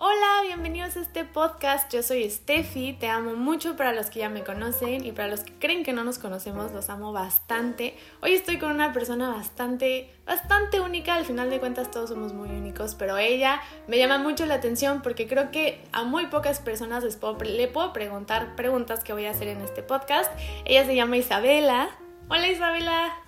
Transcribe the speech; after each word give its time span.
Hola, 0.00 0.42
bienvenidos 0.44 0.96
a 0.96 1.00
este 1.00 1.24
podcast. 1.24 1.92
Yo 1.92 2.04
soy 2.04 2.30
Steffi, 2.30 2.92
te 2.92 3.08
amo 3.08 3.34
mucho 3.34 3.74
para 3.74 3.92
los 3.92 4.10
que 4.10 4.20
ya 4.20 4.28
me 4.28 4.44
conocen 4.44 5.04
y 5.04 5.10
para 5.10 5.26
los 5.26 5.40
que 5.40 5.52
creen 5.54 5.82
que 5.82 5.92
no 5.92 6.04
nos 6.04 6.20
conocemos, 6.20 6.70
los 6.70 6.88
amo 6.88 7.12
bastante. 7.12 7.98
Hoy 8.22 8.34
estoy 8.34 8.58
con 8.58 8.70
una 8.70 8.92
persona 8.92 9.28
bastante, 9.28 10.14
bastante 10.24 10.78
única, 10.78 11.16
al 11.16 11.24
final 11.24 11.50
de 11.50 11.58
cuentas 11.58 11.90
todos 11.90 12.10
somos 12.10 12.32
muy 12.32 12.48
únicos, 12.48 12.94
pero 12.94 13.18
ella 13.18 13.60
me 13.88 13.98
llama 13.98 14.18
mucho 14.18 14.46
la 14.46 14.54
atención 14.54 15.02
porque 15.02 15.26
creo 15.26 15.50
que 15.50 15.82
a 15.90 16.04
muy 16.04 16.26
pocas 16.26 16.60
personas 16.60 17.02
les 17.02 17.16
puedo, 17.16 17.36
le 17.42 17.66
puedo 17.66 17.92
preguntar 17.92 18.54
preguntas 18.54 19.02
que 19.02 19.12
voy 19.12 19.24
a 19.24 19.32
hacer 19.32 19.48
en 19.48 19.62
este 19.62 19.82
podcast. 19.82 20.30
Ella 20.64 20.86
se 20.86 20.94
llama 20.94 21.16
Isabela. 21.16 21.88
Hola 22.28 22.46
Isabela. 22.46 23.27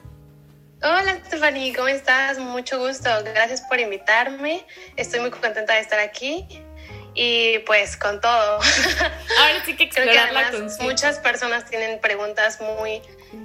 Hola 0.82 1.18
Stephanie, 1.26 1.74
¿cómo 1.74 1.88
estás? 1.88 2.38
Mucho 2.38 2.78
gusto. 2.78 3.10
Gracias 3.22 3.60
por 3.60 3.78
invitarme. 3.78 4.64
Estoy 4.96 5.20
muy 5.20 5.30
contenta 5.30 5.74
de 5.74 5.80
estar 5.80 6.00
aquí 6.00 6.46
y 7.12 7.58
pues 7.60 7.98
con 7.98 8.18
todo. 8.18 8.60
Ahora 9.38 9.62
sí 9.66 9.76
que 9.76 9.84
explorar 9.84 10.32
la 10.32 10.52
Muchas 10.80 11.18
personas 11.18 11.66
tienen 11.66 12.00
preguntas 12.00 12.62
muy 12.62 13.02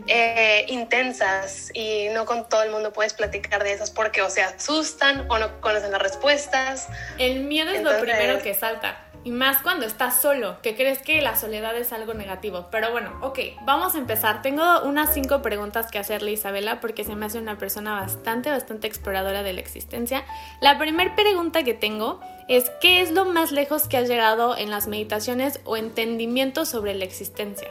eh, 0.07 0.65
intensas 0.69 1.71
y 1.73 2.07
no 2.13 2.23
con 2.23 2.47
todo 2.47 2.63
el 2.63 2.71
mundo 2.71 2.93
puedes 2.93 3.13
platicar 3.13 3.61
de 3.65 3.73
esas 3.73 3.91
porque 3.91 4.21
o 4.21 4.29
se 4.29 4.41
asustan 4.41 5.25
o 5.29 5.37
no 5.37 5.59
conocen 5.59 5.91
las 5.91 6.01
respuestas. 6.01 6.87
El 7.17 7.41
miedo 7.41 7.71
es 7.71 7.83
lo 7.83 7.99
primero 7.99 8.41
que 8.41 8.53
salta. 8.53 9.04
Y 9.25 9.31
más 9.31 9.63
cuando 9.63 9.87
estás 9.87 10.21
solo, 10.21 10.61
que 10.61 10.75
crees 10.75 10.99
que 10.99 11.19
la 11.19 11.35
soledad 11.35 11.75
es 11.75 11.91
algo 11.91 12.13
negativo. 12.13 12.67
Pero 12.69 12.91
bueno, 12.91 13.11
ok, 13.23 13.39
vamos 13.63 13.95
a 13.95 13.97
empezar. 13.97 14.43
Tengo 14.43 14.83
unas 14.83 15.15
cinco 15.15 15.41
preguntas 15.41 15.89
que 15.89 15.97
hacerle 15.97 16.29
a 16.29 16.33
Isabela 16.35 16.79
porque 16.79 17.03
se 17.03 17.15
me 17.15 17.25
hace 17.25 17.39
una 17.39 17.57
persona 17.57 17.99
bastante, 17.99 18.51
bastante 18.51 18.85
exploradora 18.85 19.41
de 19.41 19.53
la 19.53 19.61
existencia. 19.61 20.23
La 20.61 20.77
primera 20.77 21.15
pregunta 21.15 21.63
que 21.63 21.73
tengo 21.73 22.19
es, 22.47 22.69
¿qué 22.79 23.01
es 23.01 23.09
lo 23.09 23.25
más 23.25 23.51
lejos 23.51 23.87
que 23.87 23.97
has 23.97 24.07
llegado 24.07 24.55
en 24.55 24.69
las 24.69 24.85
meditaciones 24.85 25.59
o 25.63 25.75
entendimiento 25.75 26.63
sobre 26.63 26.93
la 26.93 27.05
existencia? 27.05 27.69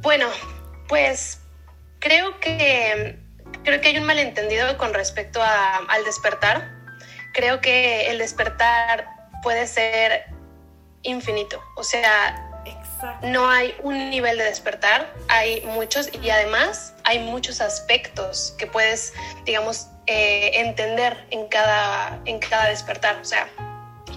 Bueno, 0.00 0.26
pues 0.88 1.42
creo 1.98 2.40
que, 2.40 3.18
creo 3.62 3.78
que 3.82 3.88
hay 3.88 3.98
un 3.98 4.04
malentendido 4.04 4.78
con 4.78 4.94
respecto 4.94 5.42
al 5.42 6.02
despertar 6.06 6.75
creo 7.36 7.60
que 7.60 8.10
el 8.10 8.16
despertar 8.16 9.06
puede 9.42 9.66
ser 9.66 10.24
infinito. 11.02 11.62
O 11.76 11.84
sea, 11.84 12.42
no 13.22 13.48
hay 13.50 13.74
un 13.82 14.08
nivel 14.10 14.38
de 14.38 14.44
despertar, 14.44 15.12
hay 15.28 15.60
muchos 15.66 16.08
y 16.22 16.30
además 16.30 16.94
hay 17.04 17.18
muchos 17.18 17.60
aspectos 17.60 18.54
que 18.56 18.66
puedes, 18.66 19.12
digamos, 19.44 19.88
eh, 20.06 20.50
entender 20.54 21.26
en 21.30 21.46
cada, 21.48 22.18
en 22.24 22.38
cada 22.38 22.70
despertar. 22.70 23.16
O 23.20 23.24
sea, 23.24 23.46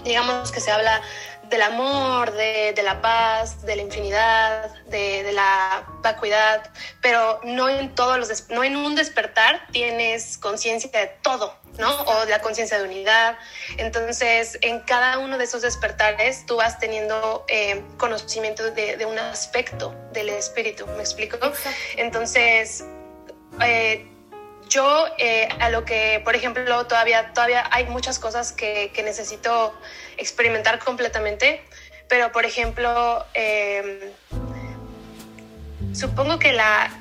digamos 0.02 0.50
que 0.50 0.60
se 0.60 0.70
habla 0.70 1.02
del 1.50 1.62
amor, 1.62 2.32
de, 2.32 2.80
la 2.82 3.02
paz, 3.02 3.60
de 3.62 3.76
la 3.76 3.82
infinidad, 3.82 4.72
de, 4.86 5.30
la 5.32 5.84
vacuidad, 6.00 6.70
pero 7.02 7.40
no 7.44 7.68
en 7.68 7.94
todos 7.94 8.18
los 8.18 8.48
no 8.50 8.64
en 8.64 8.76
un 8.76 8.94
despertar 8.94 9.66
tienes 9.72 10.38
conciencia 10.38 10.88
de 10.90 11.08
todo, 11.22 11.54
¿no? 11.80 12.02
O 12.02 12.24
la 12.26 12.40
conciencia 12.40 12.78
de 12.78 12.84
unidad. 12.84 13.36
Entonces, 13.78 14.58
en 14.60 14.80
cada 14.80 15.18
uno 15.18 15.38
de 15.38 15.44
esos 15.44 15.62
despertares 15.62 16.46
tú 16.46 16.56
vas 16.56 16.78
teniendo 16.78 17.44
eh, 17.48 17.82
conocimiento 17.96 18.70
de, 18.70 19.04
un 19.06 19.18
aspecto 19.18 19.94
del 20.12 20.28
espíritu, 20.28 20.86
¿me 20.88 21.00
explico? 21.00 21.38
Entonces, 21.96 22.84
eh, 23.62 24.06
yo 24.68 25.06
eh, 25.18 25.48
a 25.58 25.70
lo 25.70 25.84
que, 25.84 26.20
por 26.24 26.36
ejemplo, 26.36 26.86
todavía, 26.86 27.32
todavía 27.32 27.66
hay 27.72 27.86
muchas 27.86 28.18
cosas 28.18 28.52
que, 28.52 28.92
necesito 29.02 29.74
experimentar 30.18 30.78
completamente, 30.78 31.64
pero 32.08 32.30
por 32.30 32.44
ejemplo, 32.44 33.24
em, 33.34 34.12
supongo 35.92 36.38
que 36.38 36.52
la, 36.52 36.99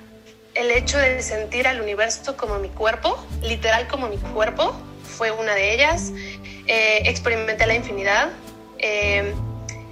el 0.60 0.72
hecho 0.72 0.98
de 0.98 1.22
sentir 1.22 1.68
al 1.68 1.82
universo 1.82 2.36
como 2.36 2.60
mi 2.60 2.68
cuerpo, 2.68 3.18
literal 3.42 3.88
como 3.88 4.10
mi 4.10 4.18
cuerpo, 4.18 4.76
fue 5.04 5.32
una 5.32 5.56
de 5.56 5.74
ellas. 5.74 6.12
Eh, 6.68 7.02
experimenté 7.06 7.66
la 7.66 7.76
infinidad. 7.76 8.30
Em, 8.78 9.34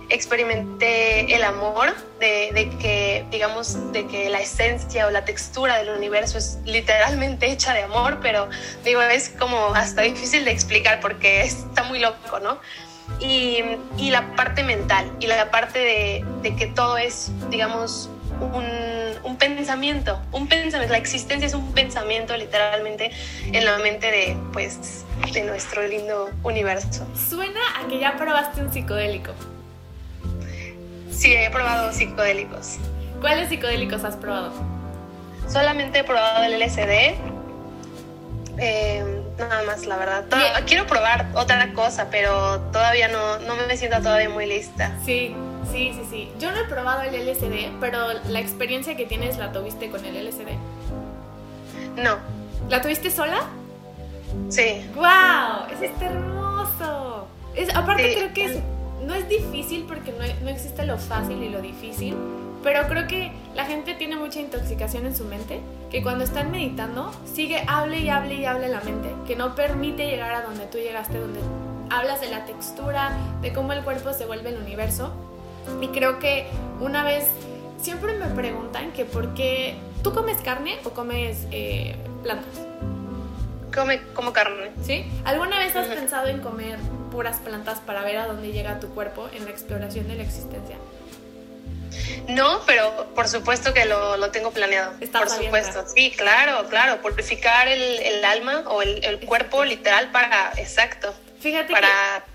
experimenté 0.10 1.34
el 1.36 1.44
amor 1.44 1.94
de, 2.20 2.70
que, 2.82 3.26
digamos, 3.32 3.92
de 3.92 4.08
que 4.08 4.30
la 4.30 4.40
esencia 4.40 5.08
o 5.08 5.12
la 5.12 5.26
textura 5.26 5.78
del 5.78 5.90
universo 5.90 6.38
es 6.38 6.60
literalmente 6.66 7.48
hecha 7.52 7.74
de 7.74 7.84
amor, 7.84 8.20
pero 8.22 8.50
digo, 8.84 9.02
es 9.02 9.30
como 9.30 9.74
hasta 9.74 10.02
difícil 10.02 10.44
de 10.44 10.52
explicar 10.52 11.00
porque 11.00 11.42
está 11.44 11.84
muy 11.84 12.00
loco, 12.00 12.40
¿no? 12.42 12.60
Y, 13.22 13.64
y 13.98 14.12
la 14.12 14.36
parte 14.36 14.64
mental 14.64 15.10
y 15.22 15.28
la 15.28 15.50
parte 15.50 15.80
de 16.42 16.56
que 16.58 16.68
todo 16.68 16.98
es, 16.98 17.32
digamos, 17.50 18.10
un, 18.40 18.66
un, 19.24 19.38
pensamiento, 19.38 20.20
un 20.32 20.48
pensamiento, 20.48 20.92
la 20.92 20.98
existencia 20.98 21.48
es 21.48 21.54
un 21.54 21.72
pensamiento 21.74 22.36
literalmente 22.36 23.12
en 23.46 23.66
la 23.66 23.78
mente 23.78 24.12
de, 24.12 24.38
pues, 24.54 25.06
de 25.34 25.44
nuestro 25.44 25.88
lindo 25.88 26.30
universo. 26.44 27.06
Suena 27.30 27.60
a 27.80 27.88
que 27.88 28.00
ya 28.00 28.16
probaste 28.18 28.62
un 28.62 28.72
psicodélico. 28.72 29.34
Sí, 31.12 31.34
he 31.34 31.50
probado 31.50 31.92
psicodélicos. 31.92 32.78
¿Cuáles 33.22 33.50
psicodélicos 33.50 34.04
has 34.04 34.16
probado? 34.16 34.54
Solamente 35.48 36.00
he 36.00 36.04
probado 36.04 36.44
el 36.44 36.62
LSD. 36.62 37.16
Eh, 38.60 39.04
nada 39.38 39.64
más, 39.64 39.86
la 39.86 39.98
verdad. 39.98 40.26
quiero 40.66 40.86
probar 40.86 41.28
otra 41.34 41.74
cosa, 41.74 42.10
pero 42.12 42.60
todavía 42.72 43.08
no, 43.08 43.40
no 43.40 43.56
me 43.56 43.78
siento 43.78 43.98
todavía 44.02 44.30
muy 44.30 44.46
lista. 44.46 44.92
Sí, 45.06 45.36
sí, 45.72 45.92
sí, 45.94 46.02
sí. 46.10 46.32
Yo 46.40 46.52
no 46.52 46.60
he 46.60 46.66
probado 46.66 47.02
el 47.02 47.14
LSD, 47.14 47.80
pero 47.80 48.08
la 48.30 48.40
experiencia 48.40 48.96
que 48.96 49.06
tienes 49.06 49.38
la 49.38 49.52
tuviste 49.52 49.90
con 49.90 50.04
el 50.06 50.28
LSD. 50.28 50.48
No. 51.98 52.18
¿La 52.70 52.82
tuviste 52.82 53.10
sola? 53.10 53.48
Sí. 54.50 54.86
¡Wow! 54.96 55.68
Es 55.72 56.02
hermoso. 56.02 57.28
Es, 57.56 57.76
aparte 57.76 58.14
creo 58.16 58.34
que 58.34 58.46
es 58.46 58.58
no 59.08 59.16
es 59.16 59.28
difícil 59.30 59.86
porque 59.88 60.14
no, 60.44 60.50
existe 60.50 60.86
lo 60.86 60.98
fácil 60.98 61.42
y 61.42 61.50
lo 61.50 61.62
difícil, 61.62 62.16
pero 62.62 62.88
creo 62.88 63.08
que 63.08 63.32
la 63.56 63.66
gente 63.66 63.94
tiene 63.94 64.18
mucha 64.18 64.40
intoxicación 64.40 65.06
en 65.06 65.16
su 65.16 65.24
mente, 65.24 65.62
que 65.90 66.04
cuando 66.04 66.26
están 66.26 66.52
meditando 66.52 67.12
sigue 67.26 67.64
hable 67.68 68.00
y 68.00 68.10
hable 68.10 68.36
y 68.36 68.46
hable 68.46 68.68
la 68.68 68.82
mente, 68.82 69.10
que 69.26 69.36
no 69.36 69.56
permite 69.56 70.08
llegar 70.08 70.34
a 70.34 70.42
donde 70.42 70.66
tú 70.66 70.78
llegaste, 70.78 71.20
donde 71.20 71.40
hablas 71.90 72.20
de 72.20 72.30
la 72.30 72.46
textura, 72.46 73.12
de 73.42 73.54
cómo 73.54 73.72
el 73.72 73.82
cuerpo 73.84 74.12
se 74.14 74.26
vuelve 74.26 74.50
el 74.50 74.58
universo. 74.58 75.14
Y 75.82 75.88
creo 75.90 76.20
que 76.20 76.48
una 76.80 77.04
vez, 77.04 77.26
siempre 77.82 78.14
me 78.14 78.28
preguntan 78.28 78.92
que 78.92 79.06
por 79.06 79.34
qué, 79.34 79.76
¿tú 80.04 80.14
comes 80.14 80.42
carne 80.42 80.78
o 80.84 80.92
comes 80.92 81.48
eh, 81.52 81.96
plantas? 82.24 82.66
Come, 83.74 84.02
como 84.14 84.34
carne. 84.34 84.72
¿Sí? 84.84 85.06
¿Alguna 85.26 85.60
vez 85.60 85.76
has 85.76 85.88
pensado 85.88 86.28
en 86.28 86.40
comer 86.40 86.80
puras 87.12 87.38
plantas 87.38 87.80
para 87.80 88.04
ver 88.04 88.18
a 88.18 88.28
dónde 88.28 88.52
llega 88.52 88.80
tu 88.80 88.90
cuerpo 88.90 89.30
en 89.34 89.46
la 89.46 89.52
exploración 89.52 90.08
de 90.08 90.16
la 90.16 90.24
existencia? 90.24 90.78
No, 92.28 92.62
pero 92.66 93.08
por 93.16 93.28
supuesto 93.28 93.74
que 93.74 93.86
lo, 93.86 94.18
lo 94.18 94.32
tengo 94.32 94.52
planeado. 94.52 94.94
por 95.12 95.30
supuesto, 95.30 95.86
sí, 95.96 96.12
claro, 96.12 96.68
claro. 96.70 97.02
Purificar 97.02 97.68
el, 97.68 97.82
el 97.82 98.26
alma 98.26 98.64
o 98.68 98.82
el, 98.82 99.04
el 99.04 99.20
cuerpo 99.20 99.64
literal 99.64 100.12
para, 100.12 100.52
exacto. 100.58 101.14
Fíjate 101.40 101.72
para 101.72 102.26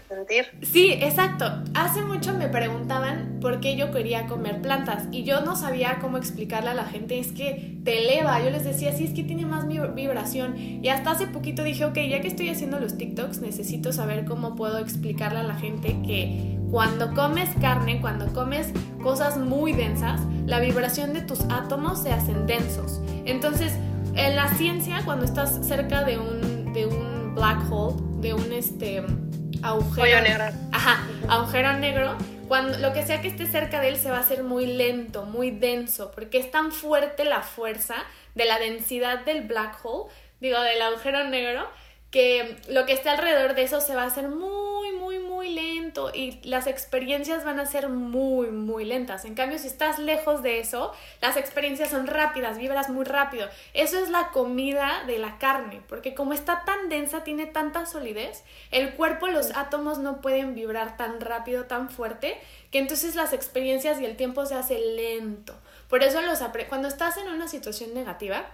Sí, 0.63 0.93
exacto. 0.93 1.47
Hace 1.75 2.03
mucho 2.03 2.35
me 2.35 2.49
preguntaban 2.49 3.39
por 3.41 3.61
qué 3.61 3.77
yo 3.77 3.91
quería 3.91 4.27
comer 4.27 4.61
plantas 4.61 5.09
y 5.11 5.25
yo 5.25 5.41
no 5.41 5.57
sabía 5.57 5.99
cómo 6.01 6.19
explicarle 6.19 6.71
a 6.71 6.75
la 6.75 6.85
gente, 6.85 7.19
es 7.19 7.33
que 7.33 7.79
te 7.85 8.05
eleva. 8.05 8.43
Yo 8.43 8.51
les 8.51 8.65
decía, 8.65 8.93
sí, 8.93 9.05
es 9.05 9.13
que 9.13 9.23
tiene 9.23 9.47
más 9.47 9.67
vibración. 9.67 10.57
Y 10.59 10.89
hasta 10.89 11.13
hace 11.13 11.27
poquito 11.27 11.63
dije, 11.65 11.85
ok, 11.85 11.99
ya 12.09 12.21
que 12.21 12.29
estoy 12.29 12.49
haciendo 12.49 12.79
los 12.79 12.97
TikToks, 12.97 13.41
necesito 13.41 13.93
saber 13.93 14.25
cómo 14.25 14.55
puedo 14.55 14.79
explicarle 14.79 15.41
a 15.41 15.45
la 15.45 15.55
gente 15.55 15.97
que 16.07 16.59
cuando 16.71 17.13
comes 17.15 17.51
carne, 17.61 18.01
cuando 18.01 18.33
comes 18.33 18.73
cosas 19.03 19.37
muy 19.37 19.73
densas, 19.73 20.21
la 20.47 20.59
vibración 20.61 21.13
de 21.13 21.21
tus 21.21 21.41
átomos 21.51 22.03
se 22.03 22.13
hacen 22.13 22.47
densos. 22.47 23.01
Entonces, 23.25 23.75
en 24.15 24.37
la 24.37 24.49
ciencia, 24.55 25.03
cuando 25.05 25.25
estás 25.25 25.67
cerca 25.67 26.05
de 26.05 26.19
un, 26.19 26.73
de 26.73 26.87
un 26.87 27.35
black 27.35 27.71
hole, 27.71 27.97
de 28.21 28.35
un 28.35 28.53
este 28.53 29.03
agujero 29.63 30.21
negro. 30.21 30.45
Ajá, 30.73 31.07
agujero 31.29 31.73
negro. 31.75 32.17
Cuando 32.49 32.79
lo 32.79 32.93
que 32.93 33.05
sea 33.05 33.23
que 33.23 33.29
esté 33.29 33.47
cerca 33.47 33.81
de 33.81 33.89
él 33.89 33.97
se 33.97 34.11
va 34.11 34.19
a 34.19 34.21
hacer 34.21 34.43
muy 34.43 34.67
lento, 34.67 35.25
muy 35.25 35.51
denso, 35.51 36.11
porque 36.11 36.39
es 36.39 36.51
tan 36.51 36.71
fuerte 36.73 37.25
la 37.25 37.41
fuerza 37.41 37.95
de 38.35 38.45
la 38.45 38.59
densidad 38.59 39.25
del 39.25 39.43
black 39.43 39.79
hole, 39.83 40.13
digo, 40.41 40.61
del 40.61 40.83
agujero 40.83 41.25
negro, 41.25 41.69
que 42.13 42.59
lo 42.69 42.85
que 42.85 42.93
esté 42.93 43.09
alrededor 43.09 43.55
de 43.55 43.63
eso 43.63 43.81
se 43.81 43.97
va 43.97 44.03
a 44.03 44.07
hacer 44.07 44.29
muy, 44.29 44.93
muy, 44.93 45.19
muy 45.19 45.49
lento 45.55 46.13
y 46.15 46.39
las 46.45 46.67
experiencias 46.67 47.43
van 47.43 47.59
a 47.59 47.65
ser 47.65 47.89
muy, 47.89 48.49
muy 48.51 48.85
lentas. 48.85 49.25
En 49.25 49.35
cambio, 49.35 49.59
si 49.59 49.67
estás 49.67 49.99
lejos 49.99 50.43
de 50.43 50.61
eso, 50.61 50.93
las 51.23 51.39
experiencias 51.39 51.89
son 51.89 52.07
rápidas, 52.07 52.59
vibras 52.59 52.91
muy 52.91 53.07
rápido. 53.07 53.49
Eso 53.73 53.99
es 53.99 54.11
la 54.11 54.29
comida 54.29 55.05
de 55.07 55.19
la 55.19 55.39
carne, 55.39 55.81
porque 55.89 56.15
como 56.15 56.35
está 56.35 56.65
tan 56.67 56.91
densa, 56.91 57.25
tiene 57.25 57.47
tanta 57.47 57.87
solidez, 57.87 58.45
el 58.71 58.93
cuerpo, 58.93 59.29
los 59.29 59.57
átomos 59.57 59.99
no 59.99 60.21
pueden 60.21 60.55
vibrar 60.55 60.99
tan 60.99 61.19
rápido, 61.19 61.65
tan 61.65 61.89
fuerte, 61.89 62.39
que 62.71 62.79
entonces 62.79 63.15
las 63.15 63.33
experiencias 63.33 63.99
y 64.03 64.05
el 64.05 64.17
tiempo 64.19 64.45
se 64.45 64.55
hace 64.55 64.79
lento. 64.79 65.55
Por 65.89 66.03
eso 66.03 66.21
los 66.21 66.41
cuando 66.69 66.89
estás 66.89 67.17
en 67.17 67.29
una 67.29 67.49
situación 67.49 67.95
negativa, 67.95 68.45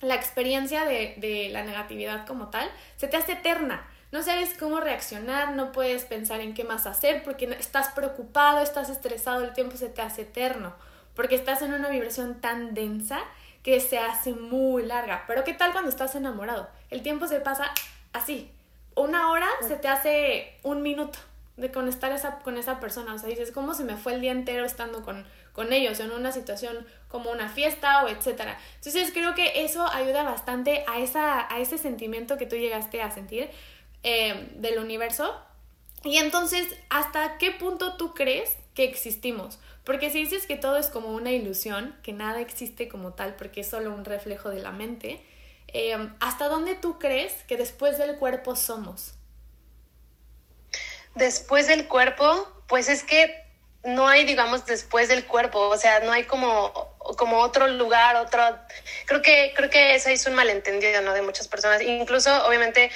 la 0.00 0.14
experiencia 0.14 0.84
de, 0.84 1.14
de 1.18 1.48
la 1.50 1.64
negatividad 1.64 2.26
como 2.26 2.48
tal 2.48 2.70
se 2.96 3.08
te 3.08 3.16
hace 3.16 3.32
eterna 3.32 3.86
no 4.10 4.22
sabes 4.22 4.56
cómo 4.58 4.80
reaccionar, 4.80 5.54
no 5.54 5.70
puedes 5.70 6.04
pensar 6.04 6.40
en 6.40 6.54
qué 6.54 6.64
más 6.64 6.86
hacer 6.86 7.22
porque 7.24 7.44
estás 7.60 7.88
preocupado, 7.90 8.60
estás 8.60 8.88
estresado, 8.88 9.44
el 9.44 9.52
tiempo 9.52 9.76
se 9.76 9.90
te 9.90 10.00
hace 10.00 10.22
eterno, 10.22 10.74
porque 11.14 11.34
estás 11.34 11.60
en 11.60 11.74
una 11.74 11.90
vibración 11.90 12.40
tan 12.40 12.72
densa 12.72 13.20
que 13.62 13.80
se 13.80 13.98
hace 13.98 14.32
muy 14.32 14.82
larga. 14.82 15.24
Pero 15.26 15.44
¿qué 15.44 15.52
tal 15.52 15.72
cuando 15.72 15.90
estás 15.90 16.14
enamorado? 16.14 16.70
El 16.90 17.02
tiempo 17.02 17.26
se 17.26 17.40
pasa 17.40 17.70
así. 18.14 18.50
Una 18.94 19.30
hora 19.30 19.46
se 19.66 19.76
te 19.76 19.88
hace 19.88 20.56
un 20.62 20.82
minuto 20.82 21.18
de 21.58 21.70
conectar 21.70 22.10
esa, 22.12 22.38
con 22.38 22.56
esa 22.56 22.80
persona. 22.80 23.12
O 23.12 23.18
sea, 23.18 23.28
dices, 23.28 23.52
¿cómo 23.52 23.74
se 23.74 23.84
me 23.84 23.96
fue 23.96 24.14
el 24.14 24.22
día 24.22 24.32
entero 24.32 24.64
estando 24.64 25.02
con, 25.02 25.26
con 25.58 25.72
ellos 25.72 25.98
en 25.98 26.12
una 26.12 26.30
situación 26.30 26.86
como 27.08 27.32
una 27.32 27.48
fiesta 27.48 28.04
o 28.04 28.08
etcétera? 28.08 28.56
Entonces 28.76 29.10
creo 29.12 29.34
que 29.34 29.64
eso 29.64 29.84
ayuda 29.88 30.22
bastante 30.22 30.84
a, 30.86 31.00
esa, 31.00 31.52
a 31.52 31.58
ese 31.58 31.78
sentimiento 31.78 32.38
que 32.38 32.46
tú 32.46 32.54
llegaste 32.54 33.02
a 33.02 33.10
sentir 33.10 33.50
eh, 34.04 34.52
del 34.54 34.78
universo. 34.78 35.34
Y 36.04 36.18
entonces, 36.18 36.64
¿hasta 36.90 37.38
qué 37.38 37.50
punto 37.50 37.96
tú 37.96 38.14
crees 38.14 38.56
que 38.74 38.84
existimos? 38.84 39.58
Porque 39.82 40.10
si 40.10 40.20
dices 40.20 40.46
que 40.46 40.54
todo 40.54 40.76
es 40.76 40.86
como 40.86 41.08
una 41.08 41.32
ilusión, 41.32 41.96
que 42.04 42.12
nada 42.12 42.40
existe 42.40 42.86
como 42.86 43.14
tal, 43.14 43.34
porque 43.34 43.62
es 43.62 43.68
solo 43.68 43.92
un 43.92 44.04
reflejo 44.04 44.50
de 44.50 44.60
la 44.60 44.70
mente, 44.70 45.20
eh, 45.66 46.08
¿hasta 46.20 46.46
dónde 46.46 46.76
tú 46.76 47.00
crees 47.00 47.32
que 47.48 47.56
después 47.56 47.98
del 47.98 48.16
cuerpo 48.16 48.54
somos? 48.54 49.14
Después 51.16 51.66
del 51.66 51.88
cuerpo, 51.88 52.46
pues 52.68 52.88
es 52.88 53.02
que 53.02 53.47
no 53.84 54.08
hay, 54.08 54.24
digamos, 54.24 54.66
después 54.66 55.08
del 55.08 55.24
cuerpo, 55.24 55.60
o 55.60 55.76
sea, 55.76 56.00
no 56.00 56.12
hay 56.12 56.24
como, 56.24 56.72
como 57.16 57.38
otro 57.38 57.68
lugar, 57.68 58.16
otro... 58.16 58.42
Creo 59.06 59.22
que, 59.22 59.52
creo 59.56 59.70
que 59.70 59.94
eso 59.94 60.10
es 60.10 60.26
un 60.26 60.34
malentendido, 60.34 61.00
¿no? 61.02 61.14
De 61.14 61.22
muchas 61.22 61.48
personas. 61.48 61.80
Incluso, 61.82 62.46
obviamente, 62.46 62.90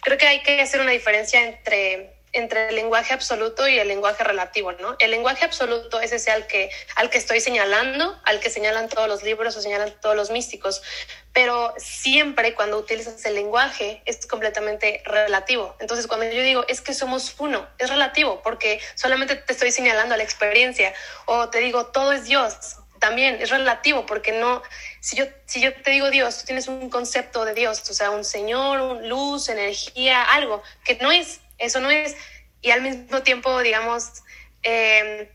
creo 0.00 0.18
que 0.18 0.26
hay 0.26 0.42
que 0.42 0.60
hacer 0.60 0.80
una 0.80 0.92
diferencia 0.92 1.42
entre, 1.42 2.17
entre 2.32 2.68
el 2.68 2.74
lenguaje 2.74 3.14
absoluto 3.14 3.66
y 3.68 3.78
el 3.78 3.88
lenguaje 3.88 4.24
relativo, 4.24 4.72
¿no? 4.72 4.96
El 4.98 5.10
lenguaje 5.10 5.44
absoluto 5.44 6.00
es 6.00 6.12
ese 6.12 6.30
al 6.30 6.46
que, 6.46 6.70
al 6.96 7.10
que 7.10 7.18
estoy 7.18 7.40
señalando, 7.40 8.18
al 8.24 8.40
que 8.40 8.50
señalan 8.50 8.88
todos 8.88 9.08
los 9.08 9.22
libros 9.22 9.56
o 9.56 9.62
señalan 9.62 9.94
todos 10.00 10.16
los 10.16 10.30
místicos, 10.30 10.82
pero 11.32 11.74
siempre 11.78 12.54
cuando 12.54 12.78
utilizas 12.78 13.24
el 13.24 13.34
lenguaje 13.34 14.02
es 14.04 14.26
completamente 14.26 15.02
relativo. 15.04 15.76
Entonces, 15.80 16.06
cuando 16.06 16.26
yo 16.26 16.42
digo 16.42 16.64
es 16.68 16.80
que 16.80 16.94
somos 16.94 17.34
uno, 17.38 17.66
es 17.78 17.90
relativo 17.90 18.42
porque 18.42 18.80
solamente 18.94 19.36
te 19.36 19.52
estoy 19.52 19.70
señalando 19.70 20.16
la 20.16 20.22
experiencia 20.22 20.92
o 21.26 21.48
te 21.48 21.58
digo 21.58 21.86
todo 21.86 22.12
es 22.12 22.24
Dios, 22.24 22.78
también 22.98 23.38
es 23.40 23.50
relativo 23.50 24.06
porque 24.06 24.32
no, 24.32 24.62
si 25.00 25.16
yo, 25.16 25.24
si 25.46 25.60
yo 25.60 25.74
te 25.74 25.90
digo 25.90 26.10
Dios, 26.10 26.38
tú 26.38 26.46
tienes 26.46 26.68
un 26.68 26.90
concepto 26.90 27.44
de 27.44 27.54
Dios, 27.54 27.88
o 27.88 27.94
sea, 27.94 28.10
un 28.10 28.24
Señor, 28.24 28.80
un 28.80 29.08
luz, 29.08 29.48
energía, 29.48 30.22
algo 30.22 30.62
que 30.84 30.96
no 30.96 31.12
es, 31.12 31.40
eso 31.58 31.80
no 31.80 31.90
es, 31.90 32.16
y 32.60 32.70
al 32.70 32.82
mismo 32.82 33.22
tiempo, 33.22 33.60
digamos, 33.60 34.22
em, 34.62 35.28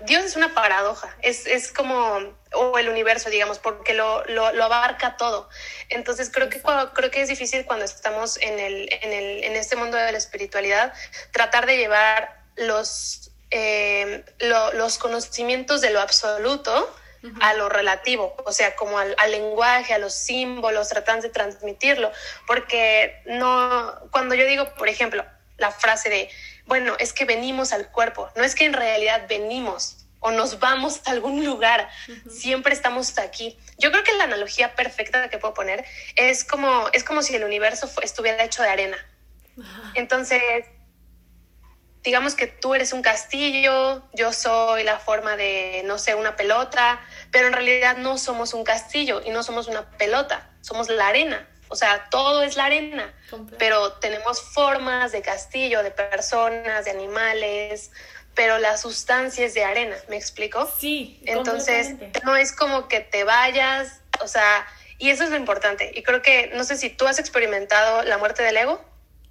Dios 0.00 0.24
es 0.24 0.36
una 0.36 0.54
paradoja, 0.54 1.16
es, 1.22 1.46
es, 1.46 1.72
como, 1.72 2.18
o 2.52 2.78
el 2.78 2.88
universo, 2.88 3.30
digamos, 3.30 3.58
porque 3.58 3.94
lo, 3.94 4.24
lo, 4.26 4.52
lo 4.52 4.64
abarca 4.64 5.16
todo. 5.16 5.48
Entonces 5.88 6.30
creo 6.30 6.48
que, 6.48 6.62
creo 6.94 7.10
que 7.10 7.22
es 7.22 7.28
difícil 7.28 7.64
cuando 7.66 7.84
estamos 7.84 8.36
en, 8.40 8.60
el, 8.60 8.88
en, 9.02 9.12
el, 9.12 9.44
en 9.44 9.56
este 9.56 9.74
mundo 9.74 9.96
de 9.96 10.12
la 10.12 10.18
espiritualidad 10.18 10.92
tratar 11.32 11.66
de 11.66 11.78
llevar 11.78 12.42
los, 12.56 13.32
eh, 13.50 14.24
los 14.38 14.98
conocimientos 14.98 15.80
de 15.80 15.90
lo 15.90 16.00
absoluto 16.00 16.94
a 17.40 17.54
lo 17.54 17.68
relativo, 17.68 18.36
o 18.44 18.52
sea, 18.52 18.76
como 18.76 18.98
al, 18.98 19.14
lenguaje, 19.30 19.94
a 19.94 19.98
los 19.98 20.14
símbolos, 20.14 20.88
tratan 20.88 21.20
de 21.20 21.28
transmitirlo, 21.28 22.12
porque 22.46 23.22
no, 23.26 23.94
cuando 24.10 24.34
yo 24.34 24.46
digo, 24.46 24.72
por 24.74 24.88
ejemplo, 24.88 25.24
la 25.56 25.70
frase 25.70 26.08
de, 26.08 26.30
bueno, 26.66 26.94
es 26.98 27.12
que 27.12 27.24
venimos 27.24 27.72
al 27.72 27.90
cuerpo, 27.90 28.30
no 28.36 28.44
es 28.44 28.54
que 28.54 28.64
en 28.64 28.72
realidad 28.72 29.26
venimos 29.28 30.06
o 30.20 30.30
nos 30.30 30.58
vamos 30.58 31.00
a 31.06 31.12
algún 31.12 31.44
lugar, 31.44 31.88
siempre 32.28 32.74
estamos 32.74 33.18
aquí. 33.18 33.56
Yo 33.78 33.90
creo 33.90 34.02
que 34.02 34.12
la 34.14 34.24
analogía 34.24 34.74
perfecta 34.74 35.28
que 35.30 35.38
puedo 35.38 35.54
poner 35.54 35.84
es 36.16 36.44
como, 36.44 36.88
es 36.92 37.04
como 37.04 37.22
si 37.22 37.36
el 37.36 37.44
universo 37.44 37.88
estuviera 38.02 38.42
hecho 38.42 38.62
de 38.62 38.68
arena. 38.68 38.98
Entonces, 39.94 40.42
digamos 42.04 42.34
que 42.34 42.46
tú 42.46 42.74
eres 42.74 42.92
un 42.92 43.02
castillo, 43.02 44.02
yo 44.12 44.32
soy 44.32 44.84
la 44.84 44.98
forma 44.98 45.36
de, 45.36 45.82
no 45.84 45.98
sé, 45.98 46.14
una 46.14 46.36
pelota, 46.36 47.00
pero 47.30 47.48
en 47.48 47.52
realidad 47.52 47.96
no 47.96 48.18
somos 48.18 48.54
un 48.54 48.64
castillo 48.64 49.22
y 49.24 49.30
no 49.30 49.42
somos 49.42 49.68
una 49.68 49.90
pelota, 49.90 50.50
somos 50.60 50.88
la 50.88 51.08
arena. 51.08 51.48
O 51.70 51.76
sea, 51.76 52.08
todo 52.10 52.42
es 52.42 52.56
la 52.56 52.64
arena, 52.64 53.12
pero 53.58 53.92
tenemos 53.94 54.40
formas 54.40 55.12
de 55.12 55.20
castillo, 55.20 55.82
de 55.82 55.90
personas, 55.90 56.86
de 56.86 56.90
animales, 56.90 57.90
pero 58.34 58.58
la 58.58 58.78
sustancia 58.78 59.44
es 59.44 59.52
de 59.52 59.64
arena, 59.64 59.96
¿me 60.08 60.16
explico? 60.16 60.70
Sí. 60.78 61.20
Entonces, 61.26 61.96
no 62.24 62.36
es 62.36 62.52
como 62.52 62.88
que 62.88 63.00
te 63.00 63.24
vayas, 63.24 64.00
o 64.22 64.28
sea, 64.28 64.66
y 64.96 65.10
eso 65.10 65.24
es 65.24 65.30
lo 65.30 65.36
importante. 65.36 65.92
Y 65.94 66.02
creo 66.02 66.22
que, 66.22 66.50
no 66.54 66.64
sé 66.64 66.76
si 66.76 66.88
tú 66.88 67.06
has 67.06 67.18
experimentado 67.18 68.02
la 68.04 68.16
muerte 68.16 68.42
del 68.42 68.56
ego. 68.56 68.82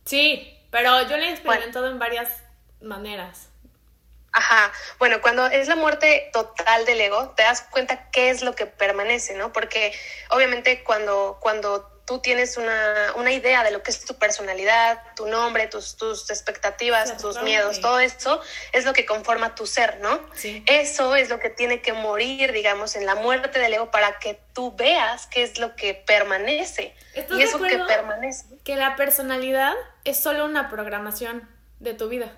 Sí, 0.05 0.55
pero 0.69 1.01
yo 1.09 1.17
la 1.17 1.27
he 1.27 1.31
experimentado 1.31 1.89
en 1.89 1.97
varias 1.97 2.29
maneras. 2.81 3.50
Ajá, 4.31 4.71
bueno, 5.00 5.21
cuando 5.21 5.47
es 5.47 5.68
la 5.68 5.75
muerte 5.75 6.29
total 6.31 6.85
del 6.85 7.01
ego, 7.01 7.29
te 7.35 7.44
das 7.44 7.62
cuenta 7.62 8.09
qué 8.12 8.29
es 8.29 8.44
lo 8.44 8.53
que 8.53 8.68
permanece, 8.68 9.33
¿no? 9.33 9.51
Porque 9.51 9.94
obviamente 10.29 10.83
cuando, 10.83 11.39
cuando 11.41 11.97
tú 12.07 12.19
tienes 12.19 12.56
una, 12.56 13.13
una 13.15 13.31
idea 13.31 13.63
de 13.63 13.71
lo 13.71 13.83
que 13.83 13.91
es 13.91 14.06
tu 14.06 14.15
personalidad, 14.15 15.01
tu 15.15 15.27
nombre, 15.27 15.68
tus, 15.68 15.97
tus 15.97 16.29
expectativas, 16.29 17.18
tus 17.18 17.41
miedos, 17.41 17.81
todo 17.81 18.00
eso 18.00 18.39
es 18.71 18.85
lo 18.85 18.94
que 18.94 19.06
conforma 19.06 19.56
tu 19.56 19.65
ser, 19.68 20.00
¿no? 20.00 20.21
Sí. 20.33 20.63
Eso 20.68 21.15
es 21.15 21.29
lo 21.29 21.39
que 21.39 21.50
tiene 21.50 21.81
que 21.81 21.91
morir, 21.91 22.53
digamos, 22.53 22.95
en 22.95 23.06
la 23.06 23.15
muerte 23.15 23.59
del 23.59 23.74
ego 23.74 23.91
para 23.91 24.19
que 24.19 24.39
tú 24.53 24.74
veas 24.75 25.27
qué 25.27 25.44
es 25.44 25.59
lo 25.59 25.75
que 25.75 25.95
permanece. 25.95 26.95
y 27.13 27.41
eso 27.41 27.59
que 27.59 27.77
permanece. 27.77 28.45
Que 28.63 28.77
la 28.77 28.95
personalidad 28.95 29.74
es 30.06 30.18
solo 30.18 30.45
una 30.45 30.69
programación 30.69 31.50
de 31.79 31.93
tu 31.93 32.07
vida. 32.07 32.31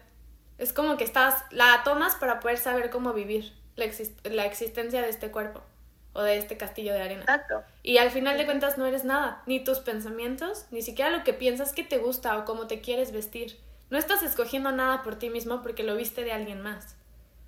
Es 0.59 0.73
como 0.73 0.97
que 0.97 1.05
estás, 1.05 1.43
la 1.51 1.81
tomas 1.83 2.15
para 2.15 2.39
poder 2.39 2.57
saber 2.57 2.89
cómo 2.89 3.13
vivir 3.13 3.53
la, 3.75 3.85
la 4.25 4.45
existencia 4.45 5.01
de 5.01 5.09
este 5.09 5.31
cuerpo 5.31 5.63
o 6.13 6.21
de 6.21 6.37
este 6.37 6.57
castillo 6.57 6.93
de 6.93 7.01
arena. 7.01 7.21
Exacto. 7.21 7.63
Y 7.81 7.97
al 7.97 8.11
final 8.11 8.37
de 8.37 8.45
cuentas 8.45 8.77
no 8.77 8.85
eres 8.85 9.05
nada, 9.05 9.41
ni 9.45 9.63
tus 9.63 9.79
pensamientos, 9.79 10.65
ni 10.71 10.81
siquiera 10.81 11.11
lo 11.11 11.23
que 11.23 11.33
piensas 11.33 11.71
que 11.71 11.83
te 11.83 11.97
gusta 11.97 12.37
o 12.37 12.45
cómo 12.45 12.67
te 12.67 12.81
quieres 12.81 13.11
vestir. 13.11 13.57
No 13.89 13.97
estás 13.97 14.21
escogiendo 14.21 14.71
nada 14.71 15.01
por 15.01 15.15
ti 15.15 15.29
mismo 15.29 15.61
porque 15.61 15.83
lo 15.83 15.95
viste 15.95 16.23
de 16.23 16.33
alguien 16.33 16.61
más. 16.61 16.95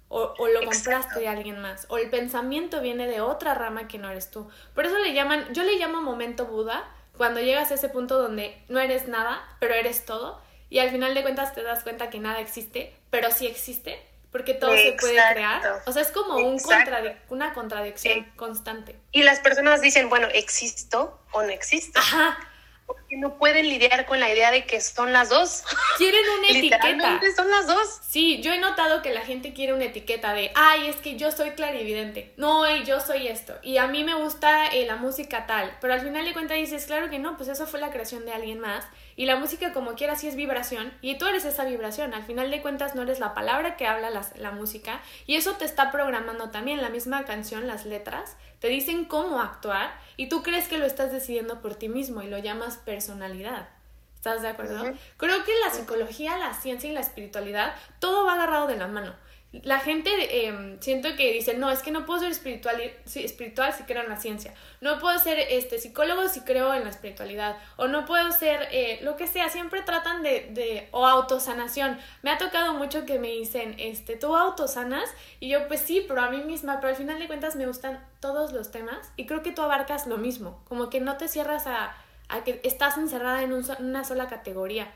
O, 0.08 0.34
o 0.38 0.48
lo 0.48 0.60
compraste 0.66 1.20
de 1.20 1.28
alguien 1.28 1.62
más. 1.62 1.86
O 1.90 1.98
el 1.98 2.10
pensamiento 2.10 2.82
viene 2.82 3.08
de 3.08 3.22
otra 3.22 3.54
rama 3.54 3.88
que 3.88 3.98
no 3.98 4.10
eres 4.10 4.32
tú. 4.32 4.50
Por 4.74 4.86
eso 4.86 4.98
le 5.00 5.14
llaman, 5.14 5.54
yo 5.54 5.64
le 5.64 5.78
llamo 5.78 6.02
momento 6.02 6.46
Buda, 6.46 6.84
cuando 7.18 7.40
llegas 7.40 7.72
a 7.72 7.76
ese 7.76 7.90
punto 7.90 8.18
donde 8.18 8.62
no 8.68 8.80
eres 8.80 9.08
nada, 9.08 9.42
pero 9.60 9.74
eres 9.74 10.06
todo 10.06 10.42
y 10.72 10.80
al 10.80 10.90
final 10.90 11.14
de 11.14 11.22
cuentas 11.22 11.54
te 11.54 11.62
das 11.62 11.84
cuenta 11.84 12.10
que 12.10 12.20
nada 12.20 12.40
existe, 12.40 12.96
pero 13.10 13.30
sí 13.30 13.46
existe, 13.46 14.02
porque 14.32 14.54
todo 14.54 14.74
se 14.74 14.94
puede 14.94 15.20
crear. 15.34 15.84
O 15.86 15.92
sea, 15.92 16.02
es 16.02 16.12
como 16.12 16.38
un 16.38 16.58
una 17.28 17.54
contradicción 17.54 18.20
eh, 18.20 18.32
constante. 18.38 18.96
Y 19.12 19.24
las 19.24 19.42
personas 19.42 19.82
dicen, 19.82 20.08
bueno, 20.08 20.28
existo 20.34 21.20
o 21.34 21.44
no 21.44 21.50
existo. 21.50 22.00
Ajá 22.00 22.48
porque 22.92 23.18
no 23.18 23.38
pueden 23.38 23.70
lidiar 23.70 24.06
con 24.06 24.20
la 24.20 24.32
idea 24.32 24.52
de 24.52 24.66
que 24.66 24.82
son 24.82 25.14
las 25.14 25.30
dos. 25.30 25.64
Quieren 25.98 26.22
una 26.40 26.48
etiqueta. 26.50 27.20
son 27.36 27.50
las 27.50 27.68
dos. 27.68 28.00
Sí, 28.08 28.42
yo 28.42 28.52
he 28.52 28.60
notado 28.60 29.02
que 29.02 29.14
la 29.14 29.22
gente 29.22 29.54
quiere 29.54 29.74
una 29.74 29.86
etiqueta 29.86 30.34
de, 30.34 30.52
ay, 30.56 30.88
es 30.88 30.98
que 30.98 31.16
yo 31.16 31.32
soy 31.32 31.52
clarividente. 31.52 32.34
No, 32.38 32.66
yo 32.84 33.00
soy 33.00 33.28
esto. 33.28 33.58
Y 33.62 33.78
a 33.78 33.88
mí 33.88 34.04
me 34.04 34.16
gusta 34.16 34.68
eh, 34.68 34.86
la 34.86 34.98
música 34.98 35.48
tal. 35.48 35.78
Pero 35.80 35.94
al 35.94 36.02
final 36.02 36.26
de 36.26 36.34
cuentas 36.34 36.58
dices, 36.58 36.86
claro 36.86 37.10
que 37.10 37.20
no, 37.20 37.38
pues 37.38 37.50
eso 37.50 37.66
fue 37.66 37.80
la 37.80 37.92
creación 37.92 38.26
de 38.26 38.34
alguien 38.34 38.60
más. 38.60 38.86
Y 39.22 39.28
la 39.28 39.36
música 39.36 39.72
como 39.72 39.94
quiera 39.94 40.16
sí 40.16 40.28
es 40.28 40.36
vibración. 40.36 40.92
Y 41.00 41.20
tú 41.20 41.28
eres 41.28 41.46
esa 41.46 41.64
vibración. 41.64 42.16
Al 42.16 42.24
final 42.24 42.50
de 42.50 42.60
cuentas 42.64 42.96
no 42.96 43.04
eres 43.04 43.20
la 43.20 43.36
palabra 43.36 43.78
que 43.78 43.86
habla 43.86 44.10
la, 44.10 44.26
la 44.34 44.50
música. 44.50 45.00
Y 45.28 45.36
eso 45.36 45.58
te 45.58 45.66
está 45.66 45.92
programando 45.92 46.50
también 46.50 46.82
la 46.82 46.90
misma 46.90 47.24
canción, 47.24 47.68
las 47.68 47.86
letras 47.86 48.36
te 48.58 48.70
dicen 48.70 49.06
cómo 49.06 49.40
actuar 49.40 49.94
y 50.18 50.28
tú 50.28 50.42
crees 50.42 50.68
que 50.68 50.80
lo 50.80 50.88
estás 50.88 51.12
decidiendo 51.12 51.62
por 51.62 51.76
ti 51.76 51.88
mismo 51.88 52.24
y 52.24 52.28
lo 52.30 52.40
llamas 52.40 52.78
personalidad. 52.78 53.70
¿Estás 54.16 54.42
de 54.42 54.48
acuerdo? 54.48 54.92
Creo 55.18 55.44
que 55.44 55.52
la 55.66 55.72
psicología, 55.72 56.38
la 56.38 56.56
ciencia 56.56 56.90
y 56.90 56.94
la 56.94 57.02
espiritualidad, 57.02 57.76
todo 58.00 58.26
va 58.26 58.34
agarrado 58.34 58.66
de 58.66 58.78
la 58.78 58.88
mano. 58.88 59.14
La 59.52 59.80
gente 59.80 60.46
em, 60.48 60.80
siento 60.80 61.16
que 61.18 61.34
dice, 61.34 61.56
no, 61.56 61.70
es 61.70 61.82
que 61.82 61.92
no 61.92 62.06
puedo 62.06 62.22
ser 62.22 62.32
espiritual, 62.32 62.82
espiritual 63.06 63.74
si 63.74 63.84
creo 63.84 64.02
en 64.02 64.10
la 64.10 64.16
ciencia. 64.16 64.54
No 64.80 64.98
puedo 65.00 65.20
ser 65.20 65.40
este, 65.40 65.78
psicólogo 65.78 66.30
si 66.30 66.42
creo 66.42 66.74
en 66.74 66.84
la 66.86 66.90
espiritualidad. 66.90 67.58
O 67.76 67.88
no 67.88 68.06
puedo 68.06 68.32
ser 68.32 68.70
eh, 68.72 69.00
lo 69.02 69.18
que 69.18 69.28
sea. 69.28 69.50
Siempre 69.50 69.82
tratan 69.82 70.24
de, 70.24 70.50
de, 70.52 70.88
o 70.92 71.06
autosanación. 71.06 72.00
Me 72.22 72.32
ha 72.32 72.38
tocado 72.38 72.74
mucho 72.76 73.06
que 73.06 73.20
me 73.20 73.28
dicen, 73.28 73.76
este, 73.78 74.16
tú 74.16 74.36
autosanas. 74.36 75.10
Y 75.40 75.50
yo, 75.50 75.68
pues 75.68 75.82
sí, 75.82 76.06
pero 76.08 76.22
a 76.22 76.30
mí 76.30 76.38
misma. 76.44 76.80
Pero 76.80 76.90
al 76.90 76.96
final 76.96 77.20
de 77.20 77.28
cuentas 77.28 77.56
me 77.58 77.68
gustan 77.68 78.04
todos 78.22 78.54
los 78.54 78.72
temas. 78.72 79.12
Y 79.18 79.26
creo 79.26 79.44
que 79.44 79.52
tú 79.52 79.62
abarcas 79.62 80.08
lo 80.08 80.18
mismo. 80.18 80.64
Como 80.68 80.90
que 80.90 81.02
no 81.02 81.18
te 81.18 81.28
cierras 81.28 81.68
a 81.68 81.94
a 82.32 82.44
que 82.44 82.62
estás 82.64 82.98
encerrada 82.98 83.44
en 83.44 83.52
una 83.52 84.04
sola 84.04 84.28
categoría. 84.28 84.92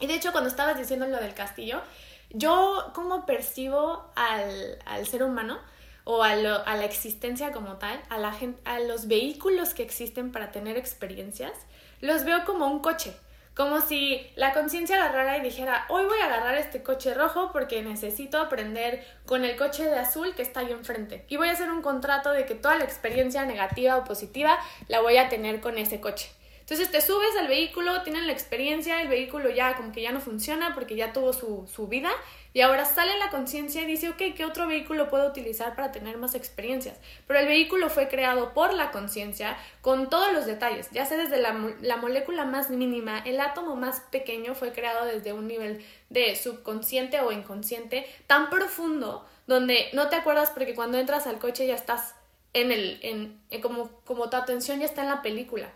Y 0.00 0.06
de 0.06 0.14
hecho, 0.14 0.30
cuando 0.30 0.48
estabas 0.48 0.78
diciendo 0.78 1.06
lo 1.06 1.18
del 1.18 1.34
castillo, 1.34 1.82
yo 2.30 2.90
como 2.94 3.26
percibo 3.26 4.10
al, 4.14 4.78
al 4.84 5.06
ser 5.06 5.22
humano 5.22 5.58
o 6.04 6.22
a, 6.22 6.30
a, 6.30 6.76
la 6.76 6.84
existencia 6.84 7.52
como 7.52 7.76
tal, 7.76 8.00
a, 8.08 8.18
la 8.18 8.32
gente, 8.32 8.60
a 8.64 8.80
los 8.80 9.08
vehículos 9.08 9.74
que 9.74 9.82
existen 9.82 10.32
para 10.32 10.50
tener 10.50 10.76
experiencias, 10.76 11.52
los 12.00 12.24
veo 12.24 12.44
como 12.44 12.66
un 12.66 12.80
coche. 12.80 13.14
Como 13.54 13.80
si 13.80 14.24
la 14.36 14.52
conciencia 14.52 14.96
agarrara 14.96 15.36
y 15.36 15.40
dijera, 15.40 15.84
hoy 15.88 16.04
voy 16.04 16.20
a 16.20 16.26
agarrar 16.26 16.54
este 16.54 16.82
coche 16.82 17.12
rojo 17.12 17.50
porque 17.52 17.82
necesito 17.82 18.38
aprender 18.38 19.04
con 19.26 19.44
el 19.44 19.56
coche 19.56 19.84
de 19.84 19.98
azul 19.98 20.32
que 20.36 20.42
está 20.42 20.60
ahí 20.60 20.70
enfrente. 20.70 21.24
Y 21.28 21.36
voy 21.38 21.48
a 21.48 21.52
hacer 21.52 21.68
un 21.68 21.82
contrato 21.82 22.30
de 22.30 22.46
que 22.46 22.54
toda 22.54 22.78
la 22.78 22.84
experiencia 22.84 23.44
negativa 23.44 23.96
o 23.96 24.04
positiva 24.04 24.56
la 24.86 25.00
voy 25.00 25.16
a 25.16 25.28
tener 25.28 25.60
con 25.60 25.76
ese 25.76 26.00
coche. 26.00 26.30
Entonces 26.68 26.90
te 26.90 27.00
subes 27.00 27.34
al 27.40 27.48
vehículo, 27.48 28.02
tienen 28.02 28.26
la 28.26 28.34
experiencia, 28.34 29.00
el 29.00 29.08
vehículo 29.08 29.48
ya 29.48 29.74
como 29.74 29.90
que 29.90 30.02
ya 30.02 30.12
no 30.12 30.20
funciona 30.20 30.74
porque 30.74 30.96
ya 30.96 31.14
tuvo 31.14 31.32
su, 31.32 31.66
su 31.66 31.88
vida 31.88 32.10
y 32.52 32.60
ahora 32.60 32.84
sale 32.84 33.18
la 33.18 33.30
conciencia 33.30 33.80
y 33.80 33.86
dice, 33.86 34.10
ok, 34.10 34.34
¿qué 34.36 34.44
otro 34.44 34.66
vehículo 34.66 35.08
puedo 35.08 35.26
utilizar 35.26 35.74
para 35.74 35.92
tener 35.92 36.18
más 36.18 36.34
experiencias? 36.34 36.98
Pero 37.26 37.40
el 37.40 37.46
vehículo 37.46 37.88
fue 37.88 38.08
creado 38.08 38.52
por 38.52 38.74
la 38.74 38.90
conciencia 38.90 39.56
con 39.80 40.10
todos 40.10 40.34
los 40.34 40.44
detalles, 40.44 40.90
ya 40.90 41.06
sea 41.06 41.16
desde 41.16 41.40
la, 41.40 41.58
la 41.80 41.96
molécula 41.96 42.44
más 42.44 42.68
mínima, 42.68 43.20
el 43.20 43.40
átomo 43.40 43.74
más 43.74 44.00
pequeño 44.10 44.54
fue 44.54 44.72
creado 44.72 45.06
desde 45.06 45.32
un 45.32 45.48
nivel 45.48 45.82
de 46.10 46.36
subconsciente 46.36 47.18
o 47.20 47.32
inconsciente 47.32 48.04
tan 48.26 48.50
profundo 48.50 49.26
donde 49.46 49.88
no 49.94 50.10
te 50.10 50.16
acuerdas 50.16 50.50
porque 50.50 50.74
cuando 50.74 50.98
entras 50.98 51.26
al 51.26 51.38
coche 51.38 51.66
ya 51.66 51.76
estás 51.76 52.14
en 52.52 52.72
el, 52.72 52.98
en, 53.00 53.40
en 53.48 53.62
como, 53.62 53.88
como 54.04 54.28
tu 54.28 54.36
atención 54.36 54.80
ya 54.80 54.84
está 54.84 55.00
en 55.00 55.08
la 55.08 55.22
película 55.22 55.72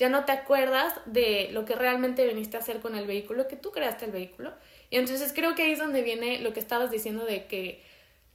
ya 0.00 0.08
no 0.08 0.24
te 0.24 0.32
acuerdas 0.32 0.94
de 1.04 1.50
lo 1.52 1.66
que 1.66 1.74
realmente 1.74 2.26
viniste 2.26 2.56
a 2.56 2.60
hacer 2.60 2.80
con 2.80 2.96
el 2.96 3.06
vehículo, 3.06 3.46
que 3.48 3.56
tú 3.56 3.70
creaste 3.70 4.06
el 4.06 4.12
vehículo. 4.12 4.50
Y 4.88 4.96
entonces 4.96 5.34
creo 5.34 5.54
que 5.54 5.62
ahí 5.62 5.72
es 5.72 5.78
donde 5.78 6.00
viene 6.00 6.40
lo 6.40 6.54
que 6.54 6.60
estabas 6.60 6.90
diciendo 6.90 7.26
de 7.26 7.44
que 7.44 7.84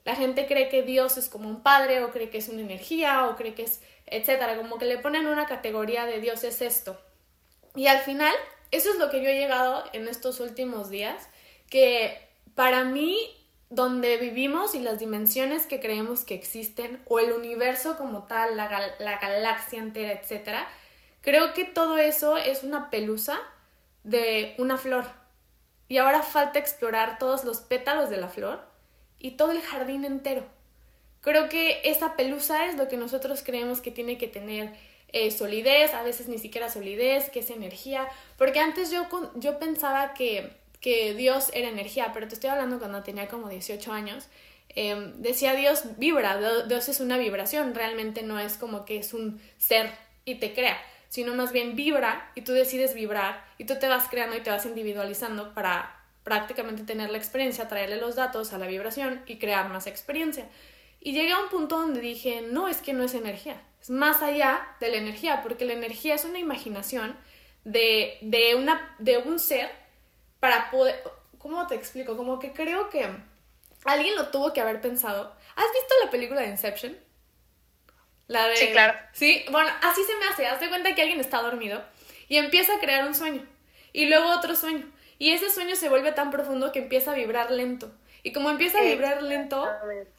la 0.03 0.15
gente 0.15 0.45
cree 0.45 0.69
que 0.69 0.83
Dios 0.83 1.17
es 1.17 1.27
como 1.27 1.49
un 1.49 1.63
padre 1.63 2.03
o 2.03 2.11
cree 2.11 2.29
que 2.29 2.37
es 2.37 2.49
una 2.49 2.61
energía 2.61 3.25
o 3.27 3.35
cree 3.35 3.55
que 3.55 3.63
es, 3.63 3.81
etcétera, 4.05 4.57
como 4.57 4.77
que 4.77 4.85
le 4.85 4.99
ponen 4.99 5.25
una 5.25 5.47
categoría 5.47 6.05
de 6.05 6.21
Dios 6.21 6.43
es 6.43 6.61
esto. 6.61 7.01
Y 7.75 7.87
al 7.87 7.97
final, 8.01 8.35
eso 8.69 8.91
es 8.91 8.99
lo 8.99 9.09
que 9.09 9.23
yo 9.23 9.29
he 9.29 9.39
llegado 9.39 9.85
en 9.91 10.07
estos 10.07 10.39
últimos 10.41 10.91
días, 10.91 11.27
que 11.71 12.15
para 12.53 12.83
mí 12.83 13.17
donde 13.71 14.17
vivimos 14.17 14.75
y 14.75 14.81
las 14.81 14.99
dimensiones 14.99 15.65
que 15.65 15.79
creemos 15.79 16.25
que 16.25 16.35
existen, 16.35 17.01
o 17.07 17.17
el 17.17 17.31
universo 17.31 17.97
como 17.97 18.25
tal, 18.25 18.55
la, 18.55 18.93
la 18.99 19.17
galaxia 19.17 19.79
entera, 19.79 20.11
etcétera, 20.13 20.67
Creo 21.25 21.55
que 21.55 21.65
todo 21.65 21.97
eso 21.97 22.37
es 22.37 22.61
una 22.61 22.91
pelusa 22.91 23.39
de 24.03 24.53
una 24.59 24.77
flor. 24.77 25.05
Y 25.87 25.97
ahora 25.97 26.21
falta 26.21 26.59
explorar 26.59 27.17
todos 27.17 27.43
los 27.43 27.61
pétalos 27.61 28.11
de 28.11 28.17
la 28.17 28.29
flor 28.29 28.61
y 29.17 29.31
todo 29.31 29.51
el 29.51 29.61
jardín 29.61 30.05
entero. 30.05 30.45
Creo 31.21 31.49
que 31.49 31.81
esa 31.83 32.15
pelusa 32.15 32.67
es 32.67 32.75
lo 32.77 32.87
que 32.87 32.97
nosotros 32.97 33.41
creemos 33.43 33.81
que 33.81 33.89
tiene 33.89 34.19
que 34.19 34.27
tener 34.27 34.75
eh, 35.13 35.31
solidez, 35.31 35.95
a 35.95 36.03
veces 36.03 36.27
ni 36.27 36.37
siquiera 36.37 36.69
solidez, 36.69 37.31
que 37.31 37.39
es 37.39 37.49
energía. 37.49 38.07
Porque 38.37 38.59
antes 38.59 38.91
yo, 38.91 39.07
yo 39.33 39.57
pensaba 39.57 40.13
que, 40.13 40.51
que 40.79 41.15
Dios 41.15 41.49
era 41.55 41.69
energía, 41.69 42.11
pero 42.13 42.27
te 42.27 42.35
estoy 42.35 42.51
hablando 42.51 42.77
cuando 42.77 43.01
tenía 43.01 43.27
como 43.27 43.49
18 43.49 43.91
años. 43.91 44.27
Em, 44.69 45.19
decía 45.23 45.55
Dios 45.55 45.97
vibra, 45.97 46.67
Dios 46.67 46.87
es 46.87 46.99
una 46.99 47.17
vibración, 47.17 47.73
realmente 47.73 48.21
no 48.21 48.39
es 48.39 48.57
como 48.57 48.85
que 48.85 48.97
es 48.97 49.15
un 49.15 49.41
ser 49.57 49.89
y 50.23 50.35
te 50.35 50.53
crea 50.53 50.77
sino 51.15 51.33
más 51.33 51.53
bien 51.53 51.77
vibra 51.77 52.29
y 52.35 52.41
tú 52.41 52.51
decides 52.51 52.93
vibrar 52.93 53.41
y 53.57 53.63
tú 53.63 53.79
te 53.79 53.87
vas 53.87 54.09
creando 54.09 54.35
y 54.35 54.41
te 54.41 54.49
vas 54.49 54.65
individualizando 54.65 55.53
para 55.53 55.97
prácticamente 56.25 56.83
tener 56.83 57.09
la 57.09 57.17
experiencia, 57.17 57.69
traerle 57.69 57.95
los 58.01 58.17
datos 58.17 58.51
a 58.51 58.57
la 58.57 58.67
vibración 58.67 59.23
y 59.25 59.37
crear 59.37 59.69
más 59.69 59.87
experiencia. 59.87 60.49
Y 60.99 61.13
llegué 61.13 61.31
a 61.31 61.39
un 61.39 61.47
punto 61.47 61.79
donde 61.79 62.01
dije, 62.01 62.41
no, 62.41 62.67
es 62.67 62.81
que 62.81 62.91
no 62.91 63.05
es 63.05 63.13
energía, 63.13 63.61
es 63.81 63.89
más 63.89 64.21
allá 64.21 64.67
de 64.81 64.89
la 64.89 64.97
energía, 64.97 65.41
porque 65.41 65.63
la 65.63 65.71
energía 65.71 66.15
es 66.15 66.25
una 66.25 66.37
imaginación 66.37 67.15
de, 67.63 68.17
de, 68.19 68.55
una, 68.55 68.93
de 68.99 69.19
un 69.19 69.39
ser 69.39 69.71
para 70.41 70.69
poder, 70.69 71.01
¿cómo 71.37 71.65
te 71.67 71.75
explico? 71.75 72.17
Como 72.17 72.39
que 72.39 72.51
creo 72.51 72.89
que 72.89 73.07
alguien 73.85 74.17
lo 74.17 74.27
tuvo 74.31 74.51
que 74.51 74.59
haber 74.59 74.81
pensado. 74.81 75.33
¿Has 75.55 75.71
visto 75.71 75.93
la 76.03 76.11
película 76.11 76.41
de 76.41 76.49
Inception? 76.49 77.04
La 78.27 78.47
de... 78.47 78.55
Sí, 78.55 78.67
claro. 78.71 78.97
Sí, 79.13 79.45
bueno, 79.51 79.69
así 79.81 80.03
se 80.03 80.15
me 80.17 80.25
hace. 80.25 80.47
Haz 80.47 80.59
de 80.59 80.69
cuenta 80.69 80.95
que 80.95 81.01
alguien 81.01 81.19
está 81.19 81.41
dormido 81.41 81.83
y 82.27 82.37
empieza 82.37 82.75
a 82.75 82.79
crear 82.79 83.07
un 83.07 83.15
sueño 83.15 83.45
y 83.93 84.07
luego 84.07 84.29
otro 84.29 84.55
sueño. 84.55 84.85
Y 85.17 85.31
ese 85.31 85.49
sueño 85.49 85.75
se 85.75 85.89
vuelve 85.89 86.11
tan 86.11 86.31
profundo 86.31 86.71
que 86.71 86.79
empieza 86.79 87.11
a 87.11 87.15
vibrar 87.15 87.51
lento. 87.51 87.91
Y 88.23 88.33
como 88.33 88.49
empieza 88.49 88.79
a 88.79 88.83
vibrar 88.83 89.23
lento, 89.23 89.65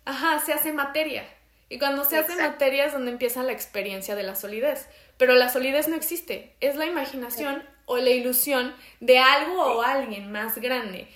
ajá, 0.05 0.39
se 0.39 0.53
hace 0.53 0.73
materia. 0.73 1.29
Y 1.69 1.79
cuando 1.79 2.05
se 2.05 2.17
hace 2.17 2.37
materia 2.37 2.87
es 2.87 2.93
donde 2.93 3.11
empieza 3.11 3.43
la 3.43 3.53
experiencia 3.53 4.15
de 4.15 4.23
la 4.23 4.37
solidez. 4.37 4.89
Pero 5.19 5.35
la 5.35 5.49
solidez 5.49 5.89
no 5.89 5.97
existe, 5.97 6.55
es 6.61 6.77
la 6.77 6.87
imaginación 6.87 7.69
o 7.85 7.99
la 7.99 8.11
ilusión 8.11 8.75
de 9.01 9.19
algo 9.19 9.63
o 9.63 9.83
alguien 9.83 10.31
más 10.31 10.57
grande 10.59 11.09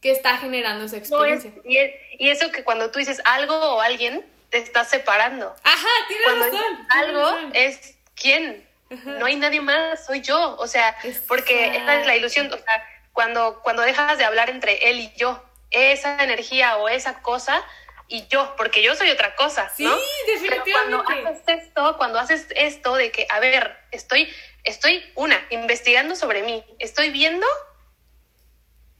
que 0.00 0.10
está 0.10 0.36
generando 0.36 0.84
esa 0.84 0.98
experiencia. 0.98 1.52
y, 1.64 1.78
y, 2.18 2.28
eso 2.28 2.50
que 2.50 2.64
cuando 2.64 2.90
tú 2.90 2.98
dices 2.98 3.22
algo 3.24 3.54
o 3.54 3.80
alguien, 3.80 4.24
te 4.54 4.60
estás 4.60 4.88
separando. 4.88 5.52
Ajá, 5.64 5.88
tienes 6.06 6.28
razón. 6.28 6.86
algo 6.90 7.50
es 7.54 7.96
quién. 8.14 8.64
No 8.88 9.26
hay 9.26 9.34
nadie 9.34 9.60
más, 9.60 10.06
soy 10.06 10.20
yo. 10.20 10.54
O 10.58 10.68
sea, 10.68 10.96
porque 11.26 11.76
esta 11.76 12.00
es 12.00 12.06
la 12.06 12.14
ilusión. 12.14 12.46
O 12.52 12.56
sea, 12.56 12.88
cuando, 13.12 13.60
cuando 13.64 13.82
dejas 13.82 14.16
de 14.16 14.24
hablar 14.24 14.50
entre 14.50 14.90
él 14.90 15.00
y 15.00 15.12
yo, 15.16 15.42
esa 15.72 16.22
energía 16.22 16.76
o 16.76 16.88
esa 16.88 17.20
cosa 17.20 17.64
y 18.06 18.28
yo, 18.28 18.54
porque 18.56 18.80
yo 18.80 18.94
soy 18.94 19.10
otra 19.10 19.34
cosa, 19.34 19.72
¿no? 19.78 19.96
Sí, 19.96 20.04
definitivamente. 20.28 21.02
cuando 21.04 21.30
haces 21.30 21.42
esto, 21.64 21.96
cuando 21.96 22.18
haces 22.20 22.46
esto 22.50 22.94
de 22.94 23.10
que, 23.10 23.26
a 23.30 23.40
ver, 23.40 23.76
estoy, 23.90 24.32
estoy, 24.62 25.04
una, 25.16 25.44
investigando 25.50 26.14
sobre 26.14 26.44
mí, 26.44 26.64
estoy 26.78 27.10
viendo 27.10 27.46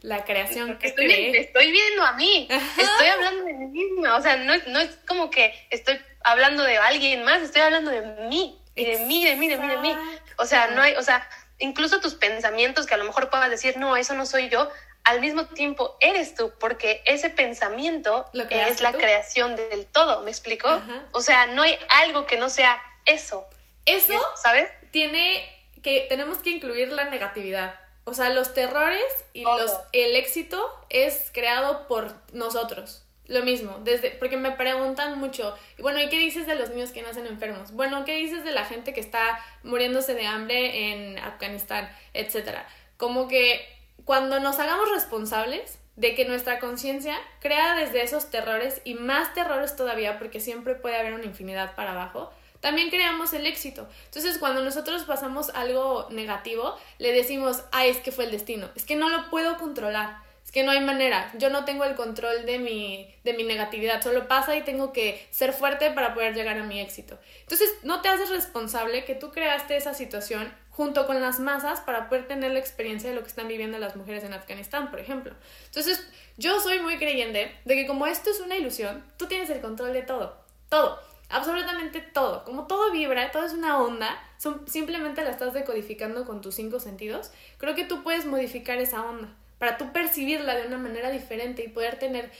la 0.04 0.22
creación 0.22 0.76
que 0.78 0.88
estoy, 0.88 1.10
estoy 1.34 1.72
viendo 1.72 2.04
a 2.04 2.12
mí, 2.12 2.46
estoy 2.50 3.06
hablando 3.06 3.44
de 3.44 3.54
mí 3.54 3.66
misma, 3.68 4.16
o 4.16 4.20
sea, 4.20 4.36
no, 4.36 4.52
no 4.66 4.80
es 4.80 4.98
como 5.06 5.30
que 5.30 5.54
estoy 5.70 5.98
hablando 6.22 6.62
de 6.62 6.76
alguien 6.76 7.24
más, 7.24 7.40
estoy 7.40 7.62
hablando 7.62 7.90
de 7.90 8.02
mí, 8.28 8.60
de 8.76 8.98
mí, 9.06 9.24
de 9.24 9.36
mí, 9.36 9.48
de 9.48 9.56
mí, 9.56 9.66
de 9.66 9.78
mí. 9.78 9.96
O 10.36 10.44
sea, 10.44 10.66
no 10.68 10.82
hay, 10.82 10.94
o 10.96 11.02
sea, 11.02 11.26
incluso 11.58 12.02
tus 12.02 12.14
pensamientos 12.14 12.84
que 12.84 12.92
a 12.92 12.98
lo 12.98 13.04
mejor 13.04 13.30
puedas 13.30 13.48
decir, 13.48 13.78
no, 13.78 13.96
eso 13.96 14.12
no 14.12 14.26
soy 14.26 14.50
yo, 14.50 14.70
al 15.04 15.22
mismo 15.22 15.46
tiempo 15.46 15.96
eres 16.00 16.34
tú, 16.34 16.52
porque 16.60 17.02
ese 17.06 17.30
pensamiento 17.30 18.26
es 18.50 18.82
la 18.82 18.92
creación 18.92 19.56
del 19.56 19.86
todo, 19.86 20.20
¿me 20.20 20.30
explico? 20.30 20.82
O 21.12 21.22
sea, 21.22 21.46
no 21.46 21.62
hay 21.62 21.78
algo 21.88 22.26
que 22.26 22.36
no 22.36 22.50
sea 22.50 22.78
eso. 23.06 23.46
Eso, 23.86 24.20
¿sabes? 24.36 24.68
Tiene 24.90 25.48
que, 25.82 26.04
tenemos 26.10 26.38
que 26.38 26.50
incluir 26.50 26.92
la 26.92 27.04
negatividad. 27.04 27.83
O 28.04 28.14
sea, 28.14 28.30
los 28.30 28.52
terrores 28.52 29.02
y 29.32 29.42
los, 29.42 29.72
el 29.92 30.14
éxito 30.14 30.62
es 30.90 31.30
creado 31.32 31.86
por 31.88 32.14
nosotros. 32.32 33.02
Lo 33.26 33.42
mismo, 33.42 33.78
desde, 33.82 34.10
porque 34.10 34.36
me 34.36 34.50
preguntan 34.50 35.18
mucho, 35.18 35.56
bueno, 35.78 35.98
¿y 35.98 36.10
qué 36.10 36.18
dices 36.18 36.46
de 36.46 36.56
los 36.56 36.68
niños 36.68 36.92
que 36.92 37.00
nacen 37.00 37.26
enfermos? 37.26 37.72
Bueno, 37.72 38.04
¿qué 38.04 38.16
dices 38.16 38.44
de 38.44 38.52
la 38.52 38.66
gente 38.66 38.92
que 38.92 39.00
está 39.00 39.40
muriéndose 39.62 40.14
de 40.14 40.26
hambre 40.26 40.92
en 40.92 41.18
Afganistán, 41.18 41.90
etcétera? 42.12 42.68
Como 42.98 43.26
que 43.26 43.66
cuando 44.04 44.40
nos 44.40 44.58
hagamos 44.58 44.90
responsables 44.90 45.78
de 45.96 46.14
que 46.14 46.26
nuestra 46.26 46.58
conciencia 46.58 47.16
crea 47.40 47.74
desde 47.76 48.02
esos 48.02 48.30
terrores 48.30 48.82
y 48.84 48.94
más 48.94 49.32
terrores 49.32 49.74
todavía, 49.74 50.18
porque 50.18 50.40
siempre 50.40 50.74
puede 50.74 50.96
haber 50.96 51.14
una 51.14 51.24
infinidad 51.24 51.74
para 51.76 51.92
abajo, 51.92 52.30
también 52.64 52.88
creamos 52.88 53.34
el 53.34 53.46
éxito. 53.46 53.86
Entonces, 54.06 54.38
cuando 54.38 54.64
nosotros 54.64 55.02
pasamos 55.04 55.50
algo 55.50 56.08
negativo, 56.10 56.74
le 56.96 57.12
decimos, 57.12 57.62
ay, 57.72 57.90
es 57.90 57.98
que 57.98 58.10
fue 58.10 58.24
el 58.24 58.30
destino, 58.30 58.70
es 58.74 58.86
que 58.86 58.96
no 58.96 59.10
lo 59.10 59.28
puedo 59.28 59.58
controlar, 59.58 60.22
es 60.42 60.50
que 60.50 60.62
no 60.62 60.70
hay 60.70 60.80
manera, 60.80 61.30
yo 61.36 61.50
no 61.50 61.66
tengo 61.66 61.84
el 61.84 61.94
control 61.94 62.46
de 62.46 62.58
mi, 62.58 63.14
de 63.22 63.34
mi 63.34 63.42
negatividad, 63.42 64.00
solo 64.00 64.28
pasa 64.28 64.56
y 64.56 64.62
tengo 64.62 64.94
que 64.94 65.28
ser 65.30 65.52
fuerte 65.52 65.90
para 65.90 66.14
poder 66.14 66.34
llegar 66.34 66.56
a 66.56 66.62
mi 66.62 66.80
éxito. 66.80 67.18
Entonces, 67.42 67.70
no 67.82 68.00
te 68.00 68.08
haces 68.08 68.30
responsable 68.30 69.04
que 69.04 69.14
tú 69.14 69.30
creaste 69.30 69.76
esa 69.76 69.92
situación 69.92 70.50
junto 70.70 71.06
con 71.06 71.20
las 71.20 71.40
masas 71.40 71.80
para 71.80 72.08
poder 72.08 72.26
tener 72.28 72.50
la 72.52 72.60
experiencia 72.60 73.10
de 73.10 73.14
lo 73.14 73.20
que 73.20 73.28
están 73.28 73.46
viviendo 73.46 73.76
las 73.78 73.94
mujeres 73.94 74.24
en 74.24 74.32
Afganistán, 74.32 74.90
por 74.90 75.00
ejemplo. 75.00 75.34
Entonces, 75.66 76.02
yo 76.38 76.58
soy 76.60 76.80
muy 76.80 76.96
creyente 76.96 77.54
de 77.66 77.74
que 77.74 77.86
como 77.86 78.06
esto 78.06 78.30
es 78.30 78.40
una 78.40 78.56
ilusión, 78.56 79.04
tú 79.18 79.26
tienes 79.26 79.50
el 79.50 79.60
control 79.60 79.92
de 79.92 80.00
todo, 80.00 80.42
todo, 80.70 80.98
absolutamente 81.34 82.00
todo. 82.00 82.44
Como 82.44 82.66
todo 82.66 82.90
vibra, 82.92 83.30
todo 83.30 83.44
es 83.44 83.52
una 83.52 83.82
onda, 83.82 84.18
simplemente 84.66 85.22
la 85.22 85.28
estás 85.30 85.52
decodificando 85.52 86.24
con 86.24 86.40
tus 86.40 86.54
cinco 86.54 86.80
sentidos, 86.80 87.30
creo 87.58 87.74
que 87.74 87.84
tú 87.84 88.02
puedes 88.02 88.24
modificar 88.24 88.78
esa 88.78 89.04
onda 89.04 89.36
para 89.58 89.76
tú 89.76 89.92
percibirla 89.92 90.54
de 90.54 90.66
una 90.66 90.78
manera 90.78 91.10
diferente 91.10 91.62
y 91.64 91.68
poder 91.68 91.98
tener 91.98 92.30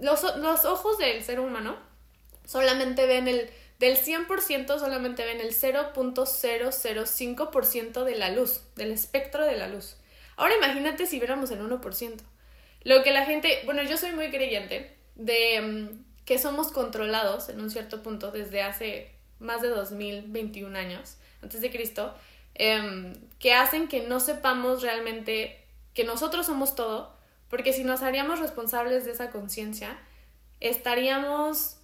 los, 0.00 0.22
los 0.36 0.64
ojos 0.64 0.96
del 0.98 1.22
ser 1.22 1.38
humano 1.40 1.76
solamente 2.44 3.06
ven 3.06 3.28
el 3.28 3.48
del 3.78 3.96
100% 3.96 4.78
solamente 4.78 5.24
ven 5.24 5.40
el 5.40 5.54
0.005% 5.54 8.04
de 8.04 8.16
la 8.16 8.30
luz, 8.30 8.60
del 8.76 8.92
espectro 8.92 9.46
de 9.46 9.56
la 9.56 9.68
luz. 9.68 9.96
Ahora 10.36 10.54
imagínate 10.56 11.06
si 11.06 11.18
viéramos 11.18 11.50
el 11.50 11.62
1%. 11.62 12.20
Lo 12.82 13.02
que 13.02 13.10
la 13.10 13.24
gente, 13.24 13.62
bueno, 13.64 13.82
yo 13.82 13.96
soy 13.96 14.12
muy 14.12 14.28
creyente 14.28 14.98
de 15.14 15.62
mm, 15.62 16.09
que 16.30 16.38
somos 16.38 16.70
controlados 16.70 17.48
en 17.48 17.60
un 17.60 17.70
cierto 17.70 18.04
punto 18.04 18.30
desde 18.30 18.62
hace 18.62 19.10
más 19.40 19.62
de 19.62 19.68
2021 19.68 20.78
años, 20.78 21.16
antes 21.42 21.60
de 21.60 21.72
Cristo, 21.72 22.14
em, 22.54 23.14
que 23.40 23.52
hacen 23.52 23.88
que 23.88 24.06
no 24.06 24.20
sepamos 24.20 24.80
realmente 24.80 25.60
que 25.92 26.04
nosotros 26.04 26.46
somos 26.46 26.76
todo, 26.76 27.12
porque 27.48 27.72
si 27.72 27.82
nos 27.82 28.02
haríamos 28.02 28.38
responsables 28.38 29.04
de 29.04 29.10
esa 29.10 29.32
conciencia, 29.32 29.98
estaríamos 30.60 31.78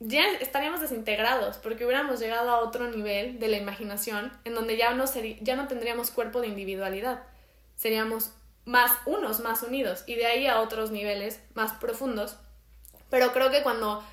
ya 0.00 0.26
estaríamos 0.40 0.80
desintegrados 0.80 1.58
porque 1.58 1.84
hubiéramos 1.84 2.18
llegado 2.18 2.50
a 2.50 2.58
otro 2.58 2.90
nivel 2.90 3.38
de 3.38 3.46
la 3.46 3.58
imaginación 3.58 4.32
en 4.44 4.56
donde 4.56 4.76
ya 4.76 4.92
no, 4.92 5.04
ya 5.40 5.54
no 5.54 5.68
tendríamos 5.68 6.10
cuerpo 6.10 6.40
de 6.40 6.48
individualidad, 6.48 7.22
seríamos 7.76 8.32
más 8.64 8.90
unos, 9.06 9.38
más 9.38 9.62
unidos 9.62 10.02
y 10.08 10.16
de 10.16 10.26
ahí 10.26 10.48
a 10.48 10.60
otros 10.60 10.90
niveles 10.90 11.40
más 11.54 11.74
profundos. 11.74 12.38
Pero 13.10 13.32
creo 13.32 13.50
que 13.50 13.62
cuando 13.62 14.04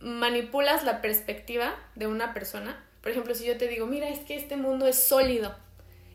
manipulas 0.00 0.84
la 0.84 1.00
perspectiva 1.00 1.74
de 1.94 2.06
una 2.06 2.34
persona, 2.34 2.84
por 3.02 3.12
ejemplo, 3.12 3.34
si 3.34 3.44
yo 3.44 3.56
te 3.56 3.68
digo, 3.68 3.86
mira, 3.86 4.08
es 4.08 4.20
que 4.20 4.36
este 4.36 4.56
mundo 4.56 4.86
es 4.86 5.00
sólido, 5.00 5.54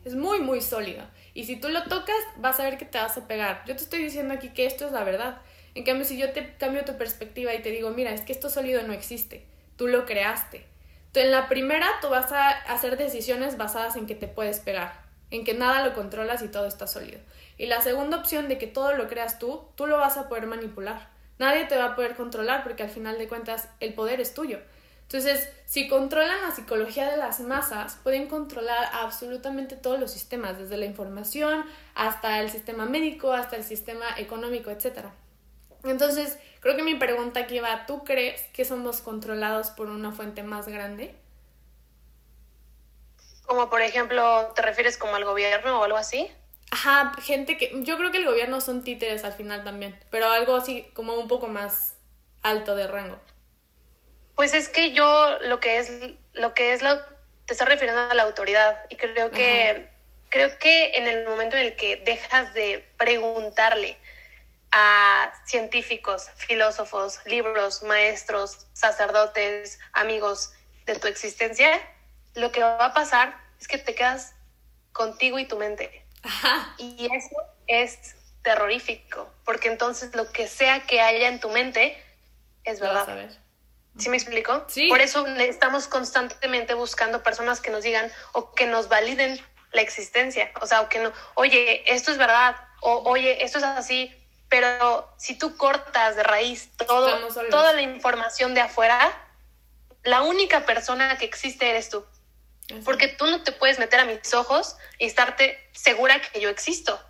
es 0.04 0.14
muy, 0.14 0.40
muy 0.40 0.60
sólido, 0.60 1.04
y 1.34 1.44
si 1.44 1.56
tú 1.56 1.68
lo 1.68 1.84
tocas, 1.84 2.16
vas 2.36 2.60
a 2.60 2.64
ver 2.64 2.76
que 2.76 2.84
te 2.84 2.98
vas 2.98 3.16
a 3.16 3.26
pegar. 3.26 3.62
Yo 3.66 3.74
te 3.76 3.82
estoy 3.82 4.02
diciendo 4.02 4.34
aquí 4.34 4.50
que 4.50 4.66
esto 4.66 4.86
es 4.86 4.92
la 4.92 5.04
verdad 5.04 5.40
en 5.74 5.84
cambio, 5.84 6.04
si 6.04 6.18
yo 6.18 6.32
te 6.32 6.54
cambio 6.56 6.84
tu 6.84 6.96
perspectiva 6.98 7.54
y 7.54 7.62
te 7.62 7.70
digo, 7.70 7.90
mira, 7.90 8.12
es 8.12 8.20
que 8.20 8.32
esto 8.32 8.50
sólido 8.50 8.82
no 8.82 8.92
existe, 8.92 9.46
tú 9.76 9.88
lo 9.88 10.04
creaste. 10.04 10.66
en 11.14 11.30
la 11.30 11.48
primera 11.48 11.86
tú 12.00 12.08
vas 12.08 12.32
a 12.32 12.50
hacer 12.50 12.96
decisiones 12.96 13.56
basadas 13.56 13.96
en 13.96 14.06
que 14.06 14.14
te 14.14 14.28
puedes 14.28 14.60
pegar, 14.60 14.92
en 15.30 15.44
que 15.44 15.54
nada 15.54 15.86
lo 15.86 15.94
controlas 15.94 16.42
y 16.42 16.48
todo 16.48 16.66
está 16.66 16.86
sólido. 16.86 17.20
Y 17.56 17.66
la 17.66 17.80
segunda 17.80 18.18
opción 18.18 18.48
de 18.48 18.58
que 18.58 18.66
todo 18.66 18.92
lo 18.94 19.08
creas 19.08 19.38
tú, 19.38 19.66
tú 19.74 19.86
lo 19.86 19.96
vas 19.98 20.16
a 20.18 20.28
poder 20.28 20.46
manipular. 20.46 21.08
Nadie 21.38 21.64
te 21.64 21.76
va 21.76 21.86
a 21.86 21.96
poder 21.96 22.14
controlar 22.16 22.62
porque 22.62 22.82
al 22.82 22.90
final 22.90 23.18
de 23.18 23.28
cuentas 23.28 23.68
el 23.80 23.94
poder 23.94 24.20
es 24.20 24.34
tuyo. 24.34 24.58
Entonces, 25.02 25.50
si 25.66 25.88
controlan 25.88 26.40
la 26.40 26.52
psicología 26.52 27.10
de 27.10 27.18
las 27.18 27.40
masas, 27.40 27.98
pueden 28.02 28.28
controlar 28.28 28.88
absolutamente 28.94 29.76
todos 29.76 30.00
los 30.00 30.10
sistemas, 30.10 30.58
desde 30.58 30.78
la 30.78 30.86
información 30.86 31.66
hasta 31.94 32.40
el 32.40 32.50
sistema 32.50 32.86
médico, 32.86 33.32
hasta 33.32 33.56
el 33.56 33.64
sistema 33.64 34.06
económico, 34.16 34.70
etcétera. 34.70 35.12
Entonces, 35.84 36.38
creo 36.60 36.76
que 36.76 36.82
mi 36.82 36.94
pregunta 36.94 37.40
aquí 37.40 37.58
va, 37.58 37.84
¿tú 37.86 38.04
crees 38.04 38.40
que 38.54 38.64
somos 38.64 39.02
controlados 39.02 39.70
por 39.70 39.90
una 39.90 40.12
fuente 40.12 40.42
más 40.42 40.66
grande? 40.66 41.14
Como 43.44 43.68
por 43.68 43.82
ejemplo, 43.82 44.52
¿te 44.54 44.62
refieres 44.62 44.96
como 44.96 45.16
al 45.16 45.24
gobierno 45.24 45.80
o 45.80 45.84
algo 45.84 45.98
así? 45.98 46.30
Ajá, 46.70 47.12
gente 47.22 47.58
que 47.58 47.70
yo 47.82 47.98
creo 47.98 48.10
que 48.10 48.18
el 48.18 48.26
gobierno 48.26 48.60
son 48.60 48.82
títeres 48.82 49.24
al 49.24 49.34
final 49.34 49.64
también, 49.64 49.98
pero 50.10 50.30
algo 50.30 50.56
así 50.56 50.90
como 50.94 51.14
un 51.14 51.28
poco 51.28 51.48
más 51.48 51.96
alto 52.42 52.74
de 52.74 52.86
rango. 52.86 53.20
Pues 54.34 54.54
es 54.54 54.68
que 54.68 54.92
yo 54.92 55.38
lo 55.42 55.60
que 55.60 55.78
es 55.78 55.92
lo 56.32 56.54
que 56.54 56.72
es 56.72 56.82
lo 56.82 56.98
te 57.46 57.52
estás 57.52 57.68
refiriendo 57.68 58.00
a 58.00 58.14
la 58.14 58.22
autoridad 58.22 58.78
y 58.88 58.96
creo 58.96 59.30
que 59.30 59.88
creo 60.30 60.58
que 60.58 60.96
en 60.96 61.06
el 61.06 61.28
momento 61.28 61.56
en 61.56 61.66
el 61.66 61.76
que 61.76 61.96
dejas 61.96 62.54
de 62.54 62.88
preguntarle 62.96 63.98
a 64.70 65.30
científicos, 65.44 66.30
filósofos, 66.36 67.20
libros, 67.26 67.82
maestros, 67.82 68.66
sacerdotes, 68.72 69.78
amigos 69.92 70.54
de 70.86 70.98
tu 70.98 71.06
existencia, 71.06 71.68
lo 72.34 72.50
que 72.50 72.62
va 72.62 72.86
a 72.86 72.94
pasar 72.94 73.36
es 73.60 73.68
que 73.68 73.76
te 73.76 73.94
quedas 73.94 74.34
contigo 74.92 75.38
y 75.38 75.46
tu 75.46 75.58
mente. 75.58 76.01
Y 76.78 77.08
eso 77.12 77.36
es 77.66 78.16
terrorífico, 78.42 79.32
porque 79.44 79.68
entonces 79.68 80.14
lo 80.14 80.30
que 80.30 80.48
sea 80.48 80.86
que 80.86 81.00
haya 81.00 81.28
en 81.28 81.40
tu 81.40 81.48
mente 81.48 82.02
es 82.64 82.80
verdad. 82.80 83.30
¿Sí 83.98 84.08
me 84.08 84.16
explico? 84.16 84.64
Sí. 84.68 84.88
Por 84.88 85.00
eso 85.00 85.26
estamos 85.26 85.86
constantemente 85.86 86.74
buscando 86.74 87.22
personas 87.22 87.60
que 87.60 87.70
nos 87.70 87.82
digan 87.82 88.10
o 88.32 88.52
que 88.52 88.66
nos 88.66 88.88
validen 88.88 89.40
la 89.72 89.82
existencia. 89.82 90.50
O 90.60 90.66
sea, 90.66 90.80
o 90.80 90.88
que 90.88 90.98
no, 90.98 91.12
oye, 91.34 91.82
esto 91.92 92.10
es 92.10 92.18
verdad, 92.18 92.56
o 92.80 93.02
oye, 93.10 93.44
esto 93.44 93.58
es 93.58 93.64
así, 93.64 94.14
pero 94.48 95.12
si 95.18 95.36
tú 95.36 95.56
cortas 95.56 96.16
de 96.16 96.22
raíz 96.22 96.70
todo, 96.76 97.28
toda 97.50 97.72
la 97.72 97.82
información 97.82 98.54
de 98.54 98.62
afuera, 98.62 99.12
la 100.04 100.22
única 100.22 100.66
persona 100.66 101.16
que 101.16 101.24
existe 101.24 101.68
eres 101.68 101.88
tú. 101.88 102.04
Porque 102.84 103.08
tú 103.08 103.26
no 103.26 103.42
te 103.42 103.52
puedes 103.52 103.78
meter 103.78 104.00
a 104.00 104.04
mis 104.04 104.34
ojos 104.34 104.76
y 104.98 105.06
estarte 105.06 105.58
segura 105.72 106.20
que 106.20 106.40
yo 106.40 106.48
existo. 106.48 107.00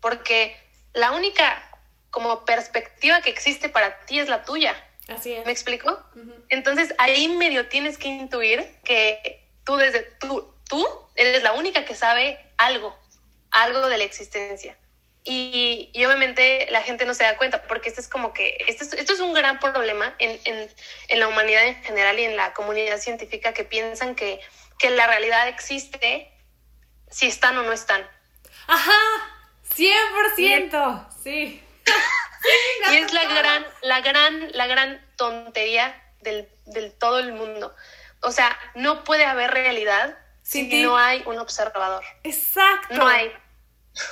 Porque 0.00 0.56
la 0.92 1.12
única 1.12 1.62
como 2.10 2.44
perspectiva 2.44 3.20
que 3.20 3.30
existe 3.30 3.68
para 3.68 4.00
ti 4.06 4.20
es 4.20 4.28
la 4.28 4.44
tuya. 4.44 4.74
Así 5.08 5.32
es. 5.32 5.44
¿Me 5.44 5.52
explico? 5.52 6.02
Entonces 6.48 6.94
ahí 6.98 7.28
medio 7.28 7.68
tienes 7.68 7.98
que 7.98 8.08
intuir 8.08 8.64
que 8.84 9.44
tú 9.64 9.76
desde 9.76 10.02
tú, 10.20 10.54
tú 10.68 10.86
eres 11.16 11.42
la 11.42 11.52
única 11.52 11.84
que 11.84 11.94
sabe 11.94 12.38
algo, 12.56 12.96
algo 13.50 13.88
de 13.88 13.98
la 13.98 14.04
existencia. 14.04 14.78
Y, 15.26 15.90
obviamente 16.04 16.66
la 16.70 16.82
gente 16.82 17.06
no 17.06 17.14
se 17.14 17.24
da 17.24 17.38
cuenta, 17.38 17.62
porque 17.62 17.88
esto 17.88 18.00
es 18.02 18.08
como 18.08 18.34
que, 18.34 18.58
esto 18.68 18.84
es, 18.84 18.92
esto 18.92 19.14
es 19.14 19.20
un 19.20 19.32
gran 19.32 19.58
problema 19.58 20.14
en, 20.18 20.38
en, 20.44 20.68
en, 21.08 21.20
la 21.20 21.28
humanidad 21.28 21.64
en 21.64 21.82
general 21.82 22.18
y 22.18 22.24
en 22.24 22.36
la 22.36 22.52
comunidad 22.52 22.98
científica 22.98 23.54
que 23.54 23.64
piensan 23.64 24.14
que, 24.14 24.40
que 24.78 24.90
la 24.90 25.06
realidad 25.06 25.48
existe 25.48 26.32
si 27.10 27.26
están 27.26 27.56
o 27.58 27.62
no 27.62 27.72
están. 27.72 28.08
Ajá, 28.66 28.98
100%, 29.76 31.08
sí. 31.22 31.62
y 32.92 32.96
es 32.96 33.12
la 33.12 33.24
gran, 33.24 33.66
la 33.82 34.00
gran, 34.00 34.52
la 34.52 34.66
gran 34.66 35.06
tontería 35.16 36.02
del, 36.20 36.48
del 36.66 36.92
todo 36.92 37.18
el 37.18 37.32
mundo. 37.32 37.74
O 38.20 38.32
sea, 38.32 38.58
no 38.74 39.04
puede 39.04 39.24
haber 39.26 39.50
realidad 39.50 40.18
si 40.42 40.82
no 40.82 40.96
hay 40.96 41.22
un 41.26 41.38
observador. 41.38 42.04
Exacto. 42.22 42.94
No 42.94 43.06
hay. 43.06 43.32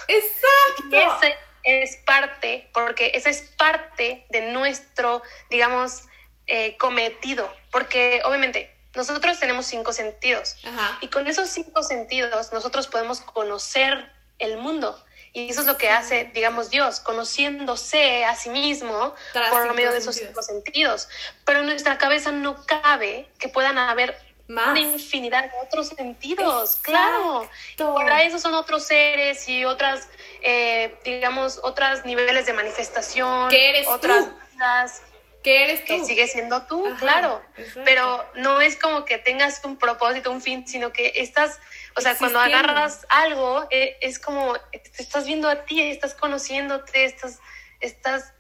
Exacto. 0.09 0.85
Y 0.91 0.97
ese 0.97 1.39
es 1.65 1.97
parte, 2.05 2.71
porque 2.73 3.13
esa 3.15 3.31
es 3.31 3.43
parte 3.57 4.27
de 4.31 4.53
nuestro, 4.53 5.23
digamos, 5.51 6.05
eh, 6.47 6.77
cometido, 6.77 7.55
porque 7.71 8.21
obviamente 8.25 8.75
nosotros 8.95 9.39
tenemos 9.39 9.67
cinco 9.67 9.93
sentidos 9.93 10.57
y 11.01 11.09
con 11.09 11.27
esos 11.27 11.49
cinco 11.49 11.83
sentidos 11.83 12.53
nosotros 12.53 12.87
podemos 12.87 13.21
conocer 13.21 14.11
el 14.39 14.59
mundo. 14.59 15.03
Y 15.35 15.49
eso 15.49 15.63
es 15.63 15.67
lo 15.67 15.79
que 15.79 15.89
hace, 15.89 16.31
digamos, 16.35 16.69
Dios, 16.69 17.01
conociéndose 17.01 18.25
a 18.27 18.35
sí 18.37 18.51
mismo 18.51 19.15
por 19.51 19.75
medio 19.75 19.91
de 19.91 19.99
esos 19.99 20.17
cinco 20.17 20.43
sentidos. 20.43 21.09
Pero 21.47 21.61
en 21.61 21.67
nuestra 21.67 21.97
cabeza 21.97 22.33
no 22.33 22.67
cabe 22.67 23.31
que 23.39 23.49
puedan 23.49 23.79
haber 23.79 24.15
una 24.49 24.79
infinidad 24.79 25.45
de 25.45 25.51
otros 25.65 25.89
sentidos, 25.89 26.77
claro. 26.83 27.49
Para 27.79 28.25
eso 28.25 28.39
son 28.39 28.53
otros 28.55 28.85
seres 28.85 29.49
y 29.49 29.65
otras, 29.65 30.09
eh, 30.43 30.99
digamos, 31.05 31.61
otros 31.63 32.05
niveles 32.05 32.45
de 32.45 32.53
manifestación. 32.53 33.49
¿Qué 33.49 33.71
eres 33.71 33.89
otras 33.89 34.27
tú? 34.27 35.12
¿Qué 35.43 35.65
eres 35.65 35.85
tú? 35.85 35.99
Que 35.99 36.05
sigue 36.05 36.27
siendo 36.29 36.67
tú, 36.67 36.85
claro. 36.99 37.43
Pero 37.85 38.25
no 38.37 38.61
es 38.61 38.77
como 38.77 39.05
que 39.05 39.19
tengas 39.19 39.61
un 39.65 39.77
propósito, 39.77 40.31
un 40.31 40.41
fin, 40.41 40.67
sino 40.67 40.93
que 40.93 41.13
estás, 41.17 41.61
o 41.97 42.01
sea, 42.01 42.17
cuando 42.17 42.39
agarras 42.39 43.07
algo, 43.09 43.67
eh, 43.71 43.97
es 44.01 44.19
como, 44.19 44.55
te 44.71 45.03
estás 45.03 45.27
viendo 45.27 45.49
a 45.49 45.65
ti, 45.65 45.81
estás 45.83 46.15
conociéndote, 46.15 47.05
estás, 47.05 47.41
estás 47.81 48.33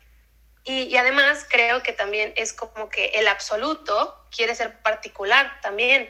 y, 0.64 0.96
además 0.96 1.44
creo 1.50 1.82
que 1.82 1.92
también 1.92 2.32
es 2.36 2.52
como 2.52 2.88
que 2.88 3.06
el 3.14 3.26
absoluto 3.26 4.26
quiere 4.34 4.54
ser 4.54 4.80
particular 4.82 5.60
también, 5.60 6.08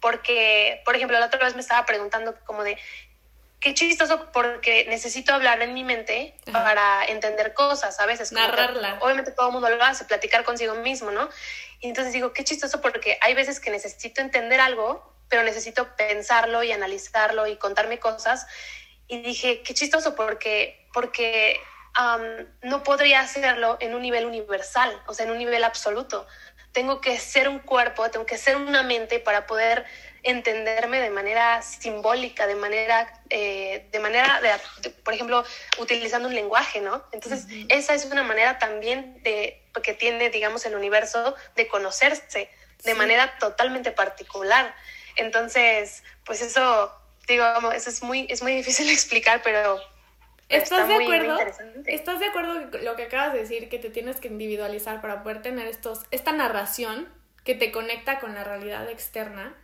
porque, 0.00 0.82
por 0.84 0.94
ejemplo, 0.94 1.18
la 1.18 1.26
otra 1.26 1.42
vez 1.42 1.54
me 1.54 1.62
estaba 1.62 1.86
preguntando 1.86 2.34
como 2.44 2.62
de, 2.64 2.76
qué 3.64 3.72
chistoso 3.72 4.30
porque 4.30 4.84
necesito 4.90 5.32
hablar 5.32 5.62
en 5.62 5.72
mi 5.72 5.84
mente 5.84 6.36
para 6.52 7.02
entender 7.06 7.54
cosas 7.54 7.98
a 7.98 8.04
veces. 8.04 8.30
Narrarla. 8.30 8.98
obviamente 9.00 9.32
todo 9.32 9.46
el 9.46 9.52
mundo 9.54 9.70
lo 9.70 9.82
hace, 9.82 10.04
platicar 10.04 10.44
consigo 10.44 10.74
mismo, 10.74 11.10
¿no? 11.10 11.30
Y 11.80 11.88
entonces 11.88 12.12
digo, 12.12 12.34
qué 12.34 12.44
chistoso 12.44 12.82
porque 12.82 13.16
hay 13.22 13.32
veces 13.32 13.60
que 13.60 13.70
necesito 13.70 14.20
entender 14.20 14.60
algo, 14.60 15.16
pero 15.30 15.42
necesito 15.44 15.96
pensarlo 15.96 16.62
y 16.62 16.72
analizarlo 16.72 17.46
y 17.46 17.56
contarme 17.56 17.98
cosas. 17.98 18.46
Y 19.08 19.22
dije, 19.22 19.62
qué 19.62 19.72
chistoso, 19.72 20.14
porque, 20.14 20.86
porque 20.92 21.58
no 22.60 22.82
podría 22.82 23.20
hacerlo 23.20 23.78
en 23.80 23.94
un 23.94 24.02
nivel 24.02 24.26
universal, 24.26 24.92
o 25.06 25.14
sea, 25.14 25.24
en 25.24 25.32
un 25.32 25.38
nivel 25.38 25.64
absoluto. 25.64 26.26
Tengo 26.72 27.00
que 27.00 27.18
ser 27.18 27.48
un 27.48 27.60
cuerpo, 27.60 28.10
tengo 28.10 28.26
que 28.26 28.36
ser 28.36 28.56
una 28.56 28.82
mente 28.82 29.20
para 29.20 29.46
poder 29.46 29.86
entenderme 30.24 31.00
de 31.00 31.10
manera 31.10 31.62
simbólica, 31.62 32.46
de 32.46 32.56
manera, 32.56 33.22
eh, 33.30 33.86
de 33.92 33.98
manera, 34.00 34.40
de, 34.40 34.90
por 34.90 35.14
ejemplo, 35.14 35.44
utilizando 35.78 36.28
un 36.28 36.34
lenguaje, 36.34 36.80
¿no? 36.80 37.04
Entonces, 37.12 37.46
esa 37.68 37.94
es 37.94 38.06
una 38.06 38.22
manera 38.22 38.58
también 38.58 39.22
de, 39.22 39.62
que 39.82 39.94
tiene, 39.94 40.30
digamos, 40.30 40.64
el 40.66 40.74
universo 40.74 41.34
de 41.54 41.68
conocerse 41.68 42.50
de 42.84 42.94
manera 42.94 43.38
totalmente 43.38 43.92
particular. 43.92 44.74
Entonces, 45.16 46.02
pues 46.24 46.42
eso, 46.42 46.92
digo, 47.28 47.44
eso 47.72 47.90
es 47.90 48.02
muy, 48.02 48.26
es 48.28 48.42
muy 48.42 48.56
difícil 48.56 48.86
de 48.86 48.92
explicar, 48.94 49.42
pero 49.44 49.80
¿Estás 50.48 50.88
de 50.88 50.94
acuerdo? 50.94 51.38
¿Estás 51.86 52.20
de 52.20 52.26
acuerdo 52.26 52.70
con 52.70 52.84
lo 52.84 52.96
que 52.96 53.04
acabas 53.04 53.32
de 53.32 53.40
decir, 53.40 53.68
que 53.68 53.78
te 53.78 53.90
tienes 53.90 54.20
que 54.20 54.28
individualizar 54.28 55.00
para 55.00 55.22
poder 55.22 55.42
tener 55.42 55.66
estos, 55.66 56.00
esta 56.10 56.32
narración 56.32 57.08
que 57.44 57.54
te 57.54 57.72
conecta 57.72 58.20
con 58.20 58.34
la 58.34 58.44
realidad 58.44 58.88
externa? 58.88 59.54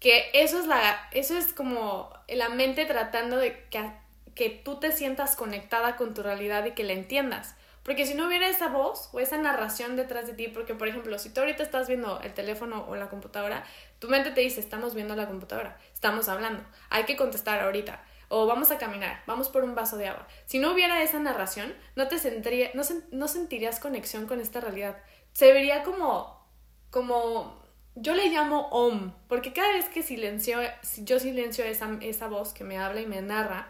Que 0.00 0.30
eso 0.32 0.58
es 0.60 0.66
la, 0.66 1.08
eso 1.12 1.36
es 1.36 1.52
como 1.52 2.12
la 2.28 2.48
mente 2.48 2.84
tratando 2.86 3.36
de 3.36 3.64
que, 3.70 3.90
que 4.34 4.50
tú 4.50 4.78
te 4.78 4.92
sientas 4.92 5.34
conectada 5.34 5.96
con 5.96 6.14
tu 6.14 6.22
realidad 6.22 6.64
y 6.66 6.72
que 6.72 6.84
la 6.84 6.92
entiendas. 6.92 7.56
Porque 7.82 8.06
si 8.06 8.14
no 8.14 8.26
hubiera 8.26 8.48
esa 8.48 8.68
voz 8.68 9.08
o 9.12 9.20
esa 9.20 9.38
narración 9.38 9.96
detrás 9.96 10.26
de 10.26 10.34
ti, 10.34 10.48
porque 10.48 10.74
por 10.74 10.88
ejemplo, 10.88 11.18
si 11.18 11.30
tú 11.30 11.40
ahorita 11.40 11.62
estás 11.62 11.88
viendo 11.88 12.20
el 12.20 12.34
teléfono 12.34 12.84
o 12.86 12.96
la 12.96 13.08
computadora, 13.08 13.64
tu 13.98 14.08
mente 14.08 14.30
te 14.30 14.42
dice, 14.42 14.60
estamos 14.60 14.94
viendo 14.94 15.16
la 15.16 15.26
computadora, 15.26 15.78
estamos 15.94 16.28
hablando, 16.28 16.62
hay 16.90 17.04
que 17.04 17.16
contestar 17.16 17.60
ahorita 17.60 18.04
o 18.28 18.46
vamos 18.46 18.70
a 18.70 18.78
caminar, 18.78 19.22
vamos 19.26 19.48
por 19.48 19.64
un 19.64 19.74
vaso 19.74 19.96
de 19.96 20.08
agua. 20.08 20.26
Si 20.46 20.58
no 20.58 20.72
hubiera 20.72 21.02
esa 21.02 21.18
narración, 21.18 21.74
no 21.96 22.08
te 22.08 22.18
sentiría, 22.18 22.70
no, 22.74 22.82
no 23.10 23.28
sentirías 23.28 23.80
conexión 23.80 24.26
con 24.26 24.40
esta 24.40 24.60
realidad. 24.60 24.98
Se 25.32 25.52
vería 25.52 25.82
como, 25.82 26.46
como, 26.90 27.58
yo 28.00 28.14
le 28.14 28.28
llamo 28.28 28.68
om, 28.68 29.12
porque 29.28 29.52
cada 29.52 29.72
vez 29.72 29.86
que 29.88 30.02
silencio, 30.02 30.58
yo 30.98 31.18
silencio 31.18 31.64
esa, 31.64 31.90
esa 32.00 32.28
voz 32.28 32.52
que 32.52 32.64
me 32.64 32.78
habla 32.78 33.00
y 33.00 33.06
me 33.06 33.20
narra, 33.22 33.68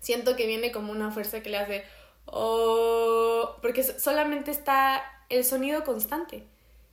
siento 0.00 0.36
que 0.36 0.46
viene 0.46 0.72
como 0.72 0.92
una 0.92 1.10
fuerza 1.10 1.42
que 1.42 1.50
le 1.50 1.58
hace, 1.58 1.84
oh, 2.26 3.56
porque 3.62 3.82
solamente 3.82 4.50
está 4.50 5.02
el 5.28 5.44
sonido 5.44 5.84
constante. 5.84 6.44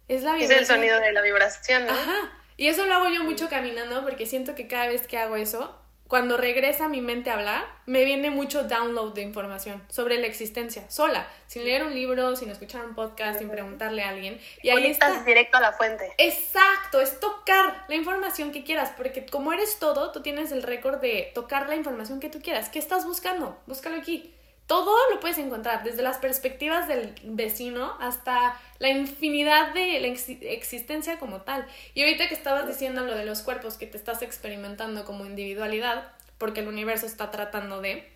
Es 0.07 0.23
la 0.23 0.33
vibración. 0.33 0.63
Es 0.63 0.69
el 0.69 0.75
sonido 0.75 0.99
de 0.99 1.11
la 1.11 1.21
vibración, 1.21 1.85
¿no? 1.85 1.93
Ajá. 1.93 2.31
Y 2.57 2.67
eso 2.67 2.85
lo 2.85 2.93
hago 2.93 3.09
yo 3.09 3.23
mucho 3.23 3.49
caminando 3.49 4.03
porque 4.03 4.25
siento 4.25 4.55
que 4.55 4.67
cada 4.67 4.87
vez 4.87 5.07
que 5.07 5.17
hago 5.17 5.35
eso, 5.35 5.77
cuando 6.07 6.37
regresa 6.37 6.87
mi 6.87 7.01
mente 7.01 7.31
a 7.31 7.33
hablar, 7.33 7.65
me 7.87 8.05
viene 8.05 8.29
mucho 8.29 8.65
download 8.65 9.13
de 9.13 9.23
información 9.23 9.81
sobre 9.89 10.19
la 10.19 10.27
existencia, 10.27 10.89
sola, 10.89 11.27
sin 11.47 11.63
leer 11.63 11.83
un 11.83 11.95
libro, 11.95 12.35
sin 12.35 12.49
escuchar 12.51 12.85
un 12.85 12.93
podcast, 12.93 13.39
sin 13.39 13.49
preguntarle 13.49 14.03
a 14.03 14.09
alguien. 14.09 14.39
Y 14.61 14.69
ahí 14.69 14.85
estás 14.85 15.25
directo 15.25 15.57
a 15.57 15.61
la 15.61 15.71
fuente. 15.73 16.13
Exacto, 16.19 17.01
es 17.01 17.19
tocar 17.19 17.85
la 17.87 17.95
información 17.95 18.51
que 18.51 18.63
quieras, 18.63 18.91
porque 18.95 19.25
como 19.25 19.51
eres 19.51 19.79
todo, 19.79 20.11
tú 20.11 20.21
tienes 20.21 20.51
el 20.51 20.61
récord 20.61 21.01
de 21.01 21.31
tocar 21.33 21.67
la 21.67 21.75
información 21.75 22.19
que 22.19 22.29
tú 22.29 22.39
quieras. 22.39 22.69
¿Qué 22.69 22.77
estás 22.77 23.05
buscando? 23.05 23.57
Búscalo 23.65 23.97
aquí. 23.97 24.34
Todo 24.67 24.97
lo 25.11 25.19
puedes 25.19 25.37
encontrar, 25.37 25.83
desde 25.83 26.01
las 26.01 26.17
perspectivas 26.17 26.87
del 26.87 27.13
vecino 27.23 27.93
hasta 27.99 28.59
la 28.79 28.89
infinidad 28.89 29.73
de 29.75 29.99
la 29.99 30.07
existencia 30.07 31.19
como 31.19 31.41
tal. 31.41 31.67
Y 31.93 32.01
ahorita 32.01 32.27
que 32.27 32.33
estabas 32.33 32.67
diciendo 32.67 33.03
lo 33.03 33.15
de 33.15 33.25
los 33.25 33.43
cuerpos 33.43 33.77
que 33.77 33.85
te 33.85 33.97
estás 33.97 34.23
experimentando 34.23 35.05
como 35.05 35.25
individualidad, 35.25 36.11
porque 36.39 36.61
el 36.61 36.67
universo 36.67 37.05
está 37.05 37.29
tratando 37.29 37.79
de... 37.81 38.09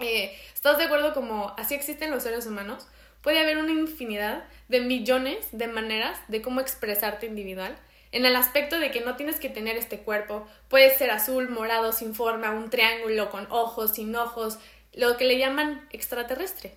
Eh, 0.00 0.36
¿Estás 0.52 0.78
de 0.78 0.84
acuerdo 0.84 1.14
como 1.14 1.54
así 1.56 1.74
existen 1.74 2.10
los 2.10 2.24
seres 2.24 2.46
humanos? 2.46 2.88
Puede 3.22 3.40
haber 3.40 3.58
una 3.58 3.70
infinidad 3.70 4.44
de 4.68 4.80
millones 4.80 5.46
de 5.52 5.68
maneras 5.68 6.18
de 6.26 6.42
cómo 6.42 6.60
expresarte 6.60 7.26
individual 7.26 7.76
en 8.14 8.24
el 8.24 8.36
aspecto 8.36 8.78
de 8.78 8.92
que 8.92 9.00
no 9.00 9.16
tienes 9.16 9.40
que 9.40 9.48
tener 9.48 9.76
este 9.76 9.98
cuerpo. 9.98 10.46
Puede 10.68 10.96
ser 10.96 11.10
azul, 11.10 11.48
morado, 11.48 11.92
sin 11.92 12.14
forma, 12.14 12.52
un 12.52 12.70
triángulo 12.70 13.28
con 13.28 13.48
ojos, 13.50 13.94
sin 13.94 14.14
ojos, 14.14 14.58
lo 14.94 15.16
que 15.16 15.24
le 15.24 15.38
llaman 15.38 15.86
extraterrestre. 15.90 16.76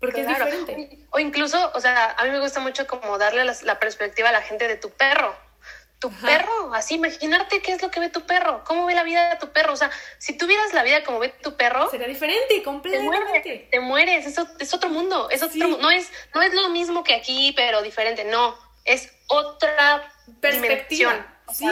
Porque 0.00 0.20
es 0.20 0.28
diferente. 0.28 0.98
O 1.10 1.18
incluso, 1.18 1.72
o 1.74 1.80
sea, 1.80 2.12
a 2.12 2.24
mí 2.24 2.30
me 2.30 2.40
gusta 2.40 2.60
mucho 2.60 2.86
como 2.86 3.16
darle 3.18 3.44
la, 3.44 3.78
perspectiva 3.78 4.28
a 4.28 4.32
la 4.32 4.42
gente 4.42 4.68
de 4.68 4.76
tu 4.76 4.90
perro. 4.90 5.34
Tu 5.98 6.10
perro, 6.10 6.74
así, 6.74 6.96
imaginarte 6.96 7.62
qué 7.62 7.72
es 7.72 7.80
lo 7.80 7.90
que 7.90 8.00
ve 8.00 8.10
tu 8.10 8.26
perro, 8.26 8.62
cómo 8.64 8.84
ve 8.84 8.94
la 8.94 9.02
vida 9.02 9.30
de 9.30 9.36
tu 9.36 9.50
perro. 9.52 9.72
O 9.72 9.76
sea, 9.76 9.90
si 10.18 10.36
tú 10.36 10.46
vieras 10.46 10.74
la 10.74 10.82
vida 10.82 11.02
como 11.02 11.18
ve 11.18 11.30
tu 11.30 11.56
perro, 11.56 11.90
sería 11.90 12.06
diferente, 12.06 12.62
completamente. 12.62 13.68
Te 13.70 13.80
mueres, 13.80 14.26
es, 14.26 14.38
es 14.58 14.74
otro 14.74 14.90
mundo, 14.90 15.30
es 15.30 15.42
otro, 15.42 15.78
no, 15.78 15.90
es, 15.90 16.12
no 16.34 16.42
es 16.42 16.52
lo 16.52 16.68
mismo 16.68 17.02
que 17.02 17.14
aquí, 17.14 17.54
pero 17.56 17.80
diferente, 17.80 18.24
no, 18.24 18.54
es 18.84 19.10
otra 19.28 20.12
perspectiva. 20.40 21.26
sí. 21.52 21.66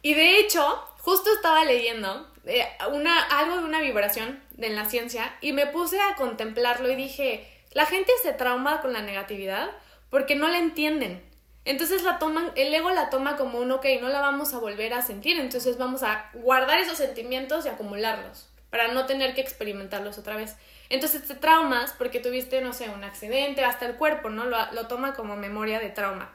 Y 0.00 0.14
de 0.14 0.38
hecho, 0.38 0.62
justo 0.98 1.32
estaba 1.34 1.64
leyendo 1.64 2.32
eh, 2.46 2.66
una, 2.92 3.20
algo 3.24 3.56
de 3.56 3.64
una 3.64 3.80
vibración 3.80 4.40
en 4.58 4.76
la 4.76 4.84
ciencia 4.88 5.36
y 5.40 5.52
me 5.52 5.66
puse 5.66 6.00
a 6.00 6.14
contemplarlo 6.16 6.90
y 6.90 6.96
dije, 6.96 7.48
la 7.72 7.86
gente 7.86 8.12
se 8.22 8.32
trauma 8.32 8.80
con 8.80 8.92
la 8.92 9.02
negatividad 9.02 9.70
porque 10.10 10.34
no 10.34 10.48
la 10.48 10.58
entienden. 10.58 11.22
Entonces 11.64 12.02
la 12.02 12.18
toman, 12.18 12.50
el 12.56 12.72
ego 12.74 12.90
la 12.90 13.10
toma 13.10 13.36
como 13.36 13.58
un 13.58 13.70
ok, 13.72 13.84
no 14.00 14.08
la 14.08 14.20
vamos 14.20 14.54
a 14.54 14.58
volver 14.58 14.94
a 14.94 15.02
sentir, 15.02 15.38
entonces 15.38 15.76
vamos 15.76 16.02
a 16.02 16.30
guardar 16.32 16.78
esos 16.78 16.96
sentimientos 16.96 17.66
y 17.66 17.68
acumularlos 17.68 18.48
para 18.70 18.88
no 18.88 19.06
tener 19.06 19.34
que 19.34 19.40
experimentarlos 19.40 20.18
otra 20.18 20.36
vez. 20.36 20.56
Entonces 20.88 21.26
te 21.26 21.34
traumas 21.34 21.92
porque 21.92 22.20
tuviste, 22.20 22.60
no 22.60 22.72
sé, 22.72 22.88
un 22.88 23.04
accidente, 23.04 23.64
hasta 23.64 23.86
el 23.86 23.96
cuerpo, 23.96 24.30
¿no? 24.30 24.44
Lo, 24.46 24.56
lo 24.72 24.86
toma 24.86 25.14
como 25.14 25.36
memoria 25.36 25.78
de 25.78 25.90
trauma. 25.90 26.32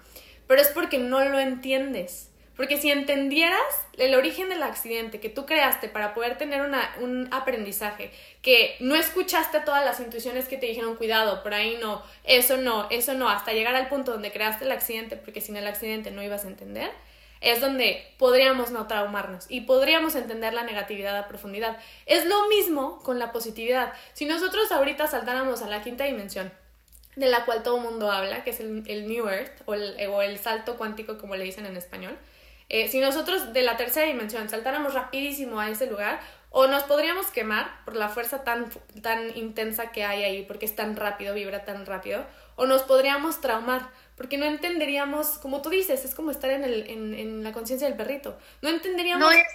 Pero 0.47 0.61
es 0.61 0.67
porque 0.69 0.97
no 0.97 1.23
lo 1.25 1.39
entiendes. 1.39 2.29
Porque 2.55 2.77
si 2.77 2.91
entendieras 2.91 3.61
el 3.97 4.13
origen 4.13 4.49
del 4.49 4.61
accidente 4.61 5.19
que 5.19 5.29
tú 5.29 5.45
creaste 5.45 5.87
para 5.87 6.13
poder 6.13 6.37
tener 6.37 6.61
una, 6.61 6.95
un 6.99 7.27
aprendizaje, 7.31 8.11
que 8.43 8.75
no 8.79 8.95
escuchaste 8.95 9.59
todas 9.61 9.83
las 9.83 9.99
intuiciones 9.99 10.47
que 10.47 10.57
te 10.57 10.67
dijeron, 10.67 10.95
cuidado, 10.95 11.41
por 11.41 11.55
ahí 11.55 11.77
no, 11.81 12.03
eso 12.23 12.57
no, 12.57 12.87
eso 12.91 13.15
no, 13.15 13.27
hasta 13.29 13.53
llegar 13.53 13.75
al 13.75 13.89
punto 13.89 14.11
donde 14.11 14.31
creaste 14.31 14.65
el 14.65 14.71
accidente, 14.71 15.17
porque 15.17 15.41
sin 15.41 15.57
el 15.57 15.65
accidente 15.65 16.11
no 16.11 16.21
ibas 16.21 16.45
a 16.45 16.49
entender, 16.49 16.91
es 17.41 17.59
donde 17.59 18.05
podríamos 18.17 18.71
no 18.71 18.87
traumarnos 18.87 19.45
y 19.49 19.61
podríamos 19.61 20.15
entender 20.15 20.53
la 20.53 20.63
negatividad 20.63 21.17
a 21.17 21.27
profundidad. 21.27 21.77
Es 22.05 22.25
lo 22.25 22.47
mismo 22.47 23.01
con 23.03 23.19
la 23.19 23.31
positividad. 23.31 23.93
Si 24.13 24.25
nosotros 24.25 24.71
ahorita 24.71 25.07
saltáramos 25.07 25.61
a 25.61 25.67
la 25.67 25.81
quinta 25.81 26.05
dimensión, 26.05 26.51
de 27.15 27.27
la 27.27 27.45
cual 27.45 27.61
todo 27.61 27.77
mundo 27.77 28.11
habla, 28.11 28.43
que 28.43 28.51
es 28.51 28.59
el, 28.59 28.83
el 28.87 29.07
New 29.07 29.27
Earth 29.27 29.61
o 29.65 29.73
el, 29.73 29.95
o 30.07 30.21
el 30.21 30.39
salto 30.39 30.77
cuántico 30.77 31.17
como 31.17 31.35
le 31.35 31.43
dicen 31.43 31.65
en 31.65 31.77
español, 31.77 32.17
eh, 32.73 32.87
si 32.87 32.99
nosotros 32.99 33.53
de 33.53 33.61
la 33.61 33.77
tercera 33.77 34.07
dimensión 34.07 34.49
saltáramos 34.49 34.95
rapidísimo 34.95 35.59
a 35.59 35.69
ese 35.69 35.85
lugar, 35.85 36.19
o 36.49 36.65
nos 36.65 36.81
podríamos 36.81 37.27
quemar 37.27 37.71
por 37.85 37.95
la 37.95 38.09
fuerza 38.09 38.43
tan, 38.43 38.67
tan 39.03 39.37
intensa 39.37 39.91
que 39.91 40.03
hay 40.03 40.23
ahí, 40.23 40.41
porque 40.41 40.65
es 40.65 40.75
tan 40.75 40.95
rápido, 40.95 41.35
vibra 41.35 41.65
tan 41.65 41.85
rápido, 41.85 42.25
o 42.55 42.65
nos 42.65 42.81
podríamos 42.81 43.41
traumar, 43.41 43.91
porque 44.17 44.39
no 44.39 44.47
entenderíamos, 44.47 45.37
como 45.37 45.61
tú 45.61 45.69
dices, 45.69 46.03
es 46.03 46.15
como 46.15 46.31
estar 46.31 46.49
en, 46.49 46.63
el, 46.63 46.89
en, 46.89 47.13
en 47.13 47.43
la 47.43 47.51
conciencia 47.51 47.87
del 47.87 47.95
perrito, 47.95 48.39
no 48.63 48.69
entenderíamos... 48.69 49.21
No 49.21 49.31
es... 49.31 49.45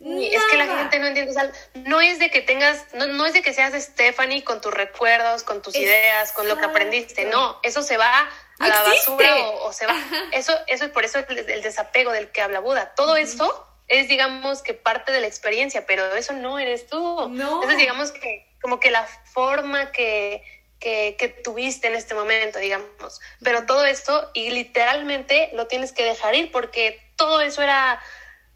Es 0.00 0.44
que 0.48 0.56
la 0.56 0.66
gente 0.66 1.00
no 1.00 1.08
entiende, 1.08 1.32
o 1.32 1.34
sea, 1.34 1.50
no 1.74 2.00
es 2.00 2.20
de 2.20 2.30
que 2.30 2.40
tengas, 2.40 2.86
no, 2.94 3.08
no 3.08 3.26
es 3.26 3.32
de 3.32 3.42
que 3.42 3.52
seas 3.52 3.74
Stephanie 3.74 4.44
con 4.44 4.60
tus 4.60 4.72
recuerdos, 4.72 5.42
con 5.42 5.60
tus 5.62 5.74
ideas, 5.74 6.30
con 6.30 6.46
lo 6.46 6.56
que 6.56 6.66
aprendiste, 6.66 7.24
no, 7.24 7.58
eso 7.64 7.82
se 7.82 7.96
va 7.96 8.28
a 8.58 8.68
la 8.68 8.82
basura 8.82 9.36
o, 9.62 9.72
se 9.72 9.86
va. 9.86 9.94
Eso, 10.32 10.52
eso 10.66 10.84
es 10.84 10.90
por 10.90 11.04
eso 11.04 11.18
el, 11.28 11.62
desapego 11.62 12.12
del 12.12 12.30
que 12.30 12.42
habla 12.42 12.60
Buda. 12.60 12.94
Todo 12.94 13.16
esto 13.16 13.66
es, 13.86 14.08
digamos, 14.08 14.62
que 14.62 14.74
parte 14.74 15.12
de 15.12 15.20
la 15.20 15.26
experiencia, 15.26 15.86
pero 15.86 16.14
eso 16.14 16.32
no 16.32 16.58
eres 16.58 16.86
tú. 16.86 17.28
No. 17.28 17.62
Eso 17.62 17.72
es, 17.72 17.78
digamos, 17.78 18.12
que 18.12 18.46
como 18.60 18.80
que 18.80 18.90
la 18.90 19.04
forma 19.04 19.92
que, 19.92 20.42
que, 20.80 21.16
que, 21.18 21.28
tuviste 21.28 21.88
en 21.88 21.94
este 21.94 22.14
momento, 22.14 22.58
digamos. 22.58 23.20
Pero 23.42 23.66
todo 23.66 23.84
esto, 23.84 24.30
y 24.34 24.50
literalmente 24.50 25.50
lo 25.54 25.66
tienes 25.66 25.92
que 25.92 26.04
dejar 26.04 26.34
ir 26.34 26.50
porque 26.50 27.00
todo 27.16 27.40
eso 27.40 27.62
era 27.62 28.00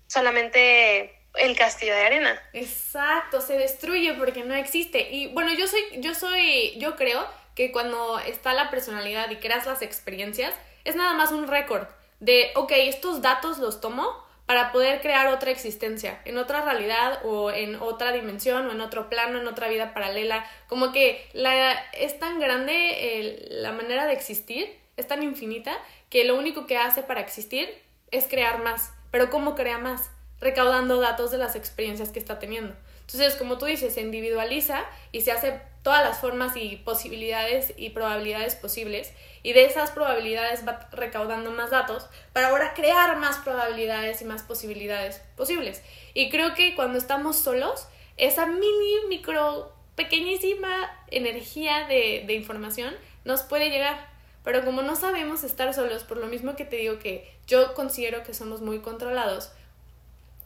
solamente 0.09 1.19
el 1.35 1.57
castillo 1.57 1.95
de 1.95 2.03
arena. 2.03 2.43
Exacto, 2.53 3.41
se 3.41 3.57
destruye 3.57 4.15
porque 4.15 4.45
no 4.45 4.55
existe. 4.55 5.09
Y 5.11 5.29
bueno, 5.29 5.53
yo 5.55 5.67
soy, 5.67 5.83
yo 5.95 6.15
soy, 6.15 6.79
yo 6.79 6.97
creo 6.97 7.27
que 7.55 7.73
cuando 7.73 8.19
está 8.19 8.53
la 8.55 8.71
personalidad 8.71 9.31
y 9.31 9.37
creas 9.37 9.67
las 9.67 9.83
experiencias, 9.83 10.55
es 10.85 10.97
nada 10.97 11.15
más 11.15 11.33
un 11.33 11.47
récord 11.47 11.87
de, 12.21 12.51
ok, 12.55 12.73
estos 12.77 13.23
datos 13.23 13.59
los 13.59 13.81
tomo 13.81 14.09
para 14.47 14.73
poder 14.73 15.01
crear 15.01 15.29
otra 15.29 15.51
existencia, 15.51 16.21
en 16.25 16.37
otra 16.37 16.63
realidad 16.63 17.21
o 17.25 17.51
en 17.51 17.77
otra 17.77 18.13
dimensión 18.13 18.67
o 18.67 18.73
en 18.73 18.81
otro 18.81 19.09
plano, 19.09 19.41
en 19.41 19.47
otra 19.47 19.69
vida 19.69 19.95
paralela. 19.95 20.45
Como 20.69 20.93
que 20.93 21.29
la, 21.33 21.73
es 21.93 22.19
tan 22.19 22.41
grande 22.41 23.47
la 23.51 23.73
manera 23.73 24.07
de 24.07 24.13
existir, 24.13 24.69
es 24.97 25.07
tan 25.07 25.23
infinita, 25.23 25.79
que 26.11 26.25
lo 26.25 26.37
único 26.37 26.67
que 26.67 26.77
hace 26.77 27.03
para 27.03 27.21
existir 27.21 27.69
es 28.11 28.27
crear 28.27 28.63
más. 28.63 28.93
Pero 29.11 29.31
¿cómo 29.31 29.55
crea 29.55 29.79
más? 29.79 30.11
recaudando 30.43 31.01
datos 31.01 31.31
de 31.31 31.39
las 31.39 31.57
experiencias 31.57 32.11
que 32.11 32.19
está 32.19 32.39
teniendo. 32.39 32.75
Entonces, 33.03 33.35
como 33.35 33.59
tú 33.59 33.67
dices, 33.67 33.95
se 33.95 34.01
individualiza 34.01 34.85
y 35.13 35.21
se 35.21 35.33
hace 35.33 35.61
todas 35.83 36.05
las 36.05 36.21
formas 36.21 36.57
y 36.57 36.77
posibilidades 36.77 37.75
y 37.77 37.91
probabilidades 37.91 38.55
posibles 38.55 39.13
y 39.43 39.53
de 39.53 39.65
esas 39.65 39.91
probabilidades 39.91 40.67
va 40.67 40.89
recaudando 40.93 41.51
más 41.51 41.71
datos 41.71 42.07
para 42.33 42.49
ahora 42.49 42.73
crear 42.75 43.17
más 43.17 43.39
probabilidades 43.39 44.23
y 44.23 44.25
más 44.25 44.43
posibilidades 44.43 45.21
posibles. 45.37 45.83
Y 46.15 46.31
creo 46.31 46.55
que 46.55 46.75
cuando 46.77 46.99
estamos 46.99 47.37
solos, 47.37 47.89
esa 48.17 48.47
mini, 48.47 49.07
micro, 49.09 49.73
pequeñísima 49.97 50.91
energía 51.09 51.87
de, 51.89 52.25
de 52.27 52.35
información 52.35 52.95
nos 53.25 53.43
puede 53.43 53.71
llegar. 53.71 54.11
Pero 54.45 54.65
como 54.65 54.83
no 54.83 54.97
sabemos 54.97 55.45
estar 55.45 55.73
solos, 55.75 56.05
por 56.05 56.17
lo 56.17 56.27
mismo 56.27 56.57
que 56.57 56.65
te 56.65 56.77
digo 56.77 56.99
que 56.99 57.33
yo 57.47 57.75
considero 57.75 58.23
que 58.23 58.35
somos 58.35 58.61
muy 58.61 58.81
controlados 58.81 59.53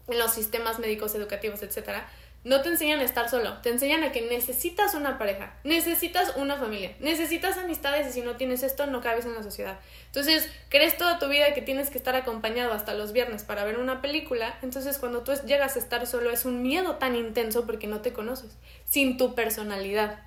en 0.08 0.18
los 0.18 0.32
sistemas 0.32 0.78
médicos, 0.78 1.14
educativos, 1.14 1.62
etcétera, 1.62 2.08
no 2.46 2.62
te 2.62 2.68
enseñan 2.68 3.00
a 3.00 3.02
estar 3.02 3.28
solo, 3.28 3.54
te 3.54 3.70
enseñan 3.70 4.04
a 4.04 4.12
que 4.12 4.20
necesitas 4.20 4.94
una 4.94 5.18
pareja, 5.18 5.52
necesitas 5.64 6.36
una 6.36 6.56
familia, 6.56 6.94
necesitas 7.00 7.58
amistades 7.58 8.06
y 8.06 8.12
si 8.12 8.22
no 8.22 8.36
tienes 8.36 8.62
esto 8.62 8.86
no 8.86 9.00
cabes 9.00 9.24
en 9.24 9.34
la 9.34 9.42
sociedad. 9.42 9.80
Entonces, 10.06 10.48
crees 10.68 10.96
toda 10.96 11.18
tu 11.18 11.26
vida 11.26 11.54
que 11.54 11.60
tienes 11.60 11.90
que 11.90 11.98
estar 11.98 12.14
acompañado 12.14 12.72
hasta 12.72 12.94
los 12.94 13.12
viernes 13.12 13.42
para 13.42 13.64
ver 13.64 13.80
una 13.80 14.00
película, 14.00 14.56
entonces 14.62 14.98
cuando 14.98 15.24
tú 15.24 15.32
llegas 15.44 15.74
a 15.74 15.80
estar 15.80 16.06
solo 16.06 16.30
es 16.30 16.44
un 16.44 16.62
miedo 16.62 16.94
tan 16.98 17.16
intenso 17.16 17.66
porque 17.66 17.88
no 17.88 18.00
te 18.00 18.12
conoces, 18.12 18.56
sin 18.84 19.16
tu 19.16 19.34
personalidad, 19.34 20.20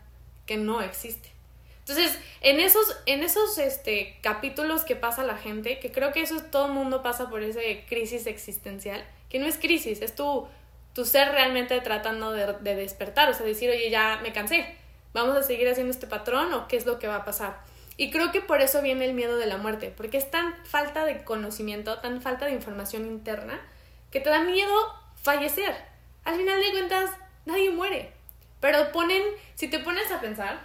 que 0.46 0.58
no 0.58 0.82
existe. 0.82 1.30
Entonces, 1.88 2.20
en 2.42 2.60
esos, 2.60 2.98
en 3.06 3.24
esos 3.24 3.58
este, 3.60 4.18
capítulos 4.22 4.84
que 4.84 4.98
pasa 4.98 5.24
la 5.24 5.38
gente, 5.38 5.80
que 5.80 5.90
creo 5.90 6.12
que 6.12 6.22
eso 6.22 6.42
todo 6.52 6.66
el 6.66 6.74
mundo 6.74 7.02
pasa 7.02 7.30
por 7.30 7.44
esa 7.44 7.62
crisis 7.88 8.28
existencial, 8.28 9.06
que 9.30 9.40
no 9.40 9.46
es 9.46 9.58
crisis, 9.58 10.02
es 10.02 10.16
tu 10.16 10.50
tu 11.00 11.06
ser 11.06 11.32
realmente 11.32 11.80
tratando 11.80 12.34
de, 12.34 12.76
despertar, 12.76 13.30
o 13.30 13.34
sea, 13.34 13.46
decir, 13.46 13.70
oye, 13.70 13.90
ya 13.90 14.20
me 14.22 14.34
cansé, 14.34 14.76
vamos 15.14 15.38
a 15.38 15.44
seguir 15.44 15.70
haciendo 15.70 15.92
este 15.92 16.08
patrón 16.08 16.52
o 16.54 16.68
qué 16.68 16.76
es 16.76 16.86
lo 16.86 17.00
que 17.00 17.08
va 17.08 17.16
a 17.16 17.24
pasar. 17.24 17.62
Y 17.96 18.12
creo 18.12 18.34
que 18.34 18.42
por 18.42 18.60
eso 18.60 18.82
viene 18.82 19.06
el 19.06 19.14
miedo 19.14 19.38
de 19.38 19.46
la 19.46 19.56
muerte, 19.56 19.94
porque 19.96 20.18
es 20.18 20.30
tan 20.30 20.54
falta 20.66 21.06
de 21.06 21.24
conocimiento, 21.24 22.00
tan 22.00 22.22
falta 22.22 22.48
de 22.48 22.52
información 22.52 23.06
interna, 23.06 23.62
que 24.12 24.20
te 24.20 24.30
da 24.30 24.42
miedo 24.42 24.74
fallecer. 25.16 25.74
Al 26.26 26.36
final 26.36 26.60
de 26.60 26.72
cuentas, 26.72 27.12
nadie 27.46 27.70
muere. 27.70 28.12
Pero 28.60 28.92
ponen, 28.92 29.24
si 29.56 29.70
te 29.70 29.80
pones 29.80 30.12
a 30.12 30.20
pensar, 30.20 30.60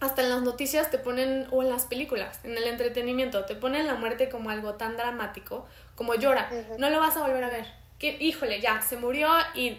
hasta 0.00 0.20
en 0.20 0.28
las 0.28 0.42
noticias 0.42 0.90
te 0.90 0.98
ponen, 0.98 1.46
o 1.50 1.62
en 1.62 1.70
las 1.70 1.86
películas, 1.86 2.40
en 2.44 2.58
el 2.58 2.64
entretenimiento, 2.64 3.46
te 3.46 3.54
ponen 3.54 3.86
la 3.86 3.94
muerte 3.94 4.28
como 4.28 4.50
algo 4.50 4.74
tan 4.74 4.98
dramático, 4.98 5.66
como 5.94 6.14
llora, 6.14 6.50
no 6.76 6.90
lo 6.90 7.00
vas 7.00 7.16
a 7.16 7.22
volver 7.22 7.44
a 7.44 7.48
ver 7.48 7.81
que, 8.02 8.16
híjole, 8.18 8.60
ya, 8.60 8.82
se 8.82 8.96
murió 8.96 9.28
y 9.54 9.78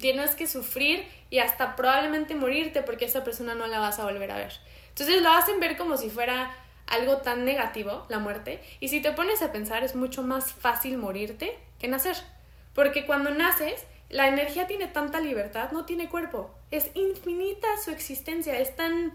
tienes 0.00 0.34
que 0.34 0.48
sufrir 0.48 1.06
y 1.30 1.38
hasta 1.38 1.76
probablemente 1.76 2.34
morirte 2.34 2.82
porque 2.82 3.04
esa 3.04 3.22
persona 3.22 3.54
no 3.54 3.68
la 3.68 3.78
vas 3.78 4.00
a 4.00 4.04
volver 4.04 4.32
a 4.32 4.36
ver. 4.36 4.52
Entonces 4.88 5.22
lo 5.22 5.30
hacen 5.30 5.60
ver 5.60 5.76
como 5.76 5.96
si 5.96 6.10
fuera 6.10 6.52
algo 6.88 7.18
tan 7.18 7.44
negativo, 7.44 8.04
la 8.08 8.18
muerte, 8.18 8.60
y 8.80 8.88
si 8.88 9.00
te 9.00 9.12
pones 9.12 9.42
a 9.42 9.52
pensar 9.52 9.84
es 9.84 9.94
mucho 9.94 10.24
más 10.24 10.52
fácil 10.52 10.98
morirte 10.98 11.56
que 11.78 11.86
nacer, 11.86 12.16
porque 12.74 13.06
cuando 13.06 13.30
naces 13.30 13.86
la 14.08 14.26
energía 14.26 14.66
tiene 14.66 14.88
tanta 14.88 15.20
libertad, 15.20 15.70
no 15.70 15.84
tiene 15.84 16.08
cuerpo, 16.08 16.50
es 16.72 16.90
infinita 16.94 17.68
su 17.84 17.92
existencia, 17.92 18.58
es 18.58 18.74
tan, 18.74 19.12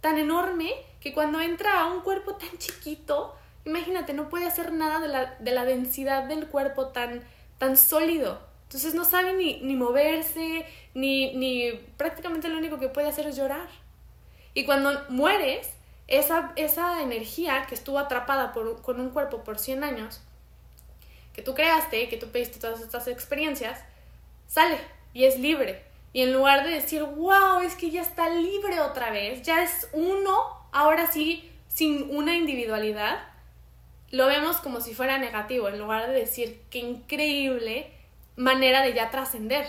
tan 0.00 0.18
enorme 0.18 0.72
que 1.00 1.12
cuando 1.12 1.40
entra 1.40 1.80
a 1.80 1.92
un 1.92 2.02
cuerpo 2.02 2.36
tan 2.36 2.58
chiquito, 2.58 3.34
imagínate, 3.64 4.14
no 4.14 4.28
puede 4.28 4.46
hacer 4.46 4.72
nada 4.72 5.00
de 5.00 5.08
la, 5.08 5.34
de 5.40 5.50
la 5.50 5.64
densidad 5.64 6.24
del 6.24 6.46
cuerpo 6.46 6.88
tan 6.88 7.22
tan 7.62 7.76
sólido. 7.76 8.40
Entonces 8.64 8.92
no 8.92 9.04
sabe 9.04 9.34
ni, 9.34 9.60
ni 9.60 9.76
moverse, 9.76 10.66
ni, 10.94 11.32
ni 11.36 11.70
prácticamente 11.96 12.48
lo 12.48 12.58
único 12.58 12.80
que 12.80 12.88
puede 12.88 13.06
hacer 13.06 13.28
es 13.28 13.36
llorar. 13.36 13.68
Y 14.52 14.64
cuando 14.64 14.90
mueres, 15.10 15.70
esa, 16.08 16.52
esa 16.56 17.02
energía 17.02 17.66
que 17.68 17.76
estuvo 17.76 18.00
atrapada 18.00 18.52
por, 18.52 18.82
con 18.82 19.00
un 19.00 19.10
cuerpo 19.10 19.44
por 19.44 19.60
100 19.60 19.84
años, 19.84 20.20
que 21.34 21.42
tú 21.42 21.54
creaste, 21.54 22.08
que 22.08 22.16
tú 22.16 22.32
pediste 22.32 22.58
todas 22.58 22.80
estas 22.80 23.06
experiencias, 23.06 23.78
sale 24.48 24.80
y 25.14 25.26
es 25.26 25.38
libre. 25.38 25.84
Y 26.12 26.22
en 26.22 26.32
lugar 26.32 26.64
de 26.64 26.70
decir, 26.70 27.04
wow, 27.04 27.60
es 27.60 27.76
que 27.76 27.90
ya 27.90 28.02
está 28.02 28.28
libre 28.28 28.80
otra 28.80 29.12
vez, 29.12 29.42
ya 29.42 29.62
es 29.62 29.86
uno, 29.92 30.66
ahora 30.72 31.06
sí, 31.06 31.48
sin 31.68 32.10
una 32.10 32.34
individualidad, 32.34 33.20
lo 34.12 34.26
vemos 34.26 34.58
como 34.58 34.80
si 34.80 34.94
fuera 34.94 35.18
negativo, 35.18 35.68
en 35.68 35.78
lugar 35.78 36.06
de 36.06 36.12
decir 36.12 36.62
qué 36.70 36.78
increíble 36.78 37.90
manera 38.36 38.82
de 38.82 38.92
ya 38.92 39.10
trascender. 39.10 39.66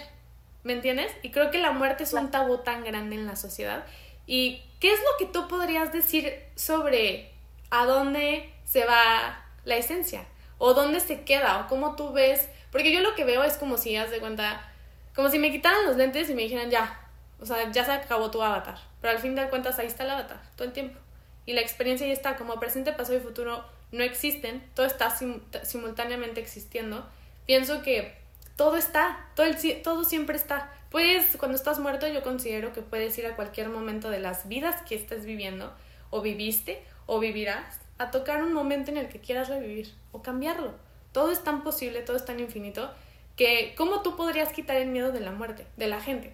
¿Me 0.63 0.73
entiendes? 0.73 1.11
Y 1.23 1.31
creo 1.31 1.49
que 1.49 1.57
la 1.57 1.71
muerte 1.71 2.03
es 2.03 2.13
un 2.13 2.29
tabú 2.29 2.59
tan 2.59 2.83
grande 2.83 3.15
en 3.15 3.25
la 3.25 3.37
sociedad. 3.37 3.85
¿Y 4.27 4.61
qué 4.79 4.91
es 4.93 4.99
lo 4.99 5.17
que 5.17 5.31
tú 5.31 5.47
podrías 5.47 5.93
decir 5.93 6.41
sobre 6.55 7.31
a 7.69 7.85
dónde 7.85 8.53
se 8.65 8.85
va 8.85 9.45
la 9.63 9.77
esencia? 9.77 10.25
¿O 10.57 10.73
dónde 10.73 10.99
se 10.99 11.23
queda? 11.23 11.59
¿O 11.61 11.67
cómo 11.67 11.95
tú 11.95 12.11
ves? 12.11 12.49
Porque 12.69 12.91
yo 12.91 12.99
lo 12.99 13.15
que 13.15 13.23
veo 13.23 13.43
es 13.43 13.55
como 13.55 13.77
si, 13.77 13.95
haz 13.95 14.11
de 14.11 14.19
cuenta, 14.19 14.69
como 15.15 15.29
si 15.29 15.39
me 15.39 15.51
quitaran 15.51 15.85
los 15.85 15.95
lentes 15.95 16.29
y 16.29 16.35
me 16.35 16.43
dijeran 16.43 16.69
ya, 16.69 16.99
o 17.39 17.45
sea, 17.45 17.71
ya 17.71 17.85
se 17.85 17.91
acabó 17.91 18.29
tu 18.29 18.41
avatar. 18.41 18.77
Pero 18.99 19.13
al 19.13 19.19
fin 19.19 19.35
de 19.35 19.47
cuentas 19.49 19.79
ahí 19.79 19.87
está 19.87 20.03
el 20.03 20.11
avatar, 20.11 20.41
todo 20.57 20.67
el 20.67 20.73
tiempo. 20.73 20.99
Y 21.45 21.53
la 21.53 21.61
experiencia 21.61 22.07
ya 22.07 22.13
está, 22.13 22.35
como 22.35 22.59
presente, 22.59 22.91
pasado 22.91 23.17
y 23.17 23.21
futuro 23.21 23.63
no 23.93 24.03
existen, 24.03 24.61
todo 24.73 24.87
está 24.87 25.15
simultáneamente 25.63 26.41
existiendo, 26.41 27.07
pienso 27.45 27.83
que 27.83 28.17
todo 28.55 28.75
está, 28.75 29.29
todo, 29.35 29.45
el, 29.45 29.81
todo 29.83 30.03
siempre 30.03 30.35
está. 30.35 30.73
Puedes, 30.89 31.37
cuando 31.37 31.55
estás 31.55 31.79
muerto, 31.79 32.07
yo 32.07 32.23
considero 32.23 32.73
que 32.73 32.81
puedes 32.81 33.15
ir 33.19 33.27
a 33.27 33.35
cualquier 33.35 33.69
momento 33.69 34.09
de 34.09 34.19
las 34.19 34.47
vidas 34.47 34.81
que 34.81 34.95
estés 34.95 35.25
viviendo, 35.25 35.71
o 36.09 36.21
viviste, 36.21 36.83
o 37.05 37.19
vivirás, 37.19 37.79
a 37.99 38.09
tocar 38.09 38.43
un 38.43 38.53
momento 38.53 38.89
en 38.89 38.97
el 38.97 39.09
que 39.09 39.19
quieras 39.19 39.47
revivir, 39.47 39.93
o 40.11 40.23
cambiarlo. 40.23 40.73
Todo 41.11 41.31
es 41.31 41.43
tan 41.43 41.63
posible, 41.63 42.01
todo 42.01 42.17
es 42.17 42.25
tan 42.25 42.39
infinito, 42.39 42.91
que 43.35 43.75
¿cómo 43.77 44.01
tú 44.01 44.15
podrías 44.15 44.51
quitar 44.51 44.77
el 44.77 44.89
miedo 44.89 45.11
de 45.11 45.19
la 45.19 45.31
muerte, 45.31 45.67
de 45.77 45.87
la 45.87 46.01
gente? 46.01 46.33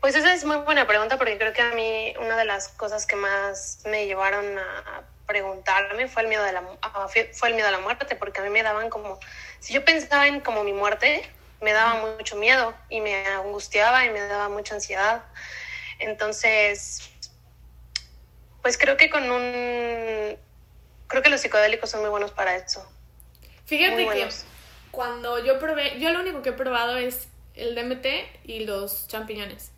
Pues 0.00 0.14
esa 0.14 0.32
es 0.32 0.44
muy 0.44 0.56
buena 0.56 0.86
pregunta 0.86 1.18
porque 1.18 1.36
creo 1.36 1.52
que 1.52 1.60
a 1.60 1.72
mí 1.72 2.14
una 2.18 2.36
de 2.36 2.46
las 2.46 2.68
cosas 2.68 3.04
que 3.06 3.16
más 3.16 3.80
me 3.84 4.06
llevaron 4.06 4.58
a 4.58 5.02
preguntarme 5.26 6.08
fue 6.08 6.22
el 6.22 6.28
miedo 6.28 6.42
de 6.42 6.52
la 6.52 6.62
fue 7.32 7.50
el 7.50 7.54
miedo 7.54 7.68
a 7.68 7.70
la 7.70 7.80
muerte 7.80 8.16
porque 8.16 8.40
a 8.40 8.44
mí 8.44 8.48
me 8.48 8.62
daban 8.62 8.88
como 8.88 9.20
si 9.60 9.74
yo 9.74 9.84
pensaba 9.84 10.26
en 10.26 10.40
como 10.40 10.64
mi 10.64 10.72
muerte 10.72 11.22
me 11.60 11.72
daba 11.72 12.16
mucho 12.16 12.36
miedo 12.36 12.74
y 12.88 13.02
me 13.02 13.26
angustiaba 13.26 14.06
y 14.06 14.10
me 14.10 14.20
daba 14.20 14.48
mucha 14.48 14.74
ansiedad. 14.74 15.22
Entonces 15.98 17.10
pues 18.62 18.78
creo 18.78 18.96
que 18.96 19.10
con 19.10 19.30
un 19.30 20.38
creo 21.08 21.22
que 21.22 21.28
los 21.28 21.42
psicodélicos 21.42 21.90
son 21.90 22.00
muy 22.00 22.08
buenos 22.08 22.30
para 22.30 22.56
eso. 22.56 22.90
Fíjate 23.66 24.08
que 24.08 24.28
cuando 24.92 25.44
yo 25.44 25.58
probé 25.58 26.00
yo 26.00 26.08
lo 26.08 26.20
único 26.20 26.40
que 26.40 26.48
he 26.48 26.54
probado 26.54 26.96
es 26.96 27.28
el 27.54 27.74
DMT 27.74 28.06
y 28.44 28.64
los 28.64 29.06
champiñones 29.06 29.72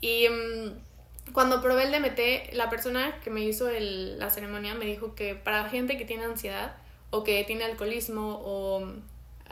y 0.00 0.28
mm, 0.28 1.32
cuando 1.32 1.60
probé 1.60 1.84
el 1.84 1.92
DMT, 1.92 2.54
la 2.54 2.70
persona 2.70 3.20
que 3.20 3.30
me 3.30 3.42
hizo 3.42 3.68
la 3.70 4.30
ceremonia 4.30 4.74
me 4.74 4.84
dijo 4.84 5.14
que 5.14 5.34
para 5.34 5.62
la 5.64 5.68
gente 5.68 5.96
que 5.96 6.04
tiene 6.04 6.24
ansiedad 6.24 6.76
o 7.10 7.24
que 7.24 7.42
tiene 7.44 7.64
alcoholismo 7.64 8.40
o 8.44 8.86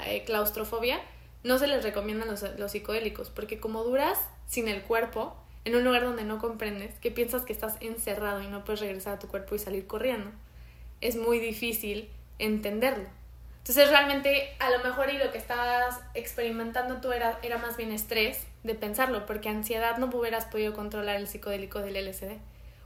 eh, 0.06 0.24
claustrofobia, 0.24 1.00
no 1.42 1.58
se 1.58 1.66
les 1.66 1.82
recomiendan 1.82 2.28
los, 2.28 2.42
los 2.58 2.72
psicodélicos, 2.72 3.30
porque 3.30 3.60
como 3.60 3.84
duras 3.84 4.18
sin 4.46 4.68
el 4.68 4.82
cuerpo, 4.82 5.36
en 5.64 5.74
un 5.76 5.84
lugar 5.84 6.02
donde 6.02 6.24
no 6.24 6.38
comprendes, 6.38 6.98
que 7.00 7.10
piensas 7.10 7.42
que 7.42 7.52
estás 7.52 7.76
encerrado 7.80 8.42
y 8.42 8.48
no 8.48 8.64
puedes 8.64 8.80
regresar 8.80 9.14
a 9.14 9.18
tu 9.18 9.28
cuerpo 9.28 9.54
y 9.54 9.58
salir 9.58 9.86
corriendo, 9.86 10.30
es 11.00 11.16
muy 11.16 11.38
difícil 11.38 12.08
entenderlo. 12.38 13.08
Entonces 13.58 13.88
realmente 13.88 14.54
a 14.58 14.70
lo 14.70 14.82
mejor 14.84 15.10
y 15.10 15.18
lo 15.18 15.32
que 15.32 15.38
estabas 15.38 16.00
experimentando 16.12 17.00
tú 17.00 17.12
era, 17.12 17.38
era 17.42 17.58
más 17.58 17.76
bien 17.76 17.92
estrés 17.92 18.46
de 18.64 18.74
pensarlo, 18.74 19.26
porque 19.26 19.48
ansiedad 19.48 19.98
no 19.98 20.06
hubieras 20.06 20.46
podido 20.46 20.74
controlar 20.74 21.16
el 21.16 21.28
psicodélico 21.28 21.80
del 21.80 21.96
LSD. 21.96 22.38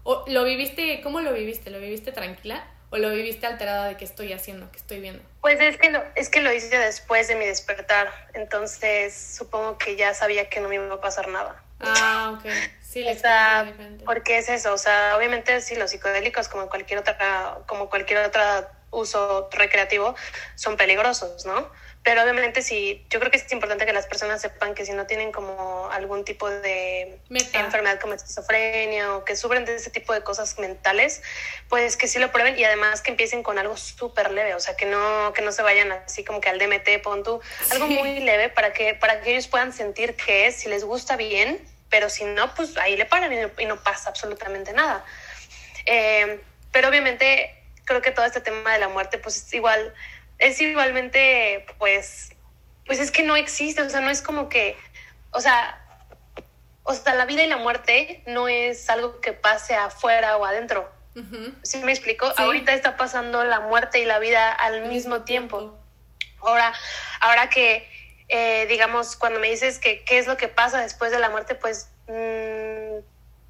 ¿O 0.03 0.25
lo 0.27 0.45
viviste, 0.45 1.01
cómo 1.03 1.21
lo 1.21 1.33
viviste? 1.33 1.71
¿Lo 1.71 1.79
viviste 1.79 2.12
tranquila? 2.12 2.67
¿O 2.91 2.97
lo 2.97 3.11
viviste 3.11 3.47
alterada 3.47 3.87
de 3.87 3.97
qué 3.97 4.05
estoy 4.05 4.33
haciendo, 4.33 4.71
qué 4.73 4.79
estoy 4.79 5.01
viendo? 5.01 5.23
Pues 5.41 5.61
es 5.61 5.77
que, 5.77 5.91
lo, 5.91 6.03
es 6.17 6.29
que 6.31 6.41
lo 6.41 6.53
hice 6.53 6.77
después 6.79 7.29
de 7.29 7.37
mi 7.37 7.47
despertar, 7.47 8.09
entonces 8.35 9.35
supongo 9.37 9.79
que 9.79 9.97
ya 9.97 10.14
sabía 10.14 10.49
que 10.49 10.61
no 10.61 10.69
me 10.69 10.77
iba 10.77 10.93
a 10.93 11.01
pasar 11.01 11.29
nada. 11.29 11.62
Ah, 11.81 12.38
ok. 12.38 12.51
Sí, 12.81 13.07
o 13.09 13.14
sea, 13.14 13.73
porque 14.05 14.38
es 14.38 14.49
eso, 14.49 14.73
o 14.73 14.79
sea, 14.79 15.17
obviamente 15.17 15.61
sí, 15.61 15.77
los 15.77 15.91
psicodélicos 15.91 16.49
como 16.49 16.69
cualquier 16.69 17.01
otra, 17.01 17.59
como 17.67 17.88
cualquier 17.88 18.27
otra 18.27 18.73
uso 18.91 19.49
recreativo 19.53 20.14
son 20.55 20.77
peligrosos, 20.77 21.45
¿no? 21.45 21.71
Pero 22.09 22.23
obviamente 22.23 22.62
sí, 22.62 23.05
yo 23.11 23.21
creo 23.21 23.31
que 23.31 23.37
es 23.37 23.53
importante 23.53 23.85
que 23.85 23.92
las 23.92 24.07
personas 24.07 24.40
sepan 24.40 24.75
que 24.75 24.87
si 24.87 24.92
no 24.92 25.05
tienen 25.07 25.31
como 25.31 25.90
algún 25.92 26.25
tipo 26.25 26.49
de 26.49 27.21
enfermedad 27.53 28.01
como 28.01 28.14
esquizofrenia 28.14 29.14
o 29.14 29.27
que 29.27 29.37
sufren 29.37 29.66
de 29.66 29.75
ese 29.75 29.90
tipo 29.90 30.14
de 30.14 30.23
cosas 30.23 30.59
mentales, 30.59 31.21
pues 31.68 31.99
que 31.99 32.09
sí 32.09 32.18
lo 32.18 32.33
prueben 32.33 32.59
y 32.59 32.64
además 32.64 33.03
que 33.03 33.11
empiecen 33.11 33.42
con 33.42 33.59
algo 33.59 33.77
súper 33.77 34.31
leve, 34.31 34.55
o 34.55 34.59
sea, 34.59 34.75
que 34.75 34.87
no, 34.87 35.35
que 35.35 35.42
no 35.42 35.53
se 35.53 35.61
vayan 35.61 35.92
así 35.92 36.25
como 36.25 36.40
que 36.40 36.49
al 36.49 36.59
DMT, 36.59 37.03
pon 37.03 37.23
tú, 37.23 37.42
algo 37.73 37.87
muy 37.87 38.21
leve 38.21 38.49
para 38.49 38.73
que, 38.73 38.94
para 38.94 39.21
que 39.21 39.33
ellos 39.33 39.47
puedan 39.47 39.75
sentir 39.75 40.14
que 40.14 40.47
es, 40.47 40.57
si 40.57 40.71
les 40.71 40.85
gusta 40.85 41.18
bien, 41.18 41.61
pero 41.90 42.09
si 42.09 42.25
no, 42.25 42.55
pues 42.55 42.75
ahí 42.79 42.97
le 42.97 43.05
paran 43.05 43.51
y 43.59 43.66
no, 43.66 43.83
pasa 43.83 44.09
absolutamente 44.09 44.73
nada. 44.73 45.05
Eh, 45.85 46.40
pero 46.73 46.88
obviamente 46.88 47.55
creo 47.85 48.01
que 48.01 48.12
todo 48.12 48.25
este 48.25 48.40
tema 48.40 48.73
de 48.73 48.79
la 48.79 48.88
muerte, 48.88 49.18
pues 49.18 49.37
es 49.37 49.53
igual 49.53 49.92
es 50.38 50.61
igualmente, 50.61 51.66
pues, 51.79 52.31
pues 52.87 53.01
es 53.01 53.11
que 53.11 53.22
no 53.22 53.37
existe, 53.37 53.83
o 53.83 53.90
sea, 53.90 54.01
no 54.01 54.11
es 54.11 54.22
como 54.22 54.48
que, 54.48 54.77
o 55.33 55.40
sea, 55.40 55.85
o 56.85 56.94
sea, 56.94 57.14
la 57.14 57.27
vida 57.27 57.42
y 57.42 57.48
la 57.48 57.59
muerte 57.59 58.22
no 58.27 58.48
es 58.48 58.88
algo 58.88 59.20
que 59.20 59.33
pase 59.33 59.74
afuera 59.74 60.37
o 60.37 60.44
adentro. 60.44 60.90
¿Sí 61.62 61.79
me 61.79 61.90
explico? 61.90 62.33
Ahorita 62.37 62.72
está 62.72 62.96
pasando 62.96 63.42
la 63.42 63.61
muerte 63.61 63.98
y 63.98 64.05
la 64.05 64.20
vida 64.20 64.53
al 64.53 64.87
mismo 64.87 65.24
tiempo. 65.24 65.77
Ahora, 66.40 66.72
ahora 67.20 67.51
que, 67.51 67.88
eh, 68.29 68.66
digamos, 68.68 69.16
cuando 69.16 69.40
me 69.40 69.51
dices 69.51 69.81
que 69.81 70.05
qué 70.05 70.18
es 70.18 70.29
lo 70.29 70.37
que 70.37 70.46
pasa 70.46 70.81
después 70.81 71.11
de 71.11 71.18
la 71.18 71.29
muerte, 71.29 71.57
pues 71.57 71.90
mmm, 72.07 73.01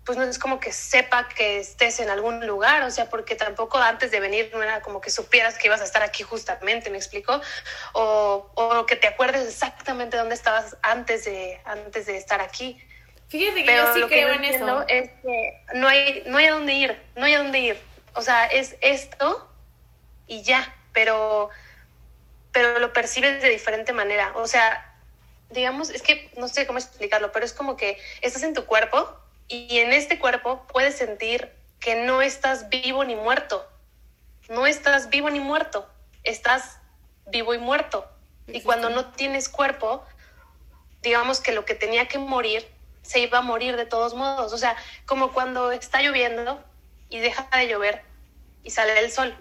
pues 0.09 0.17
no 0.17 0.25
es 0.25 0.39
como 0.39 0.59
que 0.59 0.73
sepa 0.73 1.29
que 1.29 1.59
estés 1.59 2.01
en 2.01 2.09
algún 2.09 2.47
lugar, 2.47 2.83
o 2.85 2.91
sea, 2.91 3.11
porque 3.11 3.35
tampoco 3.35 3.77
antes 3.77 4.11
de 4.11 4.21
venir 4.21 4.51
no 4.55 4.63
era 4.63 4.81
como 4.81 5.03
que 5.03 5.11
supieras 5.11 5.59
que 5.59 5.67
ibas 5.67 5.83
a 5.83 5.85
estar 5.85 6.03
aquí 6.03 6.23
justamente, 6.23 6.89
¿me 6.89 6.97
explico? 6.97 7.39
O, 7.93 8.51
o 8.55 8.87
que 8.87 8.97
te 8.97 9.07
acuerdes 9.07 9.47
exactamente 9.47 10.17
dónde 10.17 10.35
estabas 10.35 10.79
antes 10.81 11.27
de, 11.27 11.61
antes 11.67 12.07
de 12.07 12.17
estar 12.17 12.41
aquí. 12.41 12.83
Fíjate 13.29 13.63
que 13.65 13.77
yo 13.77 13.93
sí 13.93 14.03
creo 14.09 14.33
en 14.33 14.45
eso. 14.47 14.89
Es 14.89 15.11
que 15.23 15.63
no 15.75 15.87
hay, 15.87 16.23
no 16.25 16.39
hay 16.39 16.47
a 16.47 16.53
dónde 16.53 16.73
ir, 16.73 17.03
no 17.15 17.27
hay 17.27 17.35
a 17.35 17.43
dónde 17.43 17.59
ir. 17.59 17.79
O 18.15 18.23
sea, 18.23 18.47
es 18.47 18.77
esto 18.81 19.47
y 20.27 20.41
ya, 20.41 20.75
pero, 20.95 21.51
pero 22.51 22.79
lo 22.79 22.95
percibes 22.95 23.43
de 23.43 23.51
diferente 23.51 23.93
manera. 23.93 24.33
O 24.37 24.47
sea, 24.47 24.91
digamos, 25.51 25.91
es 25.91 26.01
que 26.01 26.31
no 26.39 26.49
sé 26.49 26.67
cómo 26.67 26.79
explicarlo, 26.79 27.31
pero 27.31 27.45
es 27.45 27.53
como 27.53 27.77
que 27.77 27.99
estás 28.23 28.43
en 28.43 28.55
tu 28.55 28.65
cuerpo 28.65 29.28
y 29.49 29.79
en 29.79 29.93
este 29.93 30.19
cuerpo 30.19 30.67
puedes 30.69 30.97
sentir 30.97 31.51
que 31.81 31.95
no 31.95 32.23
estás 32.23 32.69
vivo 32.69 33.05
ni 33.05 33.17
muerto. 33.17 33.67
No 34.49 34.67
estás 34.67 35.09
vivo 35.09 35.31
ni 35.31 35.41
muerto. 35.41 35.89
Estás 36.23 36.79
vivo 37.27 37.55
y 37.55 37.59
muerto. 37.59 38.07
Y 38.47 38.63
cuando 38.63 38.91
no 38.91 39.13
tienes 39.13 39.49
cuerpo, 39.49 40.05
digamos 41.03 41.41
que 41.41 41.53
lo 41.53 41.65
que 41.65 41.75
tenía 41.75 42.09
que 42.09 42.19
morir 42.19 42.67
se 43.03 43.21
iba 43.21 43.39
a 43.39 43.43
morir 43.43 43.77
de 43.77 43.87
todos 43.87 44.15
modos. 44.15 44.53
O 44.53 44.59
sea, 44.59 44.77
como 45.07 45.33
cuando 45.33 45.73
está 45.73 46.03
lloviendo 46.03 46.63
y 47.09 47.19
deja 47.19 47.49
de 47.57 47.69
llover 47.69 48.03
y 48.63 48.71
sale 48.71 48.99
el 49.01 49.11
sol. 49.11 49.35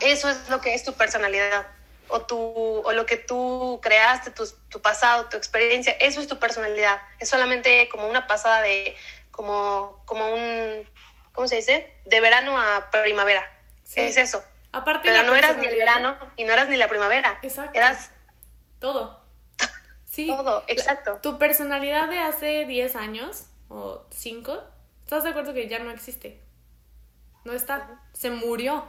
Eso 0.00 0.30
es 0.30 0.48
lo 0.48 0.62
que 0.62 0.72
es 0.72 0.82
tu 0.82 0.94
personalidad 0.94 1.66
o, 2.08 2.22
tu, 2.22 2.38
o 2.38 2.92
lo 2.92 3.04
que 3.04 3.18
tú 3.18 3.78
creaste, 3.82 4.30
tu, 4.30 4.48
tu 4.70 4.80
pasado, 4.80 5.26
tu 5.26 5.36
experiencia. 5.36 5.92
Eso 6.00 6.20
es 6.20 6.28
tu 6.28 6.38
personalidad. 6.38 7.00
Es 7.18 7.28
solamente 7.28 7.88
como 7.90 8.08
una 8.08 8.26
pasada 8.26 8.62
de 8.62 8.96
como, 9.38 10.02
como 10.04 10.34
un, 10.34 10.84
¿cómo 11.30 11.46
se 11.46 11.54
dice? 11.54 11.94
De 12.06 12.20
verano 12.20 12.58
a 12.58 12.90
primavera. 12.90 13.48
Es 13.94 14.16
eso. 14.16 14.42
Aparte 14.72 15.10
Pero 15.10 15.22
no 15.22 15.36
eras 15.36 15.56
ni 15.58 15.66
el 15.66 15.76
verano 15.76 16.18
y 16.36 16.42
no 16.42 16.52
eras 16.52 16.68
ni 16.68 16.76
la 16.76 16.88
primavera. 16.88 17.38
Exacto. 17.42 17.78
Eras 17.78 18.10
todo. 18.80 19.22
Sí. 20.04 20.26
Todo, 20.26 20.64
exacto. 20.66 21.20
Tu 21.22 21.38
personalidad 21.38 22.08
de 22.08 22.18
hace 22.18 22.64
10 22.64 22.96
años 22.96 23.46
o 23.68 24.04
5, 24.10 24.64
¿estás 25.04 25.22
de 25.22 25.30
acuerdo 25.30 25.54
que 25.54 25.68
ya 25.68 25.78
no 25.78 25.92
existe? 25.92 26.40
No 27.44 27.52
está. 27.52 28.02
Se 28.14 28.30
murió. 28.30 28.88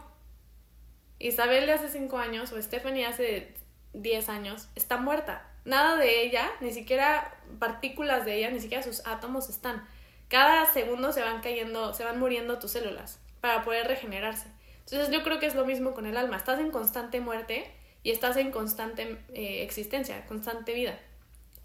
Isabel 1.19 1.67
de 1.67 1.73
hace 1.73 1.89
5 1.89 2.17
años 2.17 2.51
o 2.51 2.59
Stephanie 2.59 3.05
hace 3.05 3.53
10 3.93 4.29
años 4.29 4.69
está 4.75 4.97
muerta. 4.97 5.45
Nada 5.65 5.97
de 5.97 6.23
ella, 6.23 6.49
ni 6.62 6.71
siquiera 6.71 7.38
partículas 7.59 8.25
de 8.25 8.38
ella, 8.38 8.49
ni 8.49 8.59
siquiera 8.59 8.81
sus 8.81 9.05
átomos 9.05 9.49
están 9.49 9.88
cada 10.29 10.71
segundo 10.71 11.11
se 11.11 11.21
van 11.21 11.41
cayendo, 11.41 11.93
se 11.93 12.05
van 12.05 12.19
muriendo 12.19 12.59
tus 12.59 12.71
células 12.71 13.19
para 13.41 13.63
poder 13.63 13.87
regenerarse. 13.87 14.47
Entonces 14.85 15.09
yo 15.11 15.23
creo 15.23 15.39
que 15.39 15.47
es 15.47 15.55
lo 15.55 15.65
mismo 15.65 15.93
con 15.93 16.05
el 16.05 16.17
alma. 16.17 16.37
Estás 16.37 16.59
en 16.59 16.71
constante 16.71 17.19
muerte 17.19 17.69
y 18.03 18.11
estás 18.11 18.37
en 18.37 18.51
constante 18.51 19.17
eh, 19.33 19.63
existencia, 19.63 20.25
constante 20.27 20.73
vida. 20.73 20.97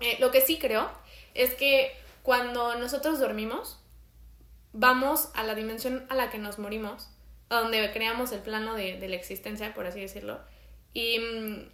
Eh, 0.00 0.16
lo 0.18 0.30
que 0.30 0.40
sí 0.40 0.58
creo 0.58 0.90
es 1.34 1.54
que 1.54 1.92
cuando 2.22 2.74
nosotros 2.76 3.20
dormimos, 3.20 3.80
vamos 4.72 5.28
a 5.34 5.44
la 5.44 5.54
dimensión 5.54 6.06
a 6.08 6.14
la 6.14 6.30
que 6.30 6.38
nos 6.38 6.58
morimos, 6.58 7.10
donde 7.50 7.92
creamos 7.92 8.32
el 8.32 8.40
plano 8.40 8.74
de, 8.74 8.98
de 8.98 9.08
la 9.08 9.16
existencia, 9.16 9.74
por 9.74 9.86
así 9.86 10.00
decirlo, 10.00 10.40
y 10.94 11.18
mm, 11.18 11.68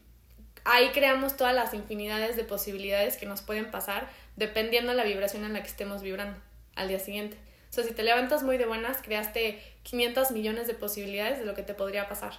ahí 0.64 0.90
creamos 0.90 1.36
todas 1.36 1.54
las 1.54 1.72
infinidades 1.72 2.36
de 2.36 2.42
posibilidades 2.42 3.16
que 3.16 3.26
nos 3.26 3.42
pueden 3.42 3.70
pasar 3.70 4.10
dependiendo 4.36 4.90
de 4.90 4.98
la 4.98 5.04
vibración 5.04 5.44
en 5.44 5.52
la 5.52 5.62
que 5.62 5.68
estemos 5.68 6.02
vibrando 6.02 6.38
al 6.80 6.88
día 6.88 6.98
siguiente. 6.98 7.36
O 7.70 7.72
sea, 7.72 7.84
si 7.84 7.92
te 7.92 8.02
levantas 8.02 8.42
muy 8.42 8.58
de 8.58 8.66
buenas, 8.66 9.00
creaste 9.00 9.62
500 9.84 10.32
millones 10.32 10.66
de 10.66 10.74
posibilidades 10.74 11.38
de 11.38 11.44
lo 11.44 11.54
que 11.54 11.62
te 11.62 11.74
podría 11.74 12.08
pasar. 12.08 12.32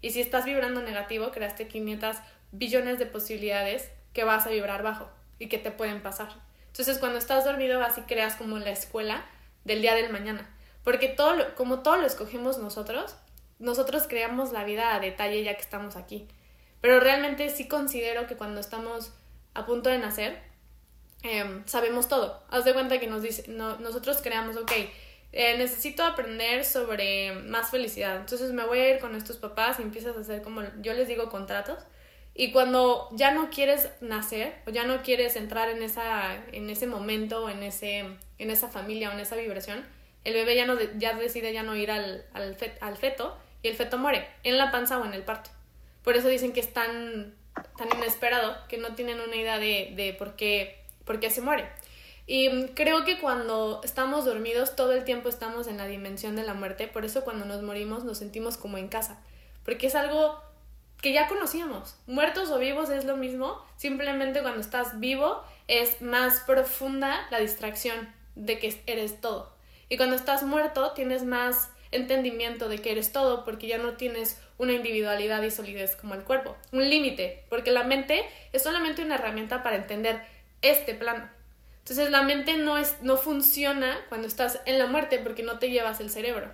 Y 0.00 0.10
si 0.10 0.20
estás 0.20 0.44
vibrando 0.44 0.82
negativo, 0.82 1.30
creaste 1.30 1.68
500 1.68 2.16
billones 2.52 2.98
de 2.98 3.06
posibilidades 3.06 3.90
que 4.12 4.24
vas 4.24 4.46
a 4.46 4.50
vibrar 4.50 4.82
bajo 4.82 5.08
y 5.38 5.48
que 5.48 5.58
te 5.58 5.70
pueden 5.70 6.02
pasar. 6.02 6.28
Entonces, 6.66 6.98
cuando 6.98 7.18
estás 7.18 7.44
dormido, 7.44 7.78
vas 7.78 7.98
y 7.98 8.02
creas 8.02 8.34
como 8.34 8.58
la 8.58 8.70
escuela 8.70 9.24
del 9.64 9.80
día 9.80 9.94
del 9.94 10.10
mañana. 10.10 10.50
Porque 10.82 11.08
todo 11.08 11.54
como 11.54 11.80
todo 11.80 11.96
lo 11.96 12.06
escogemos 12.06 12.58
nosotros, 12.58 13.16
nosotros 13.58 14.06
creamos 14.08 14.52
la 14.52 14.64
vida 14.64 14.94
a 14.94 15.00
detalle 15.00 15.42
ya 15.42 15.54
que 15.54 15.62
estamos 15.62 15.96
aquí. 15.96 16.28
Pero 16.80 17.00
realmente 17.00 17.48
sí 17.48 17.68
considero 17.68 18.26
que 18.26 18.36
cuando 18.36 18.60
estamos 18.60 19.12
a 19.54 19.64
punto 19.64 19.88
de 19.88 19.98
nacer, 19.98 20.42
Em, 21.24 21.66
sabemos 21.66 22.06
todo. 22.06 22.38
Haz 22.50 22.66
de 22.66 22.74
cuenta 22.74 23.00
que 23.00 23.06
nos 23.06 23.22
dice, 23.22 23.48
nosotros 23.48 24.20
creamos, 24.22 24.56
ok, 24.58 24.72
eh, 25.32 25.56
necesito 25.56 26.04
aprender 26.04 26.66
sobre 26.66 27.32
más 27.32 27.70
felicidad. 27.70 28.16
Entonces 28.16 28.52
me 28.52 28.64
voy 28.64 28.78
a 28.78 28.94
ir 28.94 29.00
con 29.00 29.16
estos 29.16 29.38
papás 29.38 29.78
y 29.80 29.82
empiezas 29.82 30.16
a 30.18 30.20
hacer 30.20 30.42
como 30.42 30.62
yo 30.82 30.92
les 30.92 31.08
digo 31.08 31.30
contratos. 31.30 31.78
Y 32.34 32.52
cuando 32.52 33.08
ya 33.12 33.30
no 33.30 33.48
quieres 33.48 33.88
nacer 34.02 34.54
o 34.66 34.70
ya 34.70 34.84
no 34.84 35.02
quieres 35.02 35.36
entrar 35.36 35.70
en, 35.70 35.82
esa, 35.82 36.34
en 36.52 36.68
ese 36.68 36.86
momento, 36.86 37.48
en, 37.48 37.62
ese, 37.62 38.00
en 38.38 38.50
esa 38.50 38.68
familia 38.68 39.08
o 39.08 39.12
en 39.12 39.20
esa 39.20 39.36
vibración, 39.36 39.82
el 40.24 40.34
bebé 40.34 40.56
ya, 40.56 40.66
no, 40.66 40.76
ya 40.98 41.14
decide 41.14 41.54
ya 41.54 41.62
no 41.62 41.74
ir 41.74 41.90
al, 41.90 42.26
al, 42.34 42.56
al 42.80 42.96
feto 42.98 43.34
y 43.62 43.68
el 43.68 43.76
feto 43.76 43.96
muere 43.96 44.28
en 44.42 44.58
la 44.58 44.70
panza 44.70 44.98
o 44.98 45.06
en 45.06 45.14
el 45.14 45.22
parto. 45.22 45.48
Por 46.02 46.16
eso 46.16 46.28
dicen 46.28 46.52
que 46.52 46.60
es 46.60 46.72
tan, 46.74 47.34
tan 47.78 47.88
inesperado 47.96 48.56
que 48.68 48.76
no 48.76 48.94
tienen 48.94 49.20
una 49.20 49.36
idea 49.36 49.58
de, 49.58 49.94
de 49.96 50.12
por 50.12 50.36
qué 50.36 50.83
porque 51.04 51.30
se 51.30 51.40
muere. 51.40 51.68
Y 52.26 52.68
creo 52.68 53.04
que 53.04 53.18
cuando 53.18 53.80
estamos 53.84 54.24
dormidos 54.24 54.76
todo 54.76 54.92
el 54.92 55.04
tiempo 55.04 55.28
estamos 55.28 55.66
en 55.66 55.76
la 55.76 55.86
dimensión 55.86 56.36
de 56.36 56.42
la 56.42 56.54
muerte, 56.54 56.88
por 56.88 57.04
eso 57.04 57.22
cuando 57.22 57.44
nos 57.44 57.62
morimos 57.62 58.04
nos 58.04 58.18
sentimos 58.18 58.56
como 58.56 58.78
en 58.78 58.88
casa, 58.88 59.20
porque 59.64 59.88
es 59.88 59.94
algo 59.94 60.40
que 61.02 61.12
ya 61.12 61.28
conocíamos. 61.28 61.96
Muertos 62.06 62.50
o 62.50 62.58
vivos 62.58 62.88
es 62.88 63.04
lo 63.04 63.18
mismo, 63.18 63.62
simplemente 63.76 64.40
cuando 64.40 64.60
estás 64.60 65.00
vivo 65.00 65.42
es 65.68 66.00
más 66.00 66.40
profunda 66.40 67.26
la 67.30 67.40
distracción 67.40 68.08
de 68.36 68.58
que 68.58 68.82
eres 68.86 69.20
todo. 69.20 69.54
Y 69.90 69.98
cuando 69.98 70.16
estás 70.16 70.44
muerto 70.44 70.92
tienes 70.92 71.24
más 71.24 71.70
entendimiento 71.90 72.70
de 72.70 72.78
que 72.78 72.90
eres 72.90 73.12
todo 73.12 73.44
porque 73.44 73.66
ya 73.66 73.76
no 73.76 73.92
tienes 73.92 74.40
una 74.56 74.72
individualidad 74.72 75.42
y 75.42 75.50
solidez 75.50 75.94
como 75.94 76.14
el 76.14 76.22
cuerpo, 76.22 76.56
un 76.72 76.88
límite, 76.88 77.44
porque 77.50 77.70
la 77.70 77.84
mente 77.84 78.24
es 78.52 78.62
solamente 78.62 79.02
una 79.02 79.16
herramienta 79.16 79.62
para 79.62 79.76
entender 79.76 80.22
este 80.70 80.94
plano. 80.94 81.28
Entonces 81.78 82.10
la 82.10 82.22
mente 82.22 82.56
no, 82.56 82.78
es, 82.78 83.02
no 83.02 83.16
funciona 83.16 83.98
cuando 84.08 84.26
estás 84.26 84.60
en 84.64 84.78
la 84.78 84.86
muerte 84.86 85.18
porque 85.18 85.42
no 85.42 85.58
te 85.58 85.70
llevas 85.70 86.00
el 86.00 86.10
cerebro. 86.10 86.50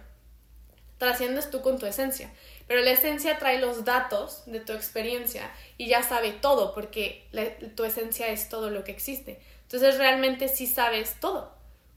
Trasciendes 0.99 1.51
tú 1.51 1.63
con 1.63 1.79
tu 1.79 1.87
esencia. 1.87 2.33
Pero 2.67 2.83
la 2.83 2.91
esencia 2.91 3.39
trae 3.39 3.61
los 3.61 3.85
datos 3.85 4.43
de 4.47 4.61
tu 4.61 4.73
experiencia 4.73 5.51
y 5.77 5.87
ya 5.89 6.03
sabe 6.03 6.33
todo 6.33 6.75
porque 6.75 7.29
tu 7.75 7.85
esencia 7.85 8.29
es 8.29 8.49
todo 8.49 8.71
lo 8.71 8.85
que 8.85 8.93
existe. 8.93 9.41
Entonces 9.63 9.99
realmente 9.99 10.49
sí 10.49 10.67
sabes 10.67 11.17
todo. 11.21 11.55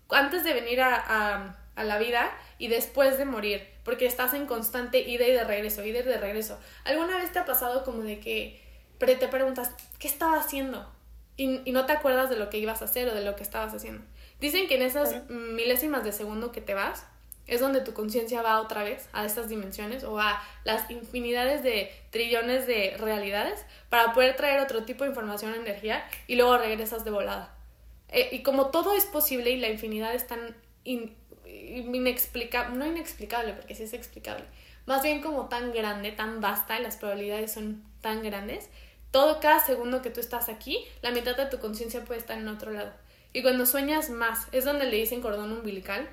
Antes 0.09 0.43
de 0.43 0.53
venir 0.53 0.81
a, 0.81 1.57
a 1.75 1.83
la 1.83 1.97
vida 1.97 2.31
y 2.57 2.67
después 2.67 3.17
de 3.17 3.25
morir, 3.25 3.67
porque 3.83 4.05
estás 4.05 4.33
en 4.33 4.45
constante 4.45 4.99
ida 4.99 5.27
y 5.27 5.31
de 5.31 5.43
regreso, 5.43 5.83
ida 5.83 5.99
y 5.99 6.03
de 6.03 6.17
regreso. 6.17 6.59
¿Alguna 6.83 7.17
vez 7.17 7.31
te 7.31 7.39
ha 7.39 7.45
pasado 7.45 7.83
como 7.83 8.03
de 8.03 8.19
que 8.19 8.61
te 8.99 9.27
preguntas, 9.27 9.71
¿qué 9.99 10.07
estaba 10.07 10.39
haciendo? 10.39 10.89
Y, 11.35 11.71
no 11.71 11.85
te 11.85 11.93
acuerdas 11.93 12.29
de 12.29 12.37
lo 12.37 12.49
que 12.49 12.59
ibas 12.59 12.81
a 12.81 12.85
hacer 12.85 13.09
o 13.09 13.15
de 13.15 13.23
lo 13.23 13.35
que 13.35 13.43
estabas 13.43 13.73
haciendo. 13.73 14.03
Dicen 14.39 14.67
que 14.67 14.75
en 14.75 14.83
esas 14.83 15.29
milésimas 15.29 16.03
de 16.03 16.11
segundo 16.11 16.51
que 16.51 16.61
te 16.61 16.73
vas, 16.73 17.05
es 17.45 17.59
donde 17.59 17.81
tu 17.81 17.93
conciencia 17.93 18.41
va 18.41 18.61
otra 18.61 18.83
vez 18.83 19.09
a 19.11 19.25
estas 19.25 19.49
dimensiones 19.49 20.03
o 20.03 20.19
a 20.19 20.41
las 20.63 20.89
infinidades 20.89 21.61
de 21.61 21.91
trillones 22.09 22.67
de 22.67 22.95
realidades 22.97 23.65
para 23.89 24.13
poder 24.13 24.35
traer 24.35 24.61
otro 24.61 24.85
tipo 24.85 25.03
de 25.03 25.09
información, 25.09 25.53
energía 25.53 26.05
y 26.27 26.35
luego 26.35 26.57
regresas 26.57 27.03
de 27.03 27.11
volada. 27.11 27.53
Eh, 28.09 28.29
y 28.31 28.43
como 28.43 28.67
todo 28.67 28.95
es 28.95 29.05
posible 29.05 29.49
y 29.49 29.57
la 29.57 29.69
infinidad 29.69 30.13
es 30.13 30.27
tan 30.27 30.55
inexplicable, 31.45 32.77
no 32.77 32.85
inexplicable 32.85 33.53
porque 33.53 33.75
sí 33.75 33.83
es 33.83 33.93
explicable, 33.93 34.45
más 34.85 35.03
bien 35.03 35.21
como 35.21 35.49
tan 35.49 35.73
grande, 35.73 36.11
tan 36.11 36.39
vasta 36.39 36.79
y 36.79 36.83
las 36.83 36.97
probabilidades 36.97 37.51
son 37.51 37.83
tan 38.01 38.21
grandes, 38.23 38.69
todo 39.13 39.39
cada 39.39 39.63
segundo 39.63 40.01
que 40.01 40.09
tú 40.09 40.19
estás 40.19 40.49
aquí, 40.49 40.83
la 41.03 41.11
mitad 41.11 41.37
de 41.37 41.45
tu 41.45 41.59
conciencia 41.59 42.03
puede 42.03 42.19
estar 42.19 42.35
en 42.35 42.47
otro 42.47 42.71
lado. 42.71 42.91
Y 43.31 43.43
cuando 43.43 43.67
sueñas 43.67 44.09
más, 44.09 44.47
es 44.51 44.65
donde 44.65 44.85
le 44.85 44.97
dicen 44.97 45.21
cordón 45.21 45.51
umbilical, 45.51 46.09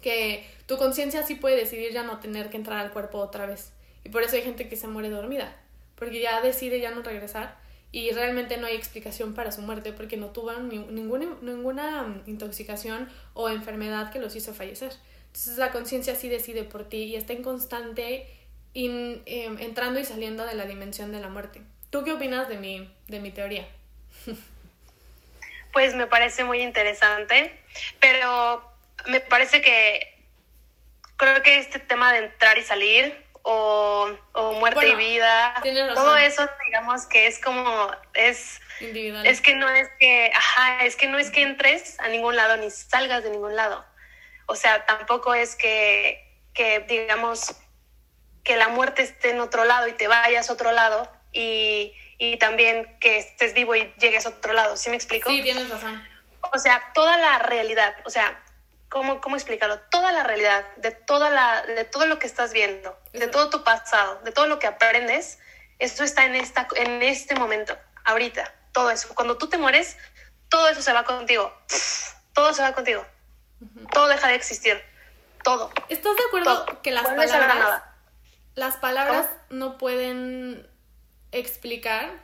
que 0.00 0.46
tu 0.64 0.78
conciencia 0.78 1.22
sí 1.22 1.34
puede 1.34 1.56
decidir 1.56 1.92
ya 1.92 2.02
no 2.02 2.20
tener 2.20 2.48
que 2.48 2.56
entrar 2.56 2.78
al 2.78 2.92
cuerpo 2.92 3.18
otra 3.18 3.44
vez. 3.44 3.72
Y 4.04 4.08
por 4.08 4.22
eso 4.22 4.36
hay 4.36 4.42
gente 4.42 4.70
que 4.70 4.76
se 4.76 4.88
muere 4.88 5.10
dormida, 5.10 5.54
porque 5.96 6.18
ya 6.18 6.40
decide 6.40 6.80
ya 6.80 6.92
no 6.92 7.02
regresar 7.02 7.58
y 7.92 8.10
realmente 8.12 8.56
no 8.56 8.66
hay 8.66 8.74
explicación 8.74 9.34
para 9.34 9.52
su 9.52 9.60
muerte 9.60 9.92
porque 9.92 10.16
no 10.16 10.30
tuvo 10.30 10.52
ninguna, 10.54 11.26
ninguna 11.42 12.22
intoxicación 12.24 13.06
o 13.34 13.50
enfermedad 13.50 14.10
que 14.10 14.18
los 14.18 14.34
hizo 14.34 14.54
fallecer. 14.54 14.92
Entonces 15.26 15.58
la 15.58 15.72
conciencia 15.72 16.14
sí 16.14 16.30
decide 16.30 16.64
por 16.64 16.88
ti 16.88 17.04
y 17.04 17.16
está 17.16 17.34
en 17.34 17.42
constante 17.42 18.26
em, 18.72 19.20
entrando 19.26 20.00
y 20.00 20.04
saliendo 20.04 20.46
de 20.46 20.54
la 20.54 20.64
dimensión 20.64 21.12
de 21.12 21.20
la 21.20 21.28
muerte. 21.28 21.60
¿Tú 21.94 22.02
qué 22.02 22.10
opinas 22.10 22.48
de 22.48 22.56
mi, 22.56 22.92
de 23.06 23.20
mi 23.20 23.30
teoría? 23.30 23.68
Pues 25.72 25.94
me 25.94 26.08
parece 26.08 26.42
muy 26.42 26.60
interesante, 26.60 27.56
pero 28.00 28.68
me 29.06 29.20
parece 29.20 29.62
que 29.62 30.20
creo 31.16 31.40
que 31.44 31.58
este 31.58 31.78
tema 31.78 32.12
de 32.12 32.18
entrar 32.18 32.58
y 32.58 32.62
salir 32.62 33.24
o, 33.42 34.08
muerte 34.58 34.88
y 34.88 34.96
vida, 34.96 35.54
todo 35.94 36.16
eso 36.16 36.48
digamos 36.66 37.06
que 37.06 37.28
es 37.28 37.40
como 37.40 37.92
es 38.14 38.60
es 39.24 39.40
que 39.40 39.54
no 39.54 39.68
es 39.68 39.88
que 40.00 40.32
ajá, 40.34 40.84
es 40.84 40.96
que 40.96 41.06
no 41.06 41.20
es 41.20 41.30
que 41.30 41.42
entres 41.42 42.00
a 42.00 42.08
ningún 42.08 42.34
lado 42.34 42.56
ni 42.56 42.70
salgas 42.72 43.22
de 43.22 43.30
ningún 43.30 43.54
lado. 43.54 43.84
O 44.46 44.56
sea, 44.56 44.84
tampoco 44.86 45.32
es 45.32 45.54
que 45.54 46.28
que 46.54 46.80
digamos 46.88 47.54
que 48.42 48.56
la 48.56 48.66
muerte 48.66 49.02
esté 49.02 49.30
en 49.30 49.38
otro 49.38 49.64
lado 49.64 49.86
y 49.86 49.92
te 49.92 50.08
vayas 50.08 50.50
a 50.50 50.54
otro 50.54 50.72
lado 50.72 51.08
y, 51.34 51.92
y 52.18 52.38
también 52.38 52.96
que 53.00 53.18
estés 53.18 53.52
vivo 53.52 53.74
y 53.74 53.92
llegues 53.98 54.24
a 54.24 54.30
otro 54.30 54.52
lado. 54.52 54.76
¿Sí 54.76 54.88
me 54.88 54.96
explico? 54.96 55.28
Sí, 55.28 55.42
tienes 55.42 55.68
razón. 55.68 56.02
O 56.52 56.58
sea, 56.58 56.82
toda 56.94 57.18
la 57.18 57.40
realidad, 57.40 57.94
o 58.04 58.10
sea, 58.10 58.40
¿cómo, 58.88 59.20
cómo 59.20 59.36
explicarlo? 59.36 59.80
Toda 59.90 60.12
la 60.12 60.22
realidad, 60.22 60.64
de, 60.76 60.92
toda 60.92 61.30
la, 61.30 61.62
de 61.62 61.84
todo 61.84 62.06
lo 62.06 62.18
que 62.18 62.26
estás 62.26 62.52
viendo, 62.52 62.96
de 63.12 63.26
todo 63.28 63.50
tu 63.50 63.64
pasado, 63.64 64.20
de 64.24 64.32
todo 64.32 64.46
lo 64.46 64.58
que 64.58 64.66
aprendes, 64.66 65.38
esto 65.78 66.04
está 66.04 66.24
en, 66.24 66.36
esta, 66.36 66.68
en 66.76 67.02
este 67.02 67.34
momento, 67.34 67.76
ahorita, 68.04 68.54
todo 68.72 68.90
eso. 68.90 69.14
Cuando 69.14 69.36
tú 69.36 69.48
te 69.48 69.58
mueres, 69.58 69.96
todo 70.48 70.68
eso 70.68 70.82
se 70.82 70.92
va 70.92 71.04
contigo. 71.04 71.52
Todo 72.32 72.52
se 72.52 72.62
va 72.62 72.72
contigo. 72.72 73.04
Todo 73.92 74.08
deja 74.08 74.28
de 74.28 74.34
existir. 74.34 74.82
Todo. 75.42 75.70
¿Estás 75.88 76.16
de 76.16 76.22
acuerdo 76.28 76.82
que 76.82 76.90
las 76.90 77.06
palabras, 77.06 77.82
las 78.54 78.76
palabras 78.76 79.26
no 79.50 79.78
pueden 79.78 80.68
explicar 81.38 82.22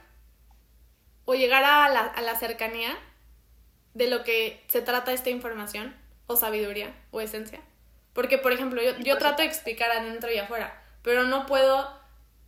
o 1.25 1.35
llegar 1.35 1.65
a 1.65 1.89
la, 1.89 2.01
a 2.01 2.23
la 2.23 2.37
cercanía 2.37 2.99
de 3.95 4.09
lo 4.09 4.25
que 4.25 4.65
se 4.69 4.83
trata 4.83 5.13
esta 5.13 5.31
información? 5.31 5.95
o 6.31 6.37
sabiduría 6.37 6.95
o 7.11 7.21
esencia. 7.21 7.61
Porque, 8.13 8.39
por 8.39 8.53
ejemplo, 8.53 8.81
yo, 8.81 8.97
yo 8.99 9.19
trato 9.19 9.43
de 9.43 9.49
explicar 9.49 9.91
adentro 9.91 10.31
y 10.31 10.39
afuera, 10.39 10.81
pero 11.03 11.25
no 11.25 11.47
puedo, 11.47 11.91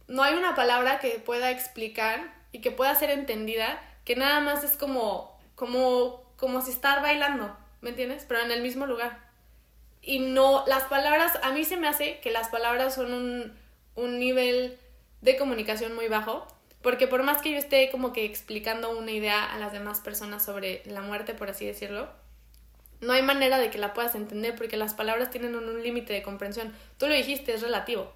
no 0.06 0.22
hay 0.22 0.34
una 0.34 0.54
palabra 0.54 1.00
que 1.00 1.18
pueda 1.18 1.50
explicar 1.50 2.32
y 2.52 2.60
que 2.60 2.70
pueda 2.70 2.94
ser 2.94 3.10
entendida, 3.10 3.82
que 4.04 4.14
nada 4.14 4.40
más 4.40 4.62
es 4.62 4.76
como, 4.76 5.36
como, 5.56 6.22
como 6.36 6.62
si 6.62 6.70
estar 6.70 7.02
bailando, 7.02 7.56
¿me 7.80 7.90
entiendes? 7.90 8.24
Pero 8.28 8.40
en 8.40 8.52
el 8.52 8.62
mismo 8.62 8.86
lugar. 8.86 9.18
Y 10.00 10.20
no, 10.20 10.64
las 10.68 10.84
palabras, 10.84 11.38
a 11.42 11.50
mí 11.50 11.64
se 11.64 11.76
me 11.76 11.88
hace 11.88 12.20
que 12.20 12.30
las 12.30 12.48
palabras 12.48 12.94
son 12.94 13.12
un, 13.12 13.58
un 13.96 14.18
nivel 14.20 14.78
de 15.22 15.36
comunicación 15.36 15.94
muy 15.94 16.08
bajo, 16.08 16.46
porque 16.82 17.06
por 17.06 17.22
más 17.22 17.40
que 17.40 17.52
yo 17.52 17.58
esté 17.58 17.90
como 17.90 18.12
que 18.12 18.24
explicando 18.24 18.96
una 18.96 19.12
idea 19.12 19.44
a 19.44 19.58
las 19.58 19.72
demás 19.72 20.00
personas 20.00 20.44
sobre 20.44 20.82
la 20.84 21.00
muerte, 21.00 21.32
por 21.32 21.48
así 21.48 21.64
decirlo, 21.64 22.08
no 23.00 23.12
hay 23.12 23.22
manera 23.22 23.58
de 23.58 23.70
que 23.70 23.78
la 23.78 23.94
puedas 23.94 24.14
entender 24.14 24.54
porque 24.56 24.76
las 24.76 24.94
palabras 24.94 25.30
tienen 25.30 25.54
un, 25.54 25.82
límite 25.82 26.12
de 26.12 26.22
comprensión. 26.22 26.72
Tú 26.98 27.08
lo 27.08 27.14
dijiste, 27.14 27.52
es 27.52 27.62
relativo. 27.62 28.12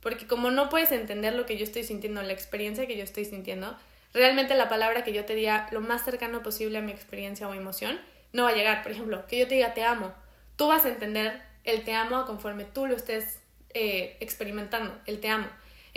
Porque 0.00 0.26
como 0.26 0.50
no 0.50 0.68
puedes 0.68 0.92
entender 0.92 1.34
lo 1.34 1.44
que 1.44 1.56
yo 1.56 1.64
estoy 1.64 1.82
sintiendo, 1.82 2.22
la 2.22 2.32
experiencia 2.32 2.86
que 2.86 2.96
yo 2.96 3.02
estoy 3.02 3.24
sintiendo, 3.24 3.76
realmente 4.14 4.54
la 4.54 4.68
palabra 4.68 5.02
que 5.02 5.12
yo 5.12 5.24
te 5.24 5.34
diga 5.34 5.68
lo 5.72 5.80
más 5.80 6.04
cercano 6.04 6.42
posible 6.42 6.78
a 6.78 6.82
mi 6.82 6.92
experiencia 6.92 7.48
o 7.48 7.54
emoción 7.54 7.98
no 8.32 8.44
va 8.44 8.50
a 8.50 8.54
llegar. 8.54 8.82
Por 8.84 8.92
ejemplo, 8.92 9.26
que 9.26 9.38
yo 9.38 9.48
te 9.48 9.56
diga 9.56 9.74
te 9.74 9.82
amo. 9.82 10.12
Tú 10.56 10.68
vas 10.68 10.84
a 10.84 10.88
entender 10.88 11.42
el 11.64 11.82
te 11.82 11.94
amo 11.94 12.24
conforme 12.24 12.64
tú 12.64 12.86
lo 12.86 12.94
estés 12.94 13.40
eh, 13.74 14.16
experimentando, 14.20 14.96
el 15.06 15.20
te 15.20 15.28
amo. 15.28 15.48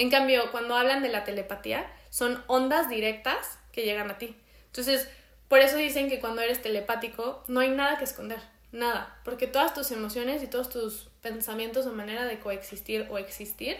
En 0.02 0.10
cambio, 0.10 0.50
cuando 0.50 0.76
hablan 0.76 1.04
de 1.04 1.10
la 1.10 1.26
telepatía, 1.26 1.86
son 2.10 2.44
ondas 2.48 2.90
directas 2.90 3.60
que 3.72 3.84
llegan 3.84 4.10
a 4.10 4.18
ti. 4.18 4.36
Entonces, 4.66 5.08
por 5.48 5.60
eso 5.60 5.78
dicen 5.78 6.10
que 6.10 6.20
cuando 6.20 6.42
eres 6.42 6.60
telepático 6.60 7.44
no 7.48 7.60
hay 7.60 7.70
nada 7.70 8.00
que 8.00 8.06
esconder, 8.06 8.40
nada, 8.72 9.20
porque 9.24 9.46
todas 9.46 9.76
tus 9.76 9.92
emociones 9.92 10.42
y 10.42 10.48
todos 10.48 10.70
tus 10.70 11.12
pensamientos 11.22 11.86
o 11.86 11.94
manera 11.94 12.26
de 12.26 12.40
coexistir 12.40 13.06
o 13.12 13.20
existir 13.20 13.78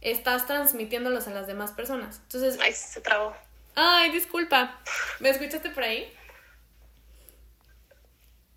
estás 0.00 0.44
transmitiéndolos 0.48 1.28
a 1.28 1.30
las 1.30 1.46
demás 1.46 1.70
personas. 1.70 2.18
Entonces, 2.24 2.58
ay, 2.60 2.72
se 2.72 3.00
trabó. 3.00 3.32
Ay, 3.76 4.10
disculpa. 4.10 4.80
¿Me 5.20 5.30
escuchaste 5.30 5.70
por 5.70 5.84
ahí? 5.84 6.12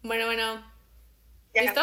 Bueno, 0.01 0.25
bueno. 0.25 0.73
¿Listo? 1.53 1.81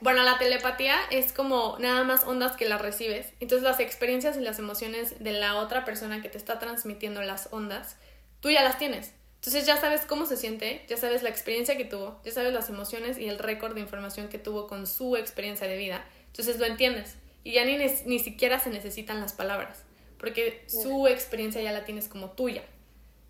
Bueno, 0.00 0.22
la 0.22 0.38
telepatía 0.38 0.96
es 1.10 1.32
como 1.32 1.76
nada 1.78 2.04
más 2.04 2.24
ondas 2.24 2.56
que 2.56 2.68
las 2.68 2.80
recibes. 2.80 3.32
Entonces 3.40 3.62
las 3.62 3.80
experiencias 3.80 4.36
y 4.36 4.40
las 4.40 4.58
emociones 4.58 5.22
de 5.22 5.32
la 5.32 5.56
otra 5.56 5.84
persona 5.84 6.22
que 6.22 6.28
te 6.28 6.38
está 6.38 6.58
transmitiendo 6.58 7.22
las 7.22 7.48
ondas, 7.52 7.96
tú 8.40 8.50
ya 8.50 8.62
las 8.62 8.78
tienes. 8.78 9.12
Entonces 9.36 9.66
ya 9.66 9.76
sabes 9.76 10.02
cómo 10.02 10.26
se 10.26 10.36
siente, 10.36 10.84
ya 10.88 10.96
sabes 10.96 11.22
la 11.22 11.28
experiencia 11.28 11.76
que 11.76 11.84
tuvo, 11.84 12.20
ya 12.24 12.32
sabes 12.32 12.52
las 12.52 12.68
emociones 12.68 13.18
y 13.18 13.28
el 13.28 13.38
récord 13.38 13.74
de 13.74 13.80
información 13.80 14.28
que 14.28 14.38
tuvo 14.38 14.66
con 14.66 14.86
su 14.86 15.16
experiencia 15.16 15.68
de 15.68 15.76
vida. 15.76 16.04
Entonces 16.26 16.58
lo 16.58 16.66
entiendes 16.66 17.16
y 17.44 17.52
ya 17.52 17.64
ni, 17.64 17.76
ni 17.76 18.18
siquiera 18.18 18.58
se 18.58 18.70
necesitan 18.70 19.20
las 19.20 19.32
palabras, 19.32 19.84
porque 20.18 20.64
su 20.66 21.06
experiencia 21.06 21.62
ya 21.62 21.70
la 21.70 21.84
tienes 21.84 22.08
como 22.08 22.30
tuya. 22.30 22.64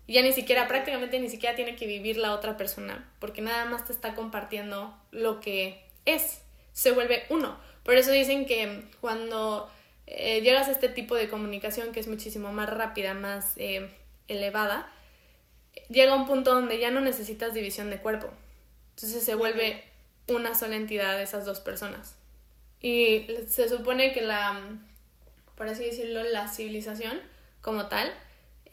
Y 0.07 0.13
ya 0.13 0.23
ni 0.23 0.33
siquiera, 0.33 0.67
prácticamente 0.67 1.19
ni 1.19 1.29
siquiera 1.29 1.55
tiene 1.55 1.75
que 1.75 1.85
vivir 1.85 2.17
la 2.17 2.33
otra 2.33 2.57
persona, 2.57 3.13
porque 3.19 3.41
nada 3.41 3.65
más 3.65 3.85
te 3.85 3.93
está 3.93 4.15
compartiendo 4.15 4.97
lo 5.11 5.39
que 5.39 5.85
es, 6.05 6.41
se 6.77 6.91
vuelve 6.91 7.23
uno. 7.29 7.57
Por 7.83 7.95
eso 7.95 8.11
dicen 8.11 8.45
que 8.45 8.83
cuando 9.01 9.67
eh, 10.05 10.41
llegas 10.41 10.67
a 10.67 10.71
este 10.71 10.89
tipo 10.89 11.15
de 11.15 11.27
comunicación 11.27 11.91
que 11.91 11.99
es 11.99 12.07
muchísimo 12.07 12.53
más 12.53 12.69
rápida, 12.69 13.15
más 13.15 13.53
eh, 13.57 13.89
elevada, 14.27 14.87
llega 15.89 16.13
un 16.13 16.27
punto 16.27 16.53
donde 16.53 16.77
ya 16.77 16.91
no 16.91 17.01
necesitas 17.01 17.55
división 17.55 17.89
de 17.89 17.97
cuerpo. 17.97 18.29
Entonces 18.91 19.23
se 19.23 19.33
vuelve 19.33 19.83
una 20.27 20.53
sola 20.53 20.75
entidad 20.75 21.17
de 21.17 21.23
esas 21.23 21.45
dos 21.45 21.61
personas. 21.61 22.15
Y 22.79 23.25
se 23.47 23.67
supone 23.69 24.13
que 24.13 24.21
la, 24.21 24.61
por 25.55 25.67
así 25.67 25.83
decirlo, 25.83 26.23
la 26.25 26.47
civilización 26.47 27.19
como 27.61 27.87
tal, 27.87 28.13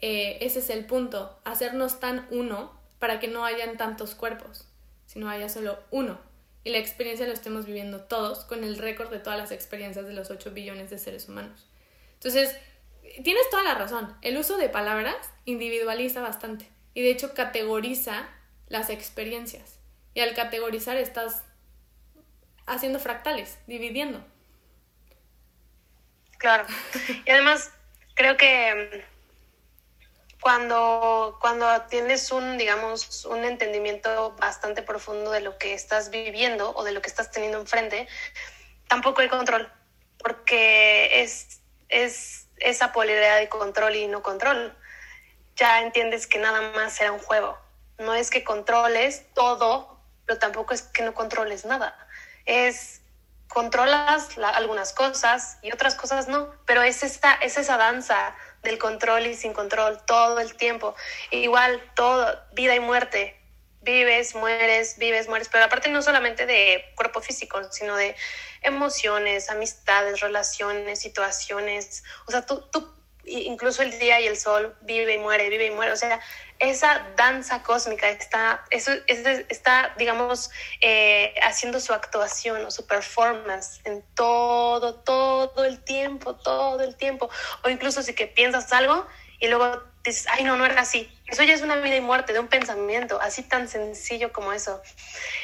eh, 0.02 0.36
ese 0.42 0.58
es 0.58 0.68
el 0.68 0.84
punto, 0.84 1.38
hacernos 1.44 2.00
tan 2.00 2.26
uno 2.30 2.78
para 2.98 3.18
que 3.18 3.28
no 3.28 3.46
hayan 3.46 3.78
tantos 3.78 4.14
cuerpos, 4.14 4.68
sino 5.06 5.30
haya 5.30 5.48
solo 5.48 5.78
uno. 5.90 6.33
Y 6.64 6.70
la 6.70 6.78
experiencia 6.78 7.26
lo 7.26 7.32
estemos 7.32 7.66
viviendo 7.66 8.00
todos 8.00 8.44
con 8.46 8.64
el 8.64 8.78
récord 8.78 9.10
de 9.10 9.18
todas 9.18 9.38
las 9.38 9.52
experiencias 9.52 10.06
de 10.06 10.14
los 10.14 10.30
8 10.30 10.50
billones 10.52 10.90
de 10.90 10.98
seres 10.98 11.28
humanos. 11.28 11.68
Entonces, 12.14 12.56
tienes 13.22 13.48
toda 13.50 13.62
la 13.62 13.74
razón, 13.74 14.16
el 14.22 14.38
uso 14.38 14.56
de 14.56 14.70
palabras 14.70 15.16
individualiza 15.44 16.22
bastante 16.22 16.66
y 16.94 17.02
de 17.02 17.10
hecho 17.10 17.34
categoriza 17.34 18.28
las 18.68 18.88
experiencias. 18.88 19.78
Y 20.14 20.20
al 20.20 20.34
categorizar 20.34 20.96
estás 20.96 21.44
haciendo 22.66 22.98
fractales, 22.98 23.58
dividiendo. 23.66 24.24
Claro. 26.38 26.66
Y 27.26 27.30
además, 27.30 27.72
creo 28.14 28.36
que 28.36 29.04
cuando, 30.44 31.38
cuando 31.40 31.66
tienes 31.88 32.30
un, 32.30 32.58
digamos, 32.58 33.24
un 33.24 33.44
entendimiento 33.44 34.32
bastante 34.38 34.82
profundo 34.82 35.30
de 35.30 35.40
lo 35.40 35.56
que 35.56 35.72
estás 35.72 36.10
viviendo 36.10 36.70
o 36.76 36.84
de 36.84 36.92
lo 36.92 37.00
que 37.00 37.08
estás 37.08 37.30
teniendo 37.30 37.58
enfrente, 37.58 38.06
tampoco 38.86 39.22
hay 39.22 39.30
control, 39.30 39.72
porque 40.18 41.22
es, 41.22 41.62
es 41.88 42.46
esa 42.58 42.92
polaridad 42.92 43.38
de 43.38 43.48
control 43.48 43.96
y 43.96 44.06
no 44.06 44.22
control 44.22 44.76
ya 45.56 45.80
entiendes 45.80 46.26
que 46.26 46.38
nada 46.38 46.60
más 46.72 46.92
será 46.92 47.12
un 47.12 47.20
juego. 47.20 47.58
No 47.96 48.12
es 48.12 48.28
que 48.28 48.44
controles 48.44 49.24
todo, 49.32 49.98
pero 50.26 50.38
tampoco 50.38 50.74
es 50.74 50.82
que 50.82 51.04
no 51.04 51.14
controles 51.14 51.64
nada. 51.64 51.96
Es 52.44 53.00
controlas 53.48 54.36
algunas 54.36 54.92
cosas 54.92 55.56
y 55.62 55.72
otras 55.72 55.94
cosas 55.94 56.28
no, 56.28 56.54
pero 56.66 56.82
es, 56.82 57.02
esta, 57.02 57.32
es 57.36 57.56
esa 57.56 57.78
danza 57.78 58.34
del 58.64 58.78
control 58.78 59.26
y 59.26 59.34
sin 59.34 59.52
control 59.52 59.98
todo 60.06 60.40
el 60.40 60.56
tiempo. 60.56 60.94
igual 61.30 61.80
todo, 61.94 62.26
vida 62.52 62.74
y 62.74 62.80
muerte, 62.80 63.36
vives, 63.82 64.34
mueres, 64.34 64.96
vives, 64.98 65.28
mueres, 65.28 65.48
pero 65.48 65.64
aparte 65.64 65.88
no 65.90 66.02
solamente 66.02 66.46
de 66.46 66.84
cuerpo 66.96 67.20
físico, 67.20 67.60
sino 67.70 67.96
de 67.96 68.16
emociones, 68.62 69.50
amistades, 69.50 70.20
relaciones, 70.20 71.00
situaciones, 71.00 72.02
o 72.26 72.30
sea, 72.30 72.44
tú, 72.44 72.64
tú 72.72 72.94
incluso 73.26 73.82
el 73.82 73.98
día 73.98 74.20
y 74.20 74.26
el 74.26 74.36
sol 74.36 74.76
vive 74.82 75.14
y 75.14 75.18
muere, 75.18 75.48
vive 75.48 75.66
y 75.66 75.70
muere, 75.70 75.92
o 75.92 75.96
sea, 75.96 76.20
esa 76.64 77.06
danza 77.16 77.62
cósmica 77.62 78.08
está, 78.08 78.64
eso, 78.70 78.92
está 79.06 79.94
digamos, 79.98 80.50
eh, 80.80 81.34
haciendo 81.42 81.80
su 81.80 81.92
actuación 81.92 82.64
o 82.64 82.70
su 82.70 82.86
performance 82.86 83.80
en 83.84 84.02
todo, 84.14 84.94
todo 84.96 85.64
el 85.64 85.82
tiempo, 85.84 86.36
todo 86.36 86.82
el 86.82 86.96
tiempo. 86.96 87.30
O 87.62 87.68
incluso 87.68 88.02
si 88.02 88.14
que 88.14 88.26
piensas 88.26 88.72
algo 88.72 89.06
y 89.40 89.48
luego 89.48 89.82
dices, 90.04 90.26
ay, 90.30 90.44
no, 90.44 90.56
no 90.56 90.66
era 90.66 90.80
así. 90.80 91.10
Eso 91.26 91.42
ya 91.42 91.54
es 91.54 91.62
una 91.62 91.76
vida 91.76 91.96
y 91.96 92.00
muerte 92.00 92.32
de 92.32 92.40
un 92.40 92.48
pensamiento, 92.48 93.20
así 93.20 93.42
tan 93.42 93.68
sencillo 93.68 94.32
como 94.32 94.52
eso. 94.52 94.82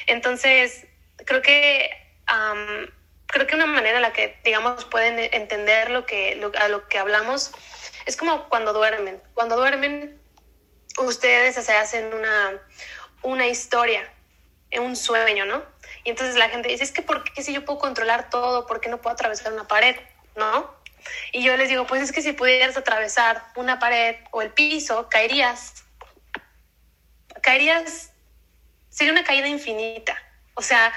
Entonces, 0.06 0.86
creo 1.24 1.42
que... 1.42 1.90
creo 3.26 3.46
que 3.46 3.54
una 3.54 3.66
manera 3.66 3.96
en 3.96 4.02
la 4.02 4.12
que, 4.12 4.38
digamos, 4.44 4.84
pueden 4.84 5.18
entender 5.32 5.90
lo 5.90 6.04
que, 6.04 6.40
a 6.58 6.68
lo 6.68 6.88
que 6.88 6.98
hablamos 6.98 7.52
es 8.06 8.16
como 8.16 8.48
cuando 8.48 8.72
duermen. 8.72 9.22
Cuando 9.34 9.56
duermen, 9.56 10.19
ustedes 10.98 11.54
se 11.54 11.72
hacen 11.72 12.12
una, 12.12 12.60
una 13.22 13.46
historia, 13.46 14.10
un 14.78 14.96
sueño, 14.96 15.44
¿no? 15.46 15.62
Y 16.04 16.10
entonces 16.10 16.36
la 16.36 16.48
gente 16.48 16.68
dice, 16.68 16.84
es 16.84 16.92
que 16.92 17.02
¿por 17.02 17.24
qué 17.24 17.42
si 17.42 17.52
yo 17.52 17.64
puedo 17.64 17.78
controlar 17.78 18.30
todo, 18.30 18.66
por 18.66 18.80
qué 18.80 18.88
no 18.88 19.00
puedo 19.00 19.14
atravesar 19.14 19.52
una 19.52 19.68
pared? 19.68 19.96
¿No? 20.36 20.78
Y 21.32 21.42
yo 21.42 21.56
les 21.56 21.68
digo, 21.68 21.86
pues 21.86 22.02
es 22.02 22.12
que 22.12 22.22
si 22.22 22.32
pudieras 22.32 22.76
atravesar 22.76 23.42
una 23.56 23.78
pared 23.78 24.16
o 24.30 24.42
el 24.42 24.52
piso, 24.52 25.08
caerías. 25.08 25.84
Caerías, 27.42 28.12
sería 28.88 29.12
una 29.12 29.24
caída 29.24 29.48
infinita. 29.48 30.16
O 30.54 30.62
sea, 30.62 30.92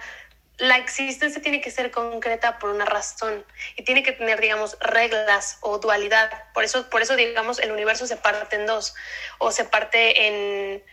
la 0.63 0.77
existencia 0.77 1.41
tiene 1.41 1.59
que 1.59 1.69
ser 1.71 1.91
concreta 1.91 2.57
por 2.57 2.69
una 2.69 2.85
razón 2.85 3.45
y 3.75 3.83
tiene 3.83 4.01
que 4.01 4.13
tener, 4.13 4.39
digamos, 4.39 4.77
reglas 4.79 5.57
o 5.59 5.77
dualidad. 5.77 6.31
Por 6.53 6.63
eso, 6.63 6.89
por 6.89 7.01
eso 7.01 7.17
digamos, 7.17 7.59
el 7.59 7.69
universo 7.73 8.07
se 8.07 8.15
parte 8.15 8.55
en 8.55 8.65
dos 8.65 8.95
o 9.39 9.51
se 9.51 9.65
parte 9.65 10.25
en, 10.25 10.83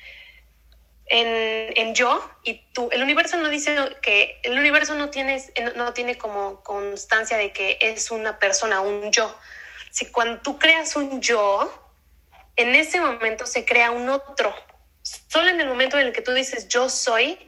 en, 1.07 1.73
en, 1.77 1.95
yo 1.95 2.29
y 2.43 2.65
tú. 2.73 2.89
El 2.91 3.05
universo 3.05 3.37
no 3.37 3.49
dice 3.49 3.77
que 4.03 4.41
el 4.43 4.59
universo 4.59 4.97
no 4.97 5.11
tiene, 5.11 5.41
no 5.77 5.93
tiene 5.93 6.19
como 6.19 6.65
constancia 6.65 7.37
de 7.37 7.53
que 7.53 7.79
es 7.81 8.11
una 8.11 8.41
persona, 8.41 8.81
un 8.81 9.13
yo. 9.13 9.39
Si 9.93 10.11
cuando 10.11 10.41
tú 10.41 10.59
creas 10.59 10.97
un 10.97 11.21
yo, 11.21 11.73
en 12.57 12.75
ese 12.75 13.01
momento 13.01 13.47
se 13.47 13.65
crea 13.65 13.93
un 13.93 14.09
otro. 14.09 14.53
Solo 15.03 15.49
en 15.49 15.61
el 15.61 15.69
momento 15.69 15.97
en 15.97 16.09
el 16.09 16.13
que 16.13 16.23
tú 16.23 16.33
dices 16.33 16.67
yo 16.67 16.89
soy, 16.89 17.39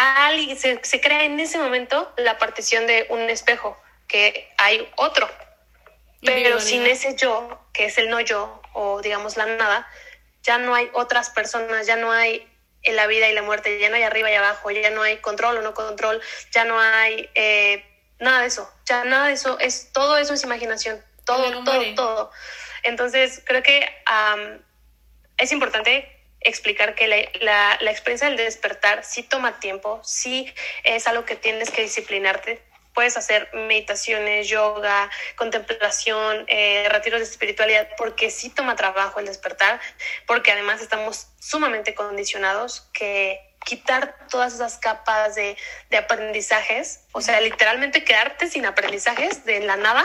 alguien, 0.00 0.58
se, 0.58 0.80
se 0.82 1.00
crea 1.00 1.24
en 1.24 1.38
ese 1.40 1.58
momento 1.58 2.12
la 2.16 2.38
partición 2.38 2.86
de 2.86 3.06
un 3.10 3.28
espejo, 3.30 3.80
que 4.08 4.52
hay 4.58 4.88
otro. 4.96 5.28
Pero 6.22 6.60
sin 6.60 6.86
ese 6.86 7.16
yo, 7.16 7.58
que 7.72 7.86
es 7.86 7.96
el 7.96 8.10
no 8.10 8.20
yo, 8.20 8.60
o 8.74 9.00
digamos 9.00 9.36
la 9.36 9.46
nada, 9.46 9.88
ya 10.42 10.58
no 10.58 10.74
hay 10.74 10.90
otras 10.92 11.30
personas, 11.30 11.86
ya 11.86 11.96
no 11.96 12.12
hay 12.12 12.46
en 12.82 12.96
la 12.96 13.06
vida 13.06 13.28
y 13.28 13.34
la 13.34 13.42
muerte, 13.42 13.78
ya 13.78 13.88
no 13.88 13.96
hay 13.96 14.02
arriba 14.02 14.30
y 14.30 14.34
abajo, 14.34 14.70
ya 14.70 14.90
no 14.90 15.02
hay 15.02 15.18
control 15.18 15.58
o 15.58 15.62
no 15.62 15.74
control, 15.74 16.20
ya 16.50 16.64
no 16.64 16.78
hay 16.78 17.30
eh, 17.34 17.84
nada 18.18 18.40
de 18.40 18.46
eso, 18.46 18.70
ya 18.84 19.04
nada 19.04 19.28
de 19.28 19.34
eso, 19.34 19.58
es 19.58 19.92
todo 19.92 20.18
eso 20.18 20.34
es 20.34 20.44
imaginación, 20.44 21.02
todo, 21.24 21.64
todo, 21.64 21.94
todo. 21.94 22.30
Entonces, 22.82 23.42
creo 23.44 23.62
que 23.62 23.86
es 25.36 25.52
importante 25.52 26.19
explicar 26.40 26.94
que 26.94 27.08
la, 27.40 27.78
la, 27.80 27.90
experiencia 27.90 28.28
del 28.28 28.36
despertar 28.36 29.04
sí 29.04 29.22
toma 29.22 29.60
tiempo, 29.60 30.00
sí 30.04 30.52
es 30.84 31.06
algo 31.06 31.24
que 31.24 31.36
tienes 31.36 31.70
que 31.70 31.82
disciplinarte. 31.82 32.62
Puedes 32.94 33.16
hacer 33.16 33.48
meditaciones, 33.52 34.48
yoga, 34.48 35.10
contemplación, 35.36 36.44
eh, 36.48 36.88
retiros 36.90 37.20
de 37.20 37.26
espiritualidad, 37.26 37.88
porque 37.96 38.30
sí 38.30 38.50
toma 38.50 38.74
trabajo 38.74 39.20
el 39.20 39.26
despertar, 39.26 39.80
porque 40.26 40.50
además 40.50 40.80
estamos 40.80 41.28
sumamente 41.38 41.94
condicionados 41.94 42.88
que 42.92 43.40
quitar 43.64 44.16
todas 44.28 44.54
esas 44.54 44.78
capas 44.78 45.34
de, 45.34 45.56
de 45.90 45.96
aprendizajes, 45.98 47.04
o 47.12 47.20
sea, 47.20 47.40
literalmente 47.40 48.04
quedarte 48.04 48.48
sin 48.48 48.64
aprendizajes 48.64 49.44
de 49.44 49.60
la 49.60 49.76
nada, 49.76 50.04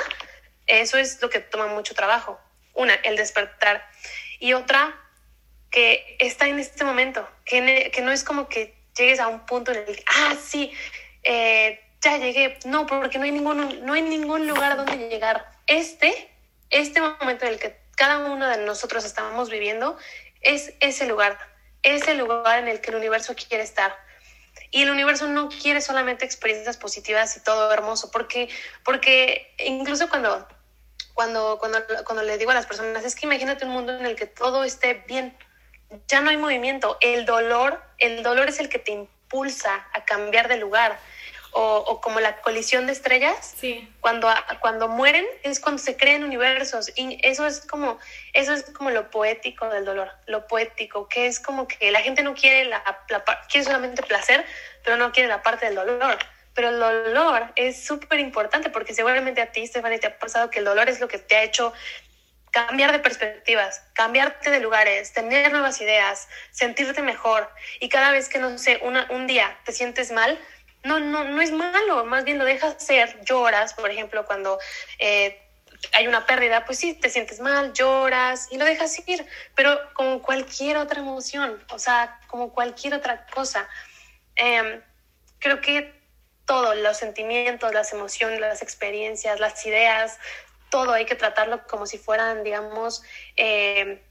eso 0.67 0.97
es 0.97 1.21
lo 1.21 1.29
que 1.29 1.39
toma 1.39 1.67
mucho 1.67 1.95
trabajo. 1.95 2.39
Una, 2.73 2.93
el 2.93 3.15
despertar. 3.15 3.87
Y 4.39 4.53
otra, 4.53 5.04
que 5.75 6.15
está 6.19 6.47
en 6.47 6.57
este 6.57 6.85
momento, 6.85 7.27
que, 7.43 7.91
que 7.93 8.01
no 8.01 8.13
es 8.13 8.23
como 8.23 8.47
que 8.47 8.73
llegues 8.97 9.19
a 9.19 9.27
un 9.27 9.45
punto 9.45 9.73
en 9.73 9.79
el 9.79 9.85
que, 9.97 10.05
ah, 10.07 10.33
sí, 10.41 10.71
eh, 11.21 11.81
ya 12.01 12.17
llegué. 12.17 12.57
No, 12.63 12.85
porque 12.85 13.17
no 13.17 13.25
hay, 13.25 13.31
ningún, 13.31 13.85
no 13.85 13.91
hay 13.91 14.01
ningún 14.01 14.47
lugar 14.47 14.77
donde 14.77 15.09
llegar. 15.09 15.51
Este, 15.67 16.31
este 16.69 17.01
momento 17.01 17.45
en 17.45 17.53
el 17.53 17.59
que 17.59 17.77
cada 17.97 18.19
uno 18.19 18.47
de 18.47 18.65
nosotros 18.65 19.03
estamos 19.03 19.49
viviendo, 19.49 19.97
es 20.39 20.73
ese 20.79 21.07
lugar, 21.07 21.37
ese 21.83 22.13
lugar 22.13 22.59
en 22.59 22.69
el 22.69 22.79
que 22.79 22.91
el 22.91 22.95
universo 22.95 23.35
quiere 23.35 23.65
estar. 23.65 23.97
Y 24.71 24.83
el 24.83 24.91
universo 24.91 25.27
no 25.27 25.49
quiere 25.49 25.81
solamente 25.81 26.23
experiencias 26.23 26.77
positivas 26.77 27.35
y 27.35 27.43
todo 27.43 27.69
hermoso, 27.73 28.11
porque, 28.11 28.47
porque 28.85 29.53
incluso 29.59 30.07
cuando, 30.07 30.47
cuando, 31.13 31.57
cuando, 31.59 31.79
cuando 32.05 32.23
le 32.23 32.37
digo 32.37 32.51
a 32.51 32.53
las 32.53 32.65
personas, 32.65 33.03
es 33.03 33.13
que 33.13 33.25
imagínate 33.25 33.65
un 33.65 33.71
mundo 33.71 33.93
en 33.93 34.05
el 34.05 34.15
que 34.15 34.25
todo 34.25 34.63
esté 34.63 35.03
bien, 35.05 35.37
ya 36.07 36.21
no 36.21 36.29
hay 36.29 36.37
movimiento. 36.37 36.97
El 37.01 37.25
dolor, 37.25 37.81
el 37.97 38.23
dolor 38.23 38.49
es 38.49 38.59
el 38.59 38.69
que 38.69 38.79
te 38.79 38.91
impulsa 38.91 39.87
a 39.93 40.05
cambiar 40.05 40.47
de 40.47 40.57
lugar. 40.57 40.99
O, 41.57 42.01
como 42.01 42.19
la 42.19 42.41
colisión 42.41 42.85
de 42.85 42.91
estrellas, 42.91 43.53
sí. 43.55 43.89
cuando, 44.01 44.27
cuando 44.59 44.89
mueren 44.89 45.25
es 45.41 45.61
cuando 45.61 45.81
se 45.81 45.95
crean 45.95 46.25
universos 46.25 46.91
y 46.97 47.17
eso 47.25 47.47
es 47.47 47.61
como 47.61 47.97
eso 48.33 48.51
es 48.51 48.65
como 48.71 48.89
lo 48.89 49.09
poético 49.09 49.69
del 49.69 49.85
dolor, 49.85 50.11
lo 50.25 50.47
poético, 50.47 51.07
que 51.07 51.27
es 51.27 51.39
como 51.39 51.65
que 51.65 51.91
la 51.91 52.01
gente 52.01 52.23
no 52.23 52.35
quiere 52.35 52.65
la, 52.65 52.83
quiere 53.49 53.63
solamente 53.63 54.03
placer, 54.03 54.45
pero 54.83 54.97
no 54.97 55.13
quiere 55.13 55.29
la 55.29 55.43
parte 55.43 55.67
del 55.67 55.75
dolor. 55.75 56.17
Pero 56.55 56.69
el 56.69 56.79
dolor 56.79 57.53
es 57.55 57.85
súper 57.85 58.19
importante 58.19 58.69
porque 58.69 58.93
seguramente 58.93 59.41
a 59.41 59.51
ti, 59.51 59.65
Stephanie, 59.65 59.99
te 59.99 60.07
ha 60.07 60.19
pasado 60.19 60.49
que 60.49 60.59
el 60.59 60.65
dolor 60.65 60.89
es 60.89 60.99
lo 60.99 61.07
que 61.07 61.19
te 61.19 61.37
ha 61.37 61.43
hecho 61.43 61.71
cambiar 62.55 62.93
de 62.93 62.99
perspectivas, 62.99 63.83
cambiarte 63.91 64.49
de 64.49 64.61
lugares, 64.61 65.11
tener 65.11 65.51
nuevas 65.51 65.81
ideas, 65.81 66.29
sentirte 66.51 67.01
mejor. 67.01 67.49
Y 67.81 67.89
cada 67.89 68.11
vez 68.11 68.29
que, 68.29 68.39
no 68.39 68.57
sé, 68.57 68.79
un 68.81 69.27
día 69.27 69.59
te 69.65 69.73
sientes 69.73 70.13
mal, 70.13 70.39
no, 70.85 71.01
no, 71.01 71.25
no 71.25 71.41
es 71.41 71.51
malo, 71.51 72.05
más 72.05 72.23
bien 72.23 72.37
lo 72.37 72.45
dejas 72.45 72.81
ser, 72.81 73.19
lloras, 73.25 73.73
por 73.73 73.91
ejemplo, 73.91 74.25
cuando 74.25 74.57
eh, 74.99 75.37
hay 75.91 76.07
una 76.07 76.25
pérdida, 76.25 76.63
pues 76.63 76.79
sí, 76.79 76.93
te 76.93 77.09
sientes 77.09 77.41
mal, 77.41 77.73
lloras 77.73 78.47
y 78.49 78.57
lo 78.57 78.63
dejas 78.63 79.05
ir, 79.05 79.25
pero 79.53 79.77
como 79.93 80.21
cualquier 80.21 80.77
otra 80.77 81.01
emoción, 81.01 81.61
o 81.71 81.77
sea, 81.77 82.21
como 82.27 82.53
cualquier 82.53 82.93
otra 82.93 83.25
cosa. 83.33 83.67
Em, 84.37 84.81
creo 85.39 85.59
que 85.59 85.93
todos 86.45 86.77
los 86.77 86.95
sentimientos, 86.95 87.73
las 87.73 87.91
emociones, 87.91 88.39
las 88.39 88.61
experiencias, 88.61 89.39
las 89.39 89.65
ideas, 89.65 90.19
todo 90.75 90.91
hay 90.91 91.05
que 91.05 91.15
tratarlo 91.15 91.65
como 91.67 91.85
si 91.85 91.97
fueran, 91.97 92.43
digamos, 92.43 93.01
eh, 93.37 94.03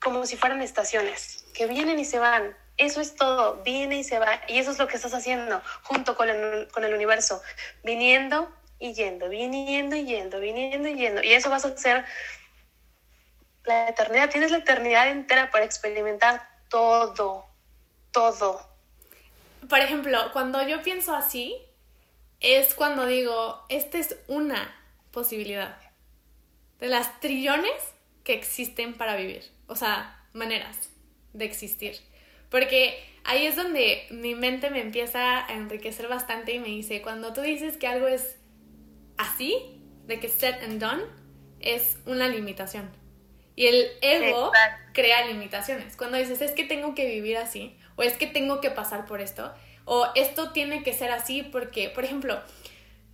como 0.00 0.26
si 0.26 0.36
fueran 0.36 0.60
estaciones, 0.62 1.44
que 1.54 1.68
vienen 1.68 2.00
y 2.00 2.04
se 2.04 2.18
van. 2.18 2.56
Eso 2.76 3.00
es 3.00 3.14
todo, 3.14 3.62
viene 3.62 4.00
y 4.00 4.02
se 4.02 4.18
va. 4.18 4.42
Y 4.48 4.58
eso 4.58 4.72
es 4.72 4.80
lo 4.80 4.88
que 4.88 4.96
estás 4.96 5.14
haciendo 5.14 5.62
junto 5.84 6.16
con 6.16 6.28
el, 6.28 6.92
universo, 6.92 7.40
viniendo 7.84 8.52
y 8.80 8.94
yendo, 8.94 9.28
viniendo 9.28 9.94
y 9.94 10.06
yendo, 10.06 10.40
viniendo 10.40 10.88
y 10.88 10.96
yendo. 10.96 11.22
Y 11.22 11.34
eso 11.34 11.50
vas 11.50 11.64
a 11.64 11.68
hacer 11.68 12.04
la 13.62 13.90
eternidad. 13.90 14.28
Tienes 14.28 14.50
la 14.50 14.58
eternidad 14.58 15.06
entera 15.06 15.52
para 15.52 15.64
experimentar 15.64 16.48
todo, 16.68 17.46
todo. 18.10 18.60
Por 19.68 19.78
ejemplo, 19.78 20.32
cuando 20.32 20.66
yo 20.66 20.82
pienso 20.82 21.14
así, 21.14 21.64
es 22.40 22.74
cuando 22.74 23.06
digo, 23.06 23.64
esta 23.68 23.98
es 23.98 24.16
una 24.26 24.74
posibilidad 25.12 25.78
de 26.78 26.88
las 26.88 27.20
trillones 27.20 27.72
que 28.24 28.34
existen 28.34 28.94
para 28.94 29.16
vivir. 29.16 29.42
O 29.66 29.76
sea, 29.76 30.24
maneras 30.32 30.90
de 31.32 31.44
existir. 31.44 31.96
Porque 32.50 32.98
ahí 33.24 33.46
es 33.46 33.56
donde 33.56 34.06
mi 34.10 34.34
mente 34.34 34.70
me 34.70 34.80
empieza 34.80 35.46
a 35.46 35.54
enriquecer 35.54 36.08
bastante 36.08 36.52
y 36.52 36.60
me 36.60 36.68
dice, 36.68 37.02
cuando 37.02 37.32
tú 37.32 37.42
dices 37.42 37.76
que 37.76 37.86
algo 37.86 38.06
es 38.06 38.36
así, 39.16 39.82
de 40.06 40.20
que 40.20 40.28
set 40.28 40.62
and 40.62 40.80
done, 40.80 41.02
es 41.60 41.98
una 42.06 42.28
limitación. 42.28 42.90
Y 43.54 43.66
el 43.66 43.88
ego 44.00 44.52
crea 44.94 45.26
limitaciones. 45.26 45.96
Cuando 45.96 46.16
dices, 46.16 46.40
es 46.40 46.52
que 46.52 46.64
tengo 46.64 46.94
que 46.94 47.06
vivir 47.06 47.36
así, 47.36 47.76
o 47.96 48.02
es 48.02 48.14
que 48.14 48.26
tengo 48.26 48.60
que 48.60 48.70
pasar 48.70 49.04
por 49.06 49.20
esto, 49.20 49.52
o 49.84 50.06
esto 50.14 50.52
tiene 50.52 50.82
que 50.82 50.92
ser 50.92 51.10
así 51.10 51.42
porque, 51.42 51.88
por 51.88 52.04
ejemplo, 52.04 52.40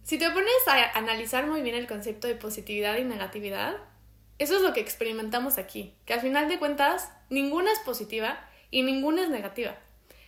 si 0.05 0.19
te 0.19 0.31
pones 0.31 0.53
a 0.69 0.99
analizar 0.99 1.47
muy 1.47 1.63
bien 1.63 1.75
el 1.75 1.87
concepto 1.87 2.29
de 2.29 2.35
positividad 2.35 2.99
y 2.99 3.05
negatividad, 3.05 3.77
eso 4.39 4.57
es 4.57 4.63
lo 4.63 4.75
que 4.75 4.81
experimentamos 4.81 5.57
aquí, 5.57 5.95
que 6.05 6.13
al 6.13 6.21
final 6.21 6.47
de 6.47 6.59
cuentas 6.59 7.11
ninguna 7.31 7.73
es 7.73 7.79
positiva 7.81 8.39
y 8.71 8.83
ninguna 8.83 9.23
es 9.23 9.31
negativa. 9.31 9.77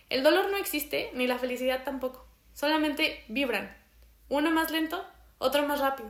El 0.09 0.23
dolor 0.23 0.49
no 0.49 0.57
existe, 0.57 1.11
ni 1.13 1.27
la 1.27 1.37
felicidad 1.37 1.83
tampoco, 1.83 2.25
solamente 2.53 3.23
vibran, 3.27 3.77
uno 4.29 4.49
más 4.49 4.71
lento, 4.71 5.05
otro 5.37 5.67
más 5.67 5.79
rápido. 5.79 6.09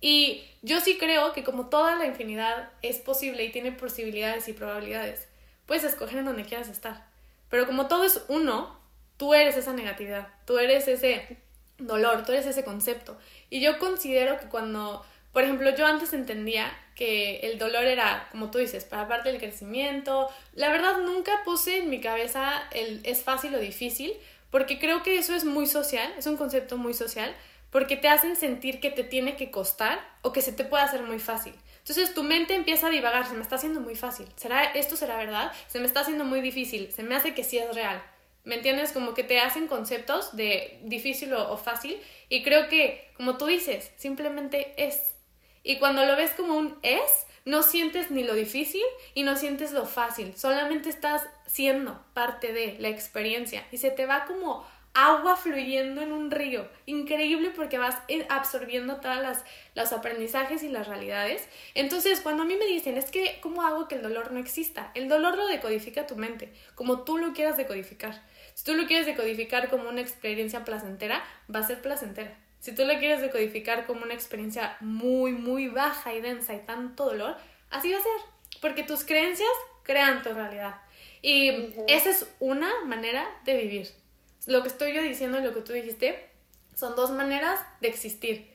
Y 0.00 0.42
yo 0.62 0.80
sí 0.80 0.96
creo 0.96 1.34
que 1.34 1.44
como 1.44 1.68
toda 1.68 1.96
la 1.96 2.06
infinidad 2.06 2.70
es 2.80 2.98
posible 2.98 3.44
y 3.44 3.52
tiene 3.52 3.72
posibilidades 3.72 4.48
y 4.48 4.54
probabilidades, 4.54 5.28
puedes 5.66 5.84
escoger 5.84 6.20
en 6.20 6.24
donde 6.24 6.44
quieras 6.44 6.68
estar. 6.68 7.06
Pero 7.50 7.66
como 7.66 7.86
todo 7.86 8.04
es 8.04 8.24
uno, 8.28 8.78
tú 9.18 9.34
eres 9.34 9.58
esa 9.58 9.74
negatividad, 9.74 10.28
tú 10.46 10.58
eres 10.58 10.88
ese 10.88 11.43
dolor, 11.86 12.24
tú 12.24 12.32
eres 12.32 12.46
ese 12.46 12.64
concepto. 12.64 13.16
Y 13.50 13.60
yo 13.60 13.78
considero 13.78 14.38
que 14.38 14.46
cuando, 14.46 15.04
por 15.32 15.44
ejemplo, 15.44 15.74
yo 15.74 15.86
antes 15.86 16.12
entendía 16.12 16.70
que 16.94 17.40
el 17.40 17.58
dolor 17.58 17.84
era, 17.84 18.28
como 18.30 18.50
tú 18.50 18.58
dices, 18.58 18.84
para 18.84 19.08
parte 19.08 19.30
del 19.30 19.40
crecimiento, 19.40 20.28
la 20.54 20.70
verdad 20.70 20.98
nunca 20.98 21.32
puse 21.44 21.78
en 21.78 21.90
mi 21.90 22.00
cabeza 22.00 22.62
el 22.72 23.00
es 23.04 23.22
fácil 23.22 23.54
o 23.54 23.58
difícil, 23.58 24.12
porque 24.50 24.78
creo 24.78 25.02
que 25.02 25.18
eso 25.18 25.34
es 25.34 25.44
muy 25.44 25.66
social, 25.66 26.12
es 26.16 26.26
un 26.26 26.36
concepto 26.36 26.76
muy 26.76 26.94
social, 26.94 27.34
porque 27.70 27.96
te 27.96 28.06
hacen 28.06 28.36
sentir 28.36 28.78
que 28.78 28.90
te 28.90 29.02
tiene 29.02 29.34
que 29.34 29.50
costar 29.50 29.98
o 30.22 30.32
que 30.32 30.42
se 30.42 30.52
te 30.52 30.64
puede 30.64 30.84
hacer 30.84 31.02
muy 31.02 31.18
fácil. 31.18 31.54
Entonces 31.78 32.14
tu 32.14 32.22
mente 32.22 32.54
empieza 32.54 32.86
a 32.86 32.90
divagar, 32.90 33.26
se 33.26 33.34
me 33.34 33.42
está 33.42 33.56
haciendo 33.56 33.80
muy 33.80 33.96
fácil, 33.96 34.26
¿será 34.36 34.62
esto 34.62 34.96
será 34.96 35.16
verdad? 35.16 35.52
Se 35.66 35.80
me 35.80 35.86
está 35.86 36.00
haciendo 36.00 36.24
muy 36.24 36.40
difícil, 36.40 36.92
se 36.92 37.02
me 37.02 37.16
hace 37.16 37.34
que 37.34 37.42
sí 37.42 37.58
es 37.58 37.74
real. 37.74 38.00
¿Me 38.44 38.56
entiendes? 38.56 38.92
Como 38.92 39.14
que 39.14 39.24
te 39.24 39.40
hacen 39.40 39.66
conceptos 39.66 40.36
de 40.36 40.78
difícil 40.82 41.32
o, 41.32 41.56
fácil 41.56 41.98
y 42.28 42.42
creo 42.42 42.68
que, 42.68 43.10
como 43.16 43.38
tú 43.38 43.46
dices, 43.46 43.90
simplemente 43.96 44.74
es. 44.76 45.14
Y 45.62 45.78
cuando 45.78 46.04
lo 46.04 46.14
ves 46.14 46.32
como 46.32 46.54
un 46.54 46.78
es, 46.82 47.26
no 47.46 47.62
sientes 47.62 48.10
ni 48.10 48.22
lo 48.22 48.34
difícil 48.34 48.82
y 49.14 49.22
no 49.22 49.36
sientes 49.36 49.72
lo 49.72 49.86
fácil, 49.86 50.36
solamente 50.36 50.90
estás 50.90 51.26
siendo 51.46 52.04
parte 52.12 52.52
de 52.52 52.76
la 52.78 52.88
experiencia 52.88 53.66
y 53.72 53.78
se 53.78 53.90
te 53.90 54.06
va 54.06 54.26
como 54.26 54.66
agua 54.94 55.36
fluyendo 55.36 56.00
en 56.00 56.12
un 56.12 56.30
río. 56.30 56.68
Increíble 56.86 57.50
porque 57.54 57.78
vas 57.78 57.96
eh, 58.08 58.26
absorbiendo 58.30 58.96
todas 58.96 59.20
las 59.20 59.44
los 59.74 59.92
aprendizajes 59.92 60.62
y 60.62 60.68
las 60.68 60.86
realidades. 60.86 61.46
Entonces, 61.74 62.20
cuando 62.20 62.44
a 62.44 62.46
mí 62.46 62.56
me 62.56 62.66
dicen, 62.66 62.96
es 62.96 63.10
que, 63.10 63.38
¿cómo 63.40 63.62
hago 63.62 63.88
que 63.88 63.96
el 63.96 64.02
dolor 64.02 64.30
no 64.30 64.38
exista? 64.38 64.92
El 64.94 65.08
dolor 65.08 65.36
lo 65.36 65.46
decodifica 65.48 66.06
tu 66.06 66.16
mente, 66.16 66.52
como 66.76 67.02
tú 67.02 67.18
lo 67.18 67.32
quieras 67.32 67.56
decodificar. 67.56 68.22
Si 68.54 68.64
tú 68.64 68.74
lo 68.74 68.86
quieres 68.86 69.06
decodificar 69.06 69.68
como 69.68 69.88
una 69.88 70.00
experiencia 70.00 70.64
placentera, 70.64 71.24
va 71.52 71.58
a 71.58 71.66
ser 71.66 71.82
placentera. 71.82 72.38
Si 72.60 72.72
tú 72.72 72.84
lo 72.84 72.96
quieres 72.98 73.20
decodificar 73.20 73.84
como 73.84 74.04
una 74.04 74.14
experiencia 74.14 74.76
muy, 74.80 75.32
muy 75.32 75.66
baja 75.68 76.14
y 76.14 76.20
densa 76.20 76.54
y 76.54 76.60
tanto 76.60 77.06
dolor, 77.06 77.36
así 77.70 77.92
va 77.92 77.98
a 77.98 78.02
ser. 78.02 78.60
Porque 78.60 78.84
tus 78.84 79.04
creencias 79.04 79.50
crean 79.82 80.22
tu 80.22 80.32
realidad. 80.32 80.76
Y 81.20 81.74
esa 81.88 82.10
es 82.10 82.28
una 82.38 82.84
manera 82.84 83.26
de 83.44 83.56
vivir 83.56 84.03
lo 84.46 84.62
que 84.62 84.68
estoy 84.68 84.94
yo 84.94 85.02
diciendo 85.02 85.38
y 85.38 85.42
lo 85.42 85.54
que 85.54 85.60
tú 85.60 85.72
dijiste 85.72 86.28
son 86.74 86.96
dos 86.96 87.10
maneras 87.10 87.60
de 87.80 87.88
existir. 87.88 88.52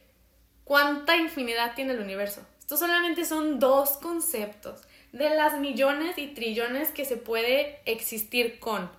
¿Cuánta 0.64 1.16
infinidad 1.16 1.74
tiene 1.76 1.94
el 1.94 2.00
universo? 2.00 2.46
Estos 2.60 2.80
solamente 2.80 3.26
son 3.26 3.60
dos 3.60 3.98
conceptos 3.98 4.82
de 5.12 5.30
las 5.32 5.58
millones 5.60 6.18
y 6.18 6.28
trillones 6.28 6.92
que 6.92 7.06
se 7.06 7.18
puede 7.18 7.80
existir 7.86 8.60
con. 8.60 8.92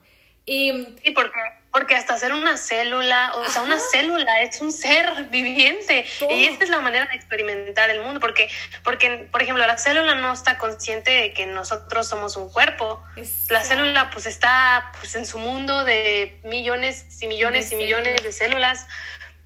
Y, 0.51 0.97
¿Y 1.05 1.13
por 1.13 1.31
qué? 1.31 1.39
Porque 1.71 1.95
hasta 1.95 2.15
hacer 2.15 2.33
una 2.33 2.57
célula, 2.57 3.33
o 3.37 3.49
sea, 3.49 3.63
una 3.63 3.79
célula 3.79 4.43
es 4.43 4.61
un 4.61 4.73
ser 4.73 5.09
viviente. 5.31 6.05
Y 6.29 6.47
esta 6.47 6.65
es 6.65 6.71
la 6.71 6.81
manera 6.81 7.07
de 7.07 7.15
experimentar 7.15 7.89
el 7.89 8.01
mundo. 8.01 8.19
Porque, 8.19 8.51
porque, 8.83 9.29
por 9.31 9.43
ejemplo, 9.43 9.65
la 9.65 9.79
célula 9.79 10.17
no 10.17 10.33
está 10.33 10.59
consciente 10.59 11.13
de 11.13 11.33
que 11.33 11.47
nosotros 11.47 12.09
somos 12.09 12.37
un 12.37 12.51
cuerpo. 12.51 13.01
La 13.49 13.63
célula, 13.63 14.11
pues, 14.11 14.27
está 14.27 14.91
pues, 14.99 15.15
en 15.15 15.25
su 15.25 15.39
mundo 15.39 15.85
de 15.85 16.41
millones 16.43 17.07
y 17.21 17.29
millones 17.29 17.71
y 17.71 17.77
millones 17.77 18.21
de 18.21 18.33
células. 18.33 18.89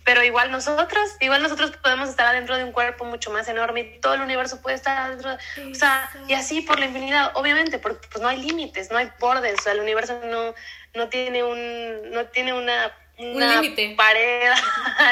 Pero 0.05 0.23
igual 0.23 0.51
nosotros, 0.51 1.17
igual 1.21 1.43
nosotros 1.43 1.73
podemos 1.83 2.09
estar 2.09 2.27
adentro 2.27 2.57
de 2.57 2.65
un 2.65 2.73
cuerpo 2.73 3.05
mucho 3.05 3.31
más 3.31 3.49
enorme 3.49 3.81
y 3.81 4.01
todo 4.01 4.15
el 4.15 4.21
universo 4.23 4.61
puede 4.63 4.77
estar 4.77 4.97
adentro. 4.97 5.37
o 5.71 5.75
sea, 5.75 6.11
y 6.29 6.35
así 6.35 6.63
por 6.63 6.79
la 6.79 6.87
infinidad, 6.87 7.33
obviamente, 7.35 7.79
porque 7.79 8.07
pues 8.09 8.23
no 8.23 8.29
hay 8.29 8.39
límites, 8.39 8.91
no 8.91 8.97
hay 8.97 9.11
bordes. 9.19 9.61
O 9.61 9.63
sea, 9.63 9.73
el 9.73 9.81
universo 9.81 10.19
no 10.25 10.55
no 10.95 11.09
tiene 11.09 11.43
un, 11.43 12.11
no 12.11 12.27
tiene 12.27 12.53
una, 12.53 12.93
una 13.19 13.61
límite. 13.61 13.95
pared, 13.97 14.51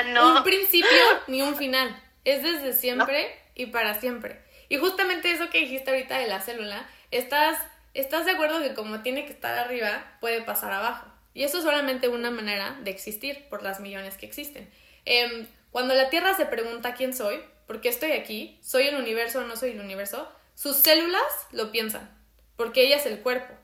no. 0.12 0.36
Un 0.36 0.44
principio 0.44 0.88
ni 1.26 1.42
un 1.42 1.56
final. 1.56 2.00
Es 2.24 2.42
desde 2.42 2.72
siempre 2.72 3.36
y 3.54 3.66
para 3.66 3.98
siempre. 4.00 4.40
Y 4.68 4.76
justamente 4.78 5.30
eso 5.30 5.50
que 5.50 5.60
dijiste 5.60 5.90
ahorita 5.90 6.18
de 6.18 6.28
la 6.28 6.40
célula, 6.40 6.88
estás, 7.10 7.58
estás 7.94 8.24
de 8.24 8.32
acuerdo 8.32 8.62
que 8.62 8.74
como 8.74 9.02
tiene 9.02 9.26
que 9.26 9.32
estar 9.32 9.58
arriba, 9.58 10.16
puede 10.20 10.40
pasar 10.42 10.72
abajo. 10.72 11.06
Y 11.34 11.44
eso 11.44 11.58
es 11.58 11.64
solamente 11.64 12.08
una 12.08 12.30
manera 12.30 12.78
de 12.82 12.90
existir 12.90 13.48
por 13.48 13.62
las 13.62 13.80
millones 13.80 14.16
que 14.16 14.26
existen. 14.26 14.70
Em, 15.04 15.46
cuando 15.70 15.94
la 15.94 16.10
Tierra 16.10 16.34
se 16.34 16.46
pregunta 16.46 16.94
quién 16.94 17.14
soy, 17.14 17.40
por 17.66 17.80
qué 17.80 17.88
estoy 17.88 18.12
aquí, 18.12 18.58
soy 18.62 18.86
el 18.86 18.96
universo 18.96 19.40
o 19.40 19.44
no 19.44 19.56
soy 19.56 19.70
el 19.70 19.80
universo, 19.80 20.30
sus 20.54 20.76
células 20.76 21.22
lo 21.50 21.72
piensan, 21.72 22.10
porque 22.56 22.82
ella 22.82 22.96
es 22.96 23.06
el 23.06 23.20
cuerpo. 23.20 23.54